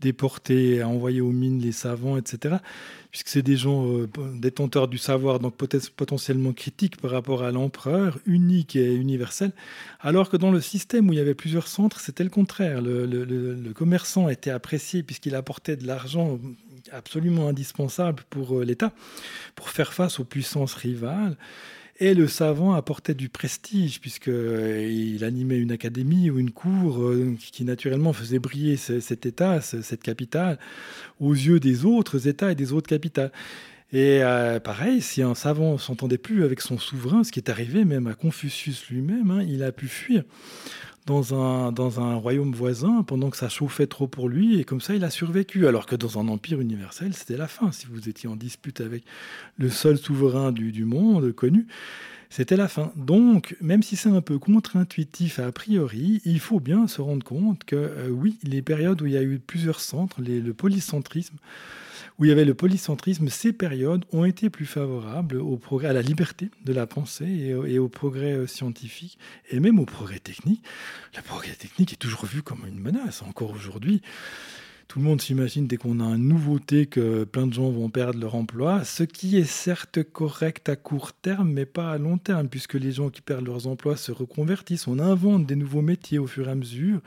déporter, 0.00 0.80
à 0.80 0.88
envoyer 0.88 1.20
aux 1.20 1.32
mines 1.32 1.60
les 1.60 1.72
savants, 1.72 2.16
etc. 2.16 2.56
Puisque 3.10 3.28
c'est 3.28 3.42
des 3.42 3.56
gens 3.56 3.86
euh, 3.86 4.08
détenteurs 4.34 4.88
du 4.88 4.96
savoir, 4.96 5.38
donc 5.38 5.54
potentiellement 5.96 6.52
critiques 6.52 6.96
par 6.96 7.10
rapport 7.10 7.42
à 7.42 7.52
l'empereur, 7.52 8.18
unique 8.24 8.74
et 8.74 8.94
universel. 8.94 9.52
Alors 10.00 10.30
que 10.30 10.38
dans 10.38 10.50
le 10.50 10.62
système 10.62 11.10
où 11.10 11.12
il 11.12 11.16
y 11.16 11.20
avait 11.20 11.34
plusieurs 11.34 11.68
centres, 11.68 12.00
c'était 12.00 12.24
le 12.24 12.30
contraire. 12.30 12.80
Le, 12.80 13.04
le 13.04 13.72
commerçant 13.74 14.28
était 14.30 14.50
apprécié 14.50 15.02
puisqu'il 15.02 15.34
apportait 15.34 15.76
de 15.76 15.86
l'argent 15.86 16.38
absolument 16.92 17.48
indispensable 17.48 18.22
pour 18.30 18.58
euh, 18.58 18.64
l'État, 18.64 18.92
pour 19.54 19.70
faire 19.70 19.92
face 19.92 20.20
aux 20.20 20.24
puissances 20.24 20.74
rivales. 20.74 21.36
Et 21.98 22.12
le 22.12 22.28
savant 22.28 22.74
apportait 22.74 23.14
du 23.14 23.30
prestige, 23.30 24.00
puisqu'il 24.00 24.32
euh, 24.34 25.26
animait 25.26 25.58
une 25.58 25.72
académie 25.72 26.28
ou 26.28 26.38
une 26.38 26.50
cour 26.50 27.02
euh, 27.02 27.34
qui 27.38 27.64
naturellement 27.64 28.12
faisait 28.12 28.38
briller 28.38 28.76
cet 28.76 29.24
État, 29.24 29.62
cette 29.62 30.02
capitale, 30.02 30.58
aux 31.20 31.32
yeux 31.32 31.58
des 31.58 31.86
autres 31.86 32.28
États 32.28 32.52
et 32.52 32.54
des 32.54 32.74
autres 32.74 32.88
capitales. 32.88 33.32
Et 33.92 34.22
euh, 34.22 34.60
pareil, 34.60 35.00
si 35.00 35.22
un 35.22 35.34
savant 35.34 35.78
s'entendait 35.78 36.18
plus 36.18 36.44
avec 36.44 36.60
son 36.60 36.76
souverain, 36.76 37.24
ce 37.24 37.32
qui 37.32 37.38
est 37.38 37.48
arrivé 37.48 37.86
même 37.86 38.08
à 38.08 38.14
Confucius 38.14 38.88
lui-même, 38.90 39.30
hein, 39.30 39.42
il 39.48 39.62
a 39.62 39.72
pu 39.72 39.88
fuir 39.88 40.24
dans 41.06 41.34
un, 41.34 41.72
dans 41.72 42.00
un 42.00 42.16
royaume 42.16 42.52
voisin 42.52 43.02
pendant 43.04 43.30
que 43.30 43.36
ça 43.36 43.48
chauffait 43.48 43.86
trop 43.86 44.08
pour 44.08 44.28
lui, 44.28 44.58
et 44.60 44.64
comme 44.64 44.80
ça 44.80 44.94
il 44.94 45.04
a 45.04 45.10
survécu. 45.10 45.66
Alors 45.66 45.86
que 45.86 45.96
dans 45.96 46.18
un 46.18 46.28
empire 46.28 46.60
universel, 46.60 47.14
c'était 47.14 47.36
la 47.36 47.48
fin. 47.48 47.72
Si 47.72 47.86
vous 47.86 48.08
étiez 48.08 48.28
en 48.28 48.36
dispute 48.36 48.80
avec 48.80 49.04
le 49.58 49.70
seul 49.70 49.96
souverain 49.96 50.52
du, 50.52 50.72
du 50.72 50.84
monde 50.84 51.32
connu, 51.32 51.66
c'était 52.28 52.56
la 52.56 52.68
fin. 52.68 52.92
Donc, 52.96 53.56
même 53.60 53.82
si 53.82 53.94
c'est 53.96 54.08
un 54.08 54.20
peu 54.20 54.38
contre-intuitif 54.38 55.38
a 55.38 55.52
priori, 55.52 56.20
il 56.24 56.40
faut 56.40 56.60
bien 56.60 56.88
se 56.88 57.00
rendre 57.00 57.24
compte 57.24 57.64
que 57.64 57.76
euh, 57.76 58.08
oui, 58.10 58.38
les 58.42 58.62
périodes 58.62 59.00
où 59.00 59.06
il 59.06 59.12
y 59.12 59.16
a 59.16 59.22
eu 59.22 59.38
plusieurs 59.38 59.80
centres, 59.80 60.20
le 60.20 60.52
polycentrisme, 60.52 61.36
où 62.18 62.24
il 62.24 62.28
y 62.28 62.32
avait 62.32 62.44
le 62.44 62.54
polycentrisme, 62.54 63.28
ces 63.28 63.52
périodes 63.52 64.04
ont 64.12 64.24
été 64.24 64.50
plus 64.50 64.66
favorables 64.66 65.42
à 65.84 65.92
la 65.92 66.02
liberté 66.02 66.50
de 66.64 66.72
la 66.72 66.86
pensée 66.86 67.54
et 67.66 67.78
au, 67.78 67.88
progrès 67.88 68.32
euh, 68.32 68.46
scientifique 68.46 69.18
et 69.50 69.60
même 69.60 69.78
au 69.78 69.84
progrès 69.84 70.18
technique. 70.18 70.62
Le 71.16 71.22
progrès 71.22 71.52
technique 71.52 71.92
est 71.92 71.96
toujours 71.96 72.26
vu 72.26 72.42
comme 72.42 72.64
une 72.66 72.80
menace 72.80 73.22
encore 73.22 73.50
aujourd'hui 73.50 74.02
tout 74.88 75.00
le 75.00 75.04
monde 75.04 75.20
s'imagine 75.20 75.66
dès 75.66 75.76
qu'on 75.76 76.00
a 76.00 76.04
une 76.04 76.28
nouveauté 76.28 76.86
que 76.86 77.24
plein 77.24 77.46
de 77.46 77.52
gens 77.52 77.70
vont 77.70 77.90
perdre 77.90 78.20
leur 78.20 78.34
emploi, 78.34 78.84
ce 78.84 79.02
qui 79.02 79.36
est 79.36 79.44
certes 79.44 80.02
correct 80.04 80.68
à 80.68 80.76
court 80.76 81.12
terme, 81.12 81.50
mais 81.50 81.66
pas 81.66 81.90
à 81.90 81.98
long 81.98 82.18
terme, 82.18 82.48
puisque 82.48 82.74
les 82.74 82.92
gens 82.92 83.10
qui 83.10 83.20
perdent 83.20 83.46
leurs 83.46 83.66
emplois 83.66 83.96
se 83.96 84.12
reconvertissent, 84.12 84.86
on 84.86 84.98
invente 84.98 85.44
des 85.44 85.56
nouveaux 85.56 85.82
métiers 85.82 86.18
au 86.18 86.26
fur 86.26 86.48
et 86.48 86.52
à 86.52 86.54
mesure. 86.54 87.00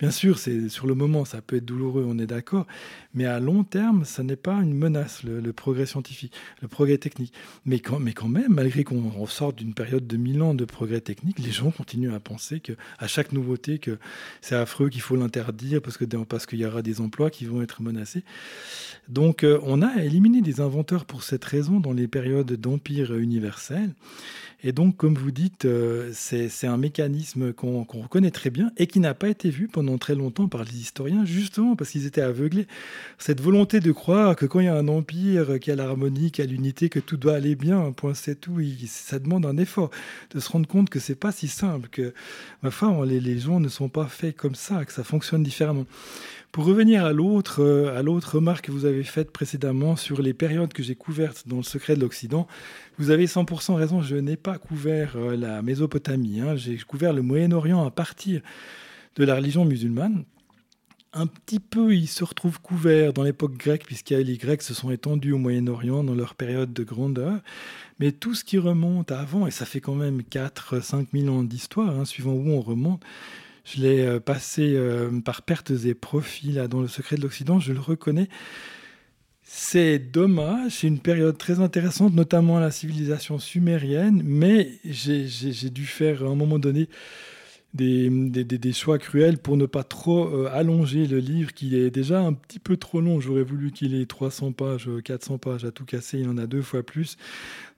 Bien 0.00 0.10
sûr, 0.10 0.38
c'est 0.38 0.68
sur 0.68 0.86
le 0.86 0.94
moment, 0.94 1.24
ça 1.24 1.40
peut 1.42 1.56
être 1.56 1.64
douloureux, 1.64 2.04
on 2.06 2.18
est 2.18 2.26
d'accord, 2.26 2.66
mais 3.14 3.26
à 3.26 3.40
long 3.40 3.64
terme, 3.64 4.04
ça 4.04 4.22
n'est 4.22 4.36
pas 4.36 4.54
une 4.54 4.74
menace, 4.74 5.22
le, 5.22 5.52
progrès 5.52 5.86
scientifique, 5.86 6.32
le 6.60 6.68
progrès 6.68 6.98
technique. 6.98 7.32
Mais 7.66 7.78
quand, 7.78 7.98
même, 8.00 8.54
malgré 8.54 8.84
qu'on 8.84 9.26
sort 9.26 9.52
d'une 9.52 9.74
période 9.74 10.06
de 10.06 10.16
mille 10.16 10.42
ans 10.42 10.54
de 10.54 10.64
progrès 10.64 11.00
technique, 11.00 11.38
les 11.38 11.50
gens 11.50 11.70
continuent 11.70 12.14
à 12.14 12.20
penser 12.20 12.60
que 12.60 12.72
à 12.98 13.06
chaque 13.06 13.32
nouveauté 13.32 13.78
que 13.78 13.98
c'est 14.40 14.54
affreux, 14.54 14.88
qu'il 14.88 15.00
faut 15.00 15.16
l'interdire 15.16 15.82
parce 15.82 15.96
que 15.96 16.04
parce 16.24 16.46
qu'il 16.46 16.58
y 16.58 16.66
aura 16.66 16.82
des 16.82 17.00
emplois 17.00 17.30
qui 17.30 17.44
vont 17.44 17.62
être 17.62 17.82
menacés. 17.82 18.24
Donc 19.08 19.44
euh, 19.44 19.58
on 19.62 19.82
a 19.82 20.02
éliminé 20.02 20.40
des 20.40 20.60
inventeurs 20.60 21.04
pour 21.04 21.22
cette 21.22 21.44
raison 21.44 21.80
dans 21.80 21.92
les 21.92 22.08
périodes 22.08 22.52
d'empire 22.52 23.14
universel. 23.14 23.90
Et 24.64 24.70
donc, 24.70 24.96
comme 24.96 25.14
vous 25.14 25.32
dites, 25.32 25.64
euh, 25.64 26.10
c'est 26.12 26.66
un 26.66 26.76
mécanisme 26.76 27.52
qu'on 27.52 27.82
reconnaît 27.82 28.30
très 28.30 28.50
bien 28.50 28.70
et 28.76 28.86
qui 28.86 29.00
n'a 29.00 29.12
pas 29.12 29.28
été 29.28 29.50
vu 29.50 29.66
pendant 29.66 29.98
très 29.98 30.14
longtemps 30.14 30.46
par 30.46 30.62
les 30.62 30.76
historiens, 30.76 31.24
justement 31.24 31.74
parce 31.74 31.90
qu'ils 31.90 32.06
étaient 32.06 32.20
aveuglés. 32.20 32.68
Cette 33.18 33.40
volonté 33.40 33.80
de 33.80 33.92
croire 33.92 34.36
que 34.36 34.46
quand 34.46 34.60
il 34.60 34.66
y 34.66 34.68
a 34.68 34.76
un 34.76 34.88
empire, 34.88 35.58
qu'il 35.60 35.70
y 35.70 35.72
a 35.72 35.76
l'harmonie, 35.76 36.30
qu'il 36.30 36.44
y 36.44 36.48
a 36.48 36.50
l'unité, 36.50 36.88
que 36.88 37.00
tout 37.00 37.16
doit 37.16 37.34
aller 37.34 37.54
bien, 37.54 37.92
point 37.92 38.14
c'est 38.14 38.40
tout, 38.40 38.60
ça 38.86 39.18
demande 39.18 39.46
un 39.46 39.56
effort 39.56 39.90
de 40.34 40.40
se 40.40 40.50
rendre 40.50 40.66
compte 40.66 40.90
que 40.90 40.98
c'est 40.98 41.14
pas 41.14 41.32
si 41.32 41.48
simple, 41.48 41.88
que 41.88 42.12
foi, 42.70 43.04
les, 43.06 43.20
les 43.20 43.38
gens 43.38 43.60
ne 43.60 43.68
sont 43.68 43.88
pas 43.88 44.06
faits 44.06 44.36
comme 44.36 44.54
ça, 44.54 44.84
que 44.84 44.92
ça 44.92 45.04
fonctionne 45.04 45.42
différemment. 45.42 45.86
Pour 46.52 46.66
revenir 46.66 47.06
à 47.06 47.14
l'autre, 47.14 47.62
euh, 47.62 47.98
à 47.98 48.02
l'autre 48.02 48.36
remarque 48.36 48.66
que 48.66 48.72
vous 48.72 48.84
avez 48.84 49.04
faite 49.04 49.30
précédemment 49.30 49.96
sur 49.96 50.20
les 50.20 50.34
périodes 50.34 50.74
que 50.74 50.82
j'ai 50.82 50.94
couvertes 50.94 51.48
dans 51.48 51.56
le 51.56 51.62
secret 51.62 51.96
de 51.96 52.02
l'Occident, 52.02 52.46
vous 52.98 53.10
avez 53.10 53.24
100% 53.24 53.74
raison, 53.74 54.02
je 54.02 54.16
n'ai 54.16 54.36
pas 54.36 54.58
couvert 54.58 55.14
euh, 55.16 55.34
la 55.34 55.62
Mésopotamie, 55.62 56.40
hein. 56.40 56.54
j'ai 56.54 56.76
couvert 56.76 57.14
le 57.14 57.22
Moyen-Orient 57.22 57.86
à 57.86 57.90
partir 57.90 58.42
de 59.16 59.24
la 59.24 59.34
religion 59.36 59.64
musulmane. 59.64 60.24
Un 61.14 61.26
petit 61.26 61.60
peu, 61.60 61.94
il 61.94 62.06
se 62.08 62.24
retrouve 62.24 62.58
couvert 62.60 63.12
dans 63.12 63.22
l'époque 63.22 63.58
grecque, 63.58 63.84
puisque 63.84 64.10
les 64.10 64.38
Grecs 64.38 64.62
se 64.62 64.72
sont 64.72 64.90
étendus 64.90 65.32
au 65.32 65.38
Moyen-Orient 65.38 66.02
dans 66.02 66.14
leur 66.14 66.34
période 66.34 66.72
de 66.72 66.84
grandeur. 66.84 67.38
Mais 67.98 68.12
tout 68.12 68.34
ce 68.34 68.44
qui 68.44 68.56
remonte 68.56 69.12
avant, 69.12 69.46
et 69.46 69.50
ça 69.50 69.66
fait 69.66 69.82
quand 69.82 69.94
même 69.94 70.22
4-5 70.22 71.08
000 71.12 71.28
ans 71.28 71.42
d'histoire, 71.42 71.90
hein, 71.90 72.06
suivant 72.06 72.32
où 72.32 72.48
on 72.48 72.62
remonte, 72.62 73.02
je 73.66 73.82
l'ai 73.82 74.00
euh, 74.00 74.20
passé 74.20 74.72
euh, 74.74 75.20
par 75.20 75.42
pertes 75.42 75.70
et 75.84 75.92
profits 75.94 76.52
là, 76.52 76.66
dans 76.66 76.80
le 76.80 76.88
secret 76.88 77.16
de 77.16 77.22
l'Occident, 77.22 77.60
je 77.60 77.74
le 77.74 77.80
reconnais. 77.80 78.30
C'est 79.44 79.98
dommage, 79.98 80.72
c'est 80.72 80.86
une 80.86 80.98
période 80.98 81.36
très 81.36 81.60
intéressante, 81.60 82.14
notamment 82.14 82.58
la 82.58 82.70
civilisation 82.70 83.38
sumérienne, 83.38 84.22
mais 84.24 84.78
j'ai 84.86 85.68
dû 85.68 85.84
faire 85.84 86.22
à 86.22 86.28
un 86.28 86.34
moment 86.34 86.58
donné 86.58 86.88
des, 87.74 88.10
des, 88.10 88.72
choix 88.72 88.98
cruels 88.98 89.38
pour 89.38 89.56
ne 89.56 89.64
pas 89.64 89.82
trop 89.82 90.26
euh, 90.26 90.50
allonger 90.52 91.06
le 91.06 91.18
livre 91.18 91.54
qui 91.54 91.74
est 91.76 91.90
déjà 91.90 92.20
un 92.20 92.34
petit 92.34 92.58
peu 92.58 92.76
trop 92.76 93.00
long. 93.00 93.18
J'aurais 93.20 93.42
voulu 93.42 93.70
qu'il 93.70 93.94
ait 93.94 94.04
300 94.04 94.52
pages, 94.52 94.90
400 95.04 95.38
pages 95.38 95.64
à 95.64 95.70
tout 95.70 95.86
casser, 95.86 96.18
il 96.18 96.28
en 96.28 96.36
a 96.36 96.46
deux 96.46 96.60
fois 96.60 96.82
plus. 96.82 97.16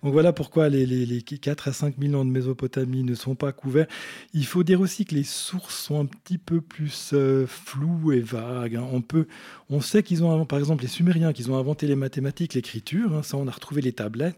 Donc 0.03 0.13
voilà 0.13 0.33
pourquoi 0.33 0.69
les, 0.69 0.85
les, 0.85 1.23
4 1.23 1.69
à 1.69 1.73
5 1.73 1.95
000 1.99 2.15
ans 2.15 2.25
de 2.25 2.31
Mésopotamie 2.31 3.05
ne 3.05 3.15
sont 3.15 3.37
pas 3.37 3.53
couverts. 3.53 3.87
Il 4.35 4.45
faut 4.45 4.65
dire 4.65 4.81
aussi 4.81 5.05
que 5.05 5.15
les 5.15 5.25
sources 5.25 5.75
sont 5.75 6.01
un 6.01 6.07
petit 6.07 6.39
peu 6.39 6.61
plus 6.61 7.13
euh, 7.15 7.47
floues 7.47 8.13
et 8.13 8.21
vagues. 8.21 8.77
Hein. 8.77 8.87
On, 8.93 9.01
peut, 9.01 9.27
on 9.71 9.81
sait 9.81 10.03
qu'ils 10.03 10.25
ont, 10.25 10.45
par 10.45 10.59
exemple, 10.59 10.83
les 10.83 10.89
Sumériens, 10.89 11.33
qu'ils 11.33 11.51
ont 11.51 11.57
inventé 11.57 11.87
les 11.87 11.97
mathématiques, 11.97 12.55
l'écriture, 12.55 13.15
hein. 13.15 13.23
ça 13.23 13.37
on 13.37 13.47
a 13.47 13.51
retrouvé 13.51 13.81
les 13.81 13.93
tablettes. 13.93 14.37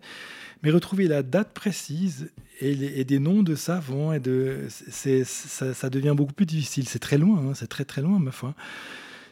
Mais 0.62 0.70
retrouver 0.70 1.06
la 1.08 1.22
date 1.22 1.52
précise 1.52 2.30
et, 2.60 3.04
des 3.04 3.18
noms 3.18 3.42
de 3.42 3.54
savants, 3.54 4.12
et 4.12 4.20
de, 4.20 4.66
ça, 4.68 5.74
ça, 5.74 5.90
devient 5.90 6.14
beaucoup 6.16 6.32
plus 6.32 6.46
difficile. 6.46 6.88
C'est 6.88 6.98
très 6.98 7.18
loin, 7.18 7.38
hein, 7.38 7.54
c'est 7.54 7.66
très 7.66 7.84
très 7.84 8.02
loin, 8.02 8.18
ma 8.18 8.32
foi. 8.32 8.54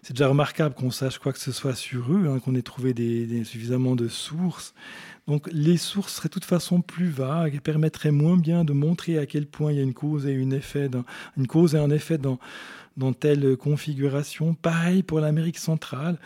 C'est 0.03 0.13
déjà 0.13 0.29
remarquable 0.29 0.75
qu'on 0.75 0.91
sache 0.91 1.19
quoi 1.19 1.33
que 1.33 1.39
ce 1.39 1.51
soit 1.51 1.75
sur 1.75 2.13
eux, 2.13 2.27
hein, 2.29 2.39
qu'on 2.39 2.55
ait 2.55 2.63
trouvé 2.63 2.93
des, 2.93 3.43
suffisamment 3.45 3.97
de 3.97 4.09
sources. 4.09 4.75
Donc 5.27 5.49
les 5.51 5.79
sources 5.79 6.17
seraient 6.17 6.29
de 6.29 6.35
toute 6.35 6.45
façon 6.45 6.83
plus 6.83 7.09
vagues 7.09 7.55
et 7.55 7.61
permettraient 7.61 8.11
moins 8.11 8.37
bien 8.37 8.65
de 8.65 8.75
montrer 8.75 9.19
à 9.19 9.25
quel 9.25 9.47
point 9.47 9.73
il 9.73 9.79
y 9.79 9.81
a 9.81 9.83
une 9.83 9.95
cause 9.95 10.27
et, 10.27 10.33
une 10.33 10.53
effet 10.53 10.91
une 11.39 11.47
cause 11.47 11.75
et 11.75 11.79
un 11.79 11.89
effet 11.89 12.19
dans, 12.19 12.39
dans 12.99 13.15
telle 13.15 13.57
configuration. 13.57 14.53
Pareil 14.53 15.03
pour 15.03 15.21
l'Amérique 15.21 15.59
centrale. 15.59 16.19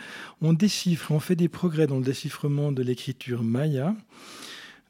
On 0.42 0.54
déchiffre, 0.54 1.12
on 1.12 1.20
fait 1.20 1.36
des 1.36 1.48
progrès 1.48 1.86
dans 1.86 1.98
le 1.98 2.04
déchiffrement 2.04 2.72
de 2.72 2.82
l'écriture 2.82 3.44
maya 3.44 3.94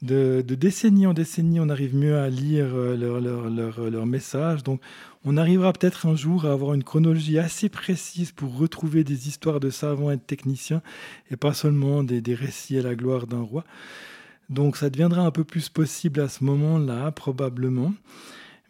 de, 0.03 0.43
décennie 0.43 1.07
en 1.07 1.15
décennie, 1.15 1.61
on 1.61 1.69
arrive 1.69 1.95
mieux 1.95 2.19
à 2.19 2.29
lire 2.29 2.67
euh, 2.75 2.97
leurs 2.97 3.21
leur, 3.21 3.91
leur, 3.91 4.07
messages. 4.07 4.63
Donc, 4.63 4.81
on 5.25 5.37
arrivera 5.37 5.73
peut-être 5.73 6.07
un 6.07 6.15
jour 6.15 6.47
à 6.47 6.53
avoir 6.53 6.75
une 6.75 6.85
chronologie 6.85 7.39
assez 7.39 7.69
précise 7.69 8.33
pour 8.33 8.57
retrouver 8.57 9.05
des 9.05 9.29
histoires 9.29 9.61
de 9.61 9.71
savants 9.71 10.11
et 10.11 10.17
de 10.17 10.23
techniciens, 10.23 10.83
et 11.31 11.37
pas 11.37 11.55
seulement 11.55 12.05
des 12.05 12.35
récits 12.35 12.79
à 12.79 12.83
la 12.83 12.95
gloire 12.95 13.27
d'un 13.27 13.43
roi. 13.43 13.65
Donc, 14.49 14.77
ça 14.77 14.89
deviendra 14.89 15.23
un 15.23 15.31
peu 15.31 15.45
plus 15.45 15.69
possible 15.69 16.21
à 16.21 16.29
ce 16.29 16.43
moment-là, 16.45 17.11
probablement. 17.13 17.93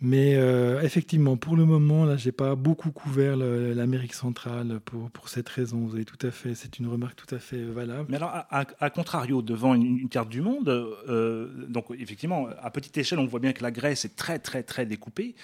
Mais 0.00 0.36
euh, 0.36 0.80
effectivement, 0.82 1.36
pour 1.36 1.56
le 1.56 1.64
moment, 1.64 2.04
là, 2.04 2.16
j'ai 2.16 2.30
pas 2.30 2.54
beaucoup 2.54 2.92
couvert 2.92 3.36
l'Amérique 3.36 4.14
centrale 4.14 4.78
pour, 4.84 5.10
pour, 5.10 5.28
cette 5.28 5.48
raison. 5.48 5.78
Vous 5.78 5.96
avez 5.96 6.04
tout 6.04 6.24
à 6.24 6.30
fait, 6.30 6.54
c'est 6.54 6.78
une 6.78 6.86
remarque 6.86 7.16
tout 7.16 7.34
à 7.34 7.38
fait 7.40 7.62
valable. 7.62 8.06
Mais 8.08 8.16
alors, 8.16 8.32
à, 8.50 8.90
contrario, 8.90 9.42
devant 9.42 9.74
une, 9.74 10.08
carte 10.08 10.28
du 10.28 10.40
monde, 10.40 10.68
euh, 10.68 11.48
donc 11.68 11.86
effectivement, 11.98 12.48
à 12.62 12.70
petite 12.70 12.96
échelle, 12.96 13.18
on 13.18 13.26
voit 13.26 13.40
bien 13.40 13.52
que 13.52 13.62
la 13.62 13.72
Grèce 13.72 14.04
est 14.04 14.14
très, 14.14 14.38
très, 14.38 14.62
très 14.62 14.86
découpée. 14.86 15.34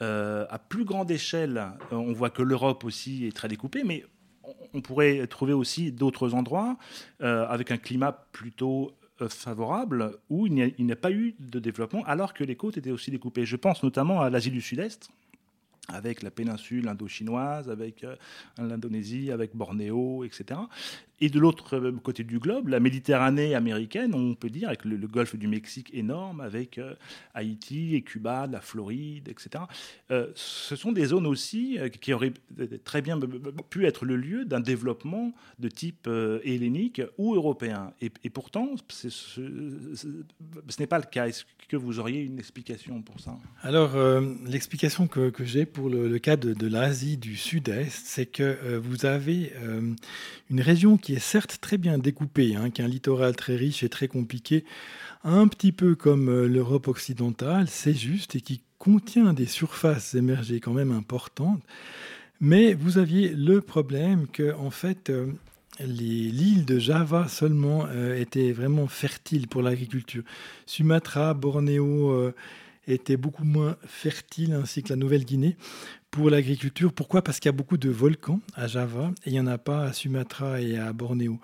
Euh, 0.00 0.46
à 0.48 0.60
plus 0.60 0.84
grande 0.84 1.10
échelle, 1.10 1.72
on 1.90 2.12
voit 2.12 2.30
que 2.30 2.42
l'Europe 2.42 2.84
aussi 2.84 3.26
est 3.26 3.34
très 3.34 3.48
découpée, 3.48 3.82
mais 3.84 4.04
on 4.74 4.80
pourrait 4.80 5.26
trouver 5.26 5.52
aussi 5.52 5.90
d'autres 5.90 6.34
endroits 6.34 6.76
avec 7.20 7.70
un 7.70 7.78
climat 7.78 8.12
plutôt 8.32 8.92
favorable 9.28 10.18
où 10.28 10.46
il 10.46 10.54
n'y 10.54 10.92
a, 10.92 10.96
pas 10.96 11.12
eu 11.12 11.34
de 11.38 11.58
développement 11.58 12.04
alors 12.04 12.34
que 12.34 12.44
les 12.44 12.56
côtes 12.56 12.76
étaient 12.76 12.90
aussi 12.90 13.10
découpées. 13.10 13.46
Je 13.46 13.56
pense 13.56 13.82
notamment 13.82 14.20
à 14.20 14.30
l'Asie 14.30 14.50
du 14.50 14.60
Sud-Est, 14.60 15.08
avec 15.88 16.22
la 16.22 16.30
péninsule 16.30 16.88
indo-chinoise, 16.88 17.70
avec 17.70 18.04
euh, 18.04 18.16
l'Indonésie, 18.58 19.30
avec 19.30 19.54
Bornéo, 19.54 20.24
etc. 20.24 20.60
Et 21.20 21.28
de 21.28 21.38
l'autre 21.38 21.76
euh, 21.76 21.92
côté 21.92 22.24
du 22.24 22.38
globe, 22.38 22.68
la 22.68 22.80
Méditerranée 22.80 23.54
américaine, 23.54 24.14
on 24.14 24.34
peut 24.34 24.50
dire, 24.50 24.68
avec 24.68 24.84
le, 24.84 24.96
golfe 25.06 25.36
du 25.36 25.46
Mexique 25.46 25.90
énorme, 25.94 26.40
avec 26.40 26.78
euh, 26.78 26.94
Haïti 27.34 27.94
et 27.94 28.02
Cuba, 28.02 28.48
la 28.50 28.60
Floride, 28.60 29.28
etc. 29.28 29.64
Euh, 30.10 30.28
ce 30.34 30.74
sont 30.74 30.90
des 30.90 31.06
zones 31.06 31.26
aussi 31.26 31.78
qui 32.00 32.12
auraient 32.12 32.32
très 32.84 33.00
bien 33.00 33.18
pu 33.70 33.86
être 33.86 34.04
le 34.04 34.16
lieu 34.16 34.44
d'un 34.44 34.60
développement 34.60 35.32
de 35.58 35.68
type 35.68 36.08
hellénique 36.44 37.00
ou 37.18 37.34
européen. 37.34 37.92
Et, 38.00 38.10
pourtant, 38.30 38.70
ce, 38.88 39.40
n'est 40.78 40.86
pas 40.86 40.98
le 40.98 41.04
cas. 41.04 41.28
Est-ce 41.28 41.44
que 41.68 41.76
vous 41.76 41.98
auriez 41.98 42.22
une 42.22 42.38
explication 42.38 43.02
pour 43.02 43.20
ça? 43.20 43.36
Alors, 43.62 43.92
l'explication 44.46 45.06
que, 45.06 45.32
j'ai 45.44 45.66
pour 45.66 45.88
le, 45.88 46.18
cas 46.18 46.36
de, 46.36 46.54
de 46.54 46.66
l'Asie 46.66 47.16
du 47.16 47.36
Sud-Est, 47.36 48.06
c'est 48.06 48.26
que 48.26 48.78
vous 48.78 49.06
avez 49.06 49.52
une 50.50 50.60
région 50.60 50.96
qui 51.04 51.12
est 51.12 51.18
certes 51.18 51.58
très 51.60 51.76
bien 51.76 51.98
découpée, 51.98 52.56
hein, 52.56 52.70
qui 52.70 52.80
a 52.80 52.86
un 52.86 52.88
littoral 52.88 53.36
très 53.36 53.56
riche 53.56 53.82
et 53.82 53.90
très 53.90 54.08
compliqué, 54.08 54.64
un 55.22 55.46
petit 55.48 55.70
peu 55.70 55.94
comme 55.94 56.30
euh, 56.30 56.48
l'Europe 56.48 56.88
occidentale, 56.88 57.66
c'est 57.68 57.92
juste, 57.92 58.36
et 58.36 58.40
qui 58.40 58.62
contient 58.78 59.34
des 59.34 59.44
surfaces 59.44 60.14
émergées 60.14 60.60
quand 60.60 60.72
même 60.72 60.92
importantes. 60.92 61.62
Mais 62.40 62.72
vous 62.72 62.96
aviez 62.96 63.28
le 63.28 63.60
problème 63.60 64.26
que, 64.32 64.54
en 64.54 64.70
fait, 64.70 65.10
euh, 65.10 65.26
l'île 65.78 66.64
de 66.64 66.78
Java 66.78 67.28
seulement 67.28 67.84
euh, 67.86 68.18
était 68.18 68.52
vraiment 68.52 68.86
fertile 68.86 69.46
pour 69.46 69.60
l'agriculture. 69.60 70.22
Sumatra, 70.64 71.34
Bornéo 71.34 72.32
étaient 72.86 73.16
beaucoup 73.16 73.44
moins 73.44 73.76
fertiles, 73.86 74.52
ainsi 74.52 74.82
que 74.82 74.90
la 74.90 74.96
Nouvelle-Guinée 74.96 75.56
pour 76.10 76.30
l'agriculture. 76.30 76.92
Pourquoi? 76.92 77.22
Parce 77.22 77.40
qu'il 77.40 77.48
y 77.48 77.54
a 77.54 77.56
beaucoup 77.56 77.76
de 77.76 77.90
volcans 77.90 78.40
à 78.54 78.66
Java 78.66 79.12
et 79.24 79.30
il 79.30 79.32
n'y 79.32 79.40
en 79.40 79.46
a 79.46 79.58
pas 79.58 79.84
à 79.84 79.92
Sumatra 79.92 80.60
et 80.60 80.78
à 80.78 80.92
Bornéo. 80.92 81.40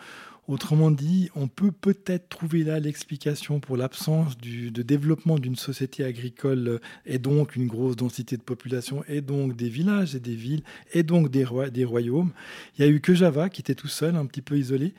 Autrement 0.50 0.90
dit, 0.90 1.30
on 1.36 1.46
peut 1.46 1.70
peut-être 1.70 2.28
trouver 2.28 2.64
là 2.64 2.80
l'explication 2.80 3.60
pour 3.60 3.76
l'absence 3.76 4.36
de 4.36 4.82
développement 4.82 5.38
d'une 5.38 5.54
société 5.54 6.02
agricole 6.02 6.80
et 7.06 7.18
donc 7.18 7.54
une 7.54 7.68
grosse 7.68 7.94
densité 7.94 8.36
de 8.36 8.42
population 8.42 9.04
et 9.06 9.20
donc 9.20 9.54
des 9.54 9.68
villages 9.68 10.16
et 10.16 10.20
des 10.20 10.34
villes 10.34 10.62
et 10.92 11.04
donc 11.04 11.30
des, 11.30 11.46
des 11.72 11.84
royaumes. 11.84 12.32
Il 12.76 12.84
n'y 12.84 12.90
a 12.90 12.92
eu 12.92 13.00
que 13.00 13.14
Java 13.14 13.48
qui 13.48 13.60
était 13.60 13.76
tout 13.76 13.86
seul, 13.86 14.16
un 14.16 14.26
petit 14.26 14.42
peu 14.42 14.58
isolé. 14.58 14.92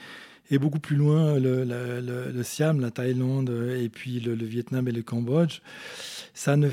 Et 0.51 0.59
beaucoup 0.59 0.79
plus 0.79 0.97
loin, 0.97 1.39
le, 1.39 2.43
Siam, 2.43 2.81
la 2.81 2.91
Thaïlande, 2.91 3.49
et 3.79 3.87
puis 3.87 4.19
le, 4.19 4.33
Vietnam 4.33 4.87
et 4.87 4.91
le 4.91 5.01
Cambodge, 5.01 5.61
ça 6.33 6.57
ne 6.57 6.69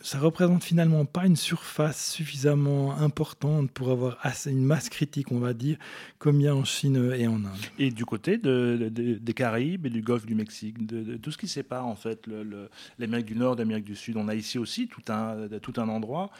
ça 0.00 0.18
représente 0.18 0.62
finalement 0.62 1.04
pas 1.04 1.26
une 1.26 1.36
surface 1.36 2.12
suffisamment 2.12 2.98
importante 2.98 3.70
pour 3.70 3.90
avoir 3.90 4.18
une 4.46 4.64
masse 4.64 4.88
critique, 4.88 5.32
on 5.32 5.38
va 5.38 5.54
dire, 5.54 5.78
comme 6.18 6.40
il 6.40 6.44
y 6.44 6.48
a 6.48 6.54
en 6.54 6.64
Chine 6.64 7.12
et 7.16 7.26
en 7.26 7.36
Inde. 7.36 7.48
Et 7.78 7.90
du 7.90 8.04
côté 8.04 8.36
de, 8.36 8.90
des 8.90 9.34
Caraïbes 9.34 9.86
et 9.86 9.90
du 9.90 10.02
Golfe 10.02 10.26
du 10.26 10.34
Mexique, 10.34 10.86
de, 10.86 11.16
tout 11.16 11.30
ce 11.30 11.38
qui 11.38 11.48
sépare 11.48 11.86
en 11.86 11.96
fait 11.96 12.26
l'Amérique 12.98 13.26
du 13.26 13.36
Nord 13.36 13.56
d'Amérique 13.56 13.84
du 13.84 13.96
Sud, 13.96 14.16
on 14.16 14.28
a 14.28 14.34
ici 14.34 14.58
aussi 14.58 14.88
tout 14.88 15.02
un, 15.08 15.48
tout 15.62 15.74
un 15.78 15.88
endroit, 15.88 16.30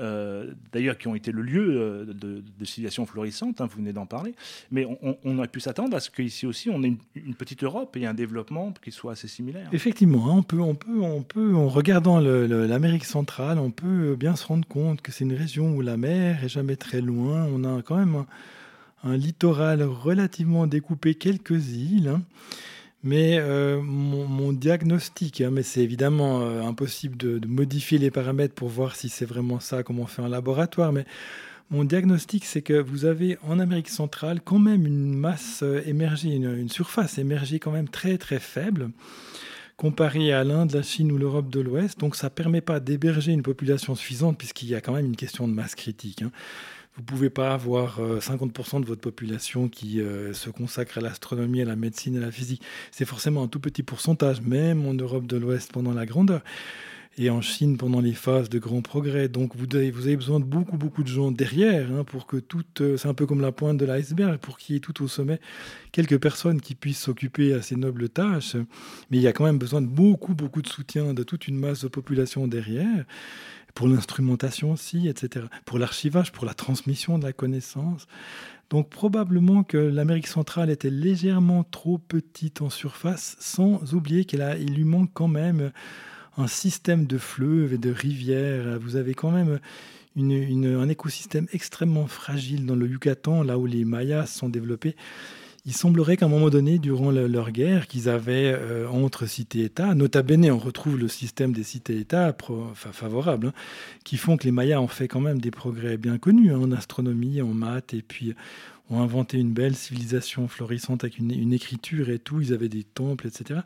euh, 0.00 0.52
d'ailleurs 0.72 0.96
qui 0.96 1.08
ont 1.08 1.14
été 1.14 1.30
le 1.30 1.42
lieu 1.42 1.76
euh, 1.76 2.04
de, 2.06 2.42
de 2.58 2.64
civilisation 2.64 3.04
florissante, 3.06 3.60
hein, 3.60 3.66
vous 3.70 3.76
venez 3.76 3.92
d'en 3.92 4.06
parler, 4.06 4.34
mais 4.70 4.86
on, 5.02 5.38
aurait 5.38 5.48
pu 5.48 5.60
s'attendre 5.60 5.96
à 5.96 6.00
ce 6.00 6.10
que 6.10 6.22
ici 6.22 6.46
aussi, 6.46 6.70
on 6.70 6.82
a 6.82 6.86
une, 6.86 7.34
petite 7.38 7.62
Europe 7.64 7.96
et 7.96 8.06
un 8.06 8.14
développement 8.14 8.72
qui 8.82 8.92
soit 8.92 9.12
assez 9.12 9.28
similaire. 9.28 9.68
Effectivement, 9.72 10.30
hein, 10.30 10.34
on 10.38 10.42
peut, 10.42 10.60
on 10.60 10.74
peut, 10.74 11.00
on 11.00 11.22
peut, 11.22 11.54
en 11.54 11.68
regardant 11.68 12.18
l'Amérique 12.18 13.04
centrale, 13.04 13.58
on 13.58 13.70
peut 13.70 14.16
bien 14.16 14.36
se 14.36 14.46
rendre 14.46 14.66
compte 14.66 15.02
que 15.02 15.12
c'est 15.12 15.24
une 15.24 15.34
région 15.34 15.74
où 15.74 15.80
la 15.80 15.96
mer 15.96 16.44
est 16.44 16.48
jamais 16.48 16.76
très 16.76 17.00
loin. 17.00 17.46
On 17.52 17.64
a 17.64 17.82
quand 17.82 17.96
même 17.96 18.24
un, 19.04 19.16
littoral 19.16 19.82
relativement 19.82 20.66
découpé, 20.66 21.14
quelques 21.14 21.68
îles. 21.72 22.08
Hein. 22.08 22.22
Mais 23.02 23.38
euh, 23.38 23.80
mon, 23.80 24.52
diagnostic, 24.52 25.40
hein, 25.40 25.50
mais 25.50 25.62
c'est 25.62 25.80
évidemment 25.80 26.42
euh, 26.42 26.62
impossible 26.62 27.16
de, 27.16 27.40
modifier 27.46 27.96
les 27.96 28.10
paramètres 28.10 28.54
pour 28.54 28.68
voir 28.68 28.94
si 28.94 29.08
c'est 29.08 29.24
vraiment 29.24 29.58
ça, 29.58 29.82
comme 29.82 30.00
on 30.00 30.06
fait 30.06 30.20
en 30.20 30.28
laboratoire, 30.28 30.92
mais 30.92 31.06
mon 31.70 31.84
diagnostic, 31.84 32.44
c'est 32.44 32.62
que 32.62 32.74
vous 32.74 33.06
avez 33.06 33.38
en 33.42 33.58
Amérique 33.58 33.88
centrale 33.88 34.40
quand 34.44 34.58
même 34.58 34.86
une 34.86 35.14
masse 35.14 35.60
euh, 35.62 35.82
émergée, 35.86 36.34
une, 36.34 36.68
surface 36.68 37.16
émergée 37.16 37.58
quand 37.58 37.70
même 37.70 37.88
très 37.88 38.18
très 38.18 38.40
faible 38.40 38.90
comparée 39.78 40.30
à 40.30 40.44
l'Inde, 40.44 40.72
la 40.72 40.82
Chine 40.82 41.10
ou 41.10 41.16
l'Europe 41.16 41.48
de 41.48 41.60
l'Ouest. 41.60 41.98
Donc 42.00 42.16
ça 42.16 42.26
ne 42.26 42.32
permet 42.32 42.60
pas 42.60 42.80
d'héberger 42.80 43.32
une 43.32 43.42
population 43.42 43.94
suffisante 43.94 44.36
puisqu'il 44.36 44.68
y 44.68 44.74
a 44.74 44.82
quand 44.82 44.92
même 44.92 45.06
une 45.06 45.16
question 45.16 45.48
de 45.48 45.54
masse 45.54 45.74
critique. 45.74 46.20
Hein. 46.20 46.32
Vous 46.96 47.02
ne 47.02 47.06
pouvez 47.06 47.30
pas 47.30 47.54
avoir 47.54 48.00
50% 48.00 48.76
euh, 48.76 48.80
de 48.80 48.86
votre 48.86 49.00
population 49.00 49.68
qui 49.68 50.00
euh, 50.00 50.32
se 50.32 50.50
consacre 50.50 50.98
à 50.98 51.00
l'astronomie, 51.00 51.62
à 51.62 51.64
la 51.64 51.76
médecine 51.76 52.16
à 52.16 52.20
la 52.20 52.32
physique. 52.32 52.62
C'est 52.90 53.04
forcément 53.04 53.44
un 53.44 53.48
tout 53.48 53.60
petit 53.60 53.82
pourcentage, 53.82 54.40
même 54.42 54.86
en 54.86 54.94
Europe 54.94 55.26
de 55.26 55.36
l'Ouest 55.36 55.72
pendant 55.72 55.94
la 55.94 56.04
grandeur 56.04 56.42
et 57.18 57.28
en 57.28 57.40
Chine 57.40 57.76
pendant 57.76 58.00
les 58.00 58.12
phases 58.12 58.48
de 58.48 58.58
grands 58.58 58.82
progrès. 58.82 59.28
Donc 59.28 59.54
vous 59.56 59.66
avez, 59.74 59.90
vous 59.90 60.06
avez 60.06 60.16
besoin 60.16 60.40
de 60.40 60.44
beaucoup, 60.44 60.76
beaucoup 60.76 61.02
de 61.02 61.08
gens 61.08 61.30
derrière 61.30 61.90
hein, 61.92 62.04
pour 62.04 62.26
que 62.26 62.36
tout, 62.36 62.64
euh, 62.80 62.96
c'est 62.96 63.08
un 63.08 63.14
peu 63.14 63.26
comme 63.26 63.40
la 63.40 63.52
pointe 63.52 63.76
de 63.76 63.84
l'iceberg, 63.84 64.38
pour 64.38 64.58
qu'il 64.58 64.74
y 64.74 64.76
ait 64.76 64.80
tout 64.80 65.02
au 65.02 65.08
sommet 65.08 65.40
quelques 65.92 66.18
personnes 66.18 66.60
qui 66.60 66.74
puissent 66.74 67.00
s'occuper 67.00 67.52
à 67.52 67.62
ces 67.62 67.76
nobles 67.76 68.08
tâches. 68.08 68.56
Mais 69.10 69.18
il 69.18 69.22
y 69.22 69.28
a 69.28 69.32
quand 69.32 69.44
même 69.44 69.58
besoin 69.58 69.82
de 69.82 69.86
beaucoup, 69.86 70.34
beaucoup 70.34 70.62
de 70.62 70.68
soutien 70.68 71.12
de 71.12 71.22
toute 71.22 71.48
une 71.48 71.56
masse 71.56 71.82
de 71.82 71.88
population 71.88 72.46
derrière, 72.46 73.04
pour 73.74 73.88
l'instrumentation 73.88 74.72
aussi, 74.72 75.08
etc., 75.08 75.46
pour 75.64 75.78
l'archivage, 75.78 76.32
pour 76.32 76.44
la 76.44 76.54
transmission 76.54 77.18
de 77.18 77.24
la 77.24 77.32
connaissance. 77.32 78.06
Donc 78.70 78.88
probablement 78.88 79.64
que 79.64 79.76
l'Amérique 79.76 80.28
centrale 80.28 80.70
était 80.70 80.90
légèrement 80.90 81.64
trop 81.64 81.98
petite 81.98 82.62
en 82.62 82.70
surface, 82.70 83.36
sans 83.40 83.94
oublier 83.94 84.24
qu'il 84.24 84.40
lui 84.72 84.84
manque 84.84 85.10
quand 85.12 85.28
même 85.28 85.72
un 86.36 86.46
système 86.46 87.06
de 87.06 87.18
fleuves 87.18 87.72
et 87.72 87.78
de 87.78 87.90
rivières. 87.90 88.78
Vous 88.78 88.94
avez 88.96 89.14
quand 89.14 89.32
même 89.32 89.58
un 90.16 90.88
écosystème 90.88 91.48
extrêmement 91.52 92.06
fragile 92.06 92.64
dans 92.66 92.76
le 92.76 92.86
Yucatan, 92.86 93.42
là 93.42 93.58
où 93.58 93.66
les 93.66 93.84
Mayas 93.84 94.26
sont 94.26 94.48
développés. 94.48 94.94
Il 95.66 95.74
semblerait 95.74 96.16
qu'à 96.16 96.24
un 96.24 96.30
moment 96.30 96.48
donné, 96.48 96.78
durant 96.78 97.10
leur 97.10 97.50
guerre 97.50 97.86
qu'ils 97.86 98.08
avaient 98.08 98.54
euh, 98.56 98.88
entre 98.88 99.26
cités-États, 99.26 99.94
nota 99.94 100.22
bene, 100.22 100.50
on 100.50 100.58
retrouve 100.58 100.98
le 100.98 101.08
système 101.08 101.52
des 101.52 101.64
cités-États 101.64 102.34
favorables, 102.74 103.48
hein, 103.48 103.52
qui 104.02 104.16
font 104.16 104.38
que 104.38 104.44
les 104.44 104.52
Mayas 104.52 104.80
ont 104.80 104.88
fait 104.88 105.06
quand 105.06 105.20
même 105.20 105.38
des 105.38 105.50
progrès 105.50 105.98
bien 105.98 106.16
connus 106.16 106.52
hein, 106.52 106.58
en 106.58 106.72
astronomie, 106.72 107.42
en 107.42 107.52
maths, 107.52 107.92
et 107.92 108.00
puis 108.00 108.34
ont 108.88 109.02
inventé 109.02 109.38
une 109.38 109.52
belle 109.52 109.76
civilisation 109.76 110.48
florissante 110.48 111.04
avec 111.04 111.18
une, 111.18 111.52
écriture 111.52 112.08
et 112.08 112.18
tout. 112.18 112.40
Ils 112.40 112.54
avaient 112.54 112.70
des 112.70 112.82
temples, 112.82 113.26
etc. 113.26 113.60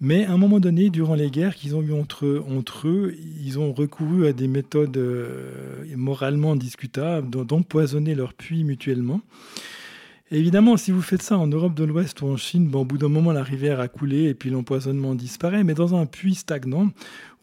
Mais 0.00 0.24
à 0.24 0.32
un 0.32 0.36
moment 0.36 0.58
donné, 0.58 0.90
durant 0.90 1.14
les 1.14 1.30
guerres 1.30 1.54
qu'ils 1.54 1.76
ont 1.76 1.82
eues 1.82 1.92
entre, 1.92 2.44
entre 2.50 2.88
eux, 2.88 3.14
ils 3.40 3.60
ont 3.60 3.72
recouru 3.72 4.26
à 4.26 4.32
des 4.32 4.48
méthodes 4.48 4.96
euh, 4.96 5.84
moralement 5.94 6.56
discutables 6.56 7.30
d'empoisonner 7.30 8.16
leurs 8.16 8.34
puits 8.34 8.64
mutuellement. 8.64 9.20
Évidemment, 10.38 10.76
si 10.76 10.90
vous 10.90 11.02
faites 11.02 11.22
ça 11.22 11.38
en 11.38 11.46
Europe 11.46 11.74
de 11.74 11.84
l'Ouest 11.84 12.22
ou 12.22 12.26
en 12.26 12.36
Chine, 12.36 12.66
bon, 12.68 12.80
au 12.80 12.84
bout 12.84 12.98
d'un 12.98 13.08
moment, 13.08 13.32
la 13.32 13.42
rivière 13.42 13.80
a 13.80 13.88
coulé 13.88 14.24
et 14.24 14.34
puis 14.34 14.50
l'empoisonnement 14.50 15.14
disparaît. 15.14 15.64
Mais 15.64 15.74
dans 15.74 15.94
un 15.94 16.06
puits 16.06 16.34
stagnant, 16.34 16.90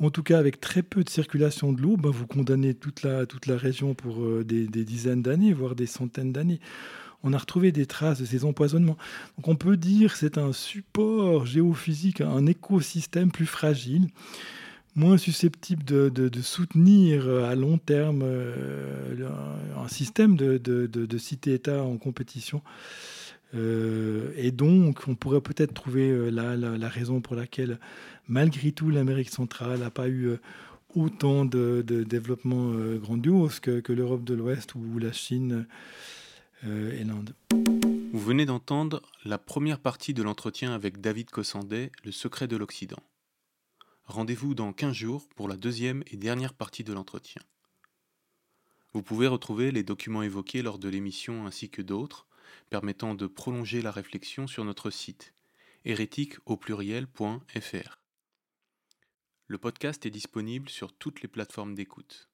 en 0.01 0.09
tout 0.09 0.23
cas 0.23 0.37
avec 0.37 0.59
très 0.59 0.81
peu 0.81 1.03
de 1.03 1.09
circulation 1.09 1.71
de 1.71 1.81
l'eau, 1.81 1.97
ben, 1.97 2.09
vous 2.09 2.27
condamnez 2.27 2.73
toute 2.73 3.03
la, 3.03 3.25
toute 3.25 3.45
la 3.45 3.57
région 3.57 3.93
pour 3.93 4.23
euh, 4.23 4.43
des, 4.43 4.67
des 4.67 4.83
dizaines 4.83 5.21
d'années, 5.21 5.53
voire 5.53 5.75
des 5.75 5.87
centaines 5.87 6.31
d'années 6.31 6.59
on 7.23 7.33
a 7.33 7.37
retrouvé 7.37 7.71
des 7.71 7.85
traces 7.85 8.21
de 8.21 8.25
ces 8.25 8.45
empoisonnements. 8.45 8.97
Donc 9.37 9.47
on 9.47 9.55
peut 9.55 9.77
dire 9.77 10.13
que 10.13 10.17
c'est 10.17 10.37
un 10.37 10.53
support 10.53 11.45
géophysique, 11.45 12.21
un 12.21 12.45
écosystème 12.45 13.31
plus 13.31 13.45
fragile, 13.45 14.07
moins 14.99 15.17
susceptible 15.17 15.83
de, 15.83 16.41
soutenir 16.41 17.27
à 17.45 17.55
long 17.55 17.77
terme 17.77 18.21
euh, 18.23 19.29
un 19.77 19.87
système 19.87 20.35
de, 20.35 20.57
de 20.57 21.17
cité-État 21.17 21.83
en 21.83 21.97
compétition. 21.97 22.61
Euh, 23.55 24.31
et 24.35 24.51
donc, 24.51 25.07
on 25.07 25.15
pourrait 25.15 25.41
peut-être 25.41 25.73
trouver 25.73 26.11
euh, 26.11 26.29
la, 26.29 26.55
la, 26.55 26.89
raison 26.89 27.21
pour 27.21 27.35
laquelle, 27.35 27.79
malgré 28.27 28.71
tout, 28.71 28.89
l'Amérique 28.89 29.29
centrale 29.29 29.79
n'a 29.79 29.89
pas 29.89 30.07
eu 30.07 30.35
autant 30.93 31.45
de, 31.45 31.83
développement 31.87 32.71
grandiose 32.97 33.59
que, 33.59 33.79
que 33.79 33.93
l'Europe 33.93 34.23
de 34.23 34.33
l'Ouest 34.33 34.75
ou 34.75 34.99
la 34.99 35.11
Chine 35.11 35.65
et 36.63 37.03
l'Inde. 37.03 37.33
Vous 38.11 38.19
venez 38.19 38.45
d'entendre 38.45 39.01
la 39.23 39.37
première 39.37 39.79
partie 39.79 40.13
de 40.13 40.23
l'entretien 40.23 40.73
avec 40.73 40.99
David 40.99 41.29
Cossandet, 41.29 41.91
Le 42.03 42.11
secret 42.11 42.47
de 42.47 42.57
l'Occident. 42.57 43.01
Rendez-vous 44.09 44.55
dans 44.55 44.73
15 44.73 44.95
jours 44.95 45.29
pour 45.35 45.47
la 45.47 45.55
deuxième 45.55 46.03
et 46.07 46.17
dernière 46.17 46.55
partie 46.55 46.83
de 46.83 46.93
l'entretien. 46.93 47.43
Vous 48.91 49.03
pouvez 49.03 49.27
retrouver 49.27 49.71
les 49.71 49.83
documents 49.83 50.23
évoqués 50.23 50.63
lors 50.63 50.79
de 50.79 50.89
l'émission 50.89 51.45
ainsi 51.45 51.69
que 51.69 51.83
d'autres, 51.83 52.25
permettant 52.71 53.13
de 53.13 53.27
prolonger 53.27 53.83
la 53.83 53.91
réflexion 53.91 54.47
sur 54.47 54.65
notre 54.65 54.89
site 54.89 55.35
hérétique 55.85 56.37
au 56.47 56.57
pluriel.fr. 56.57 57.99
Le 59.45 59.57
podcast 59.59 60.03
est 60.07 60.09
disponible 60.09 60.69
sur 60.69 60.91
toutes 60.91 61.21
les 61.21 61.27
plateformes 61.27 61.75
d'écoute. 61.75 62.28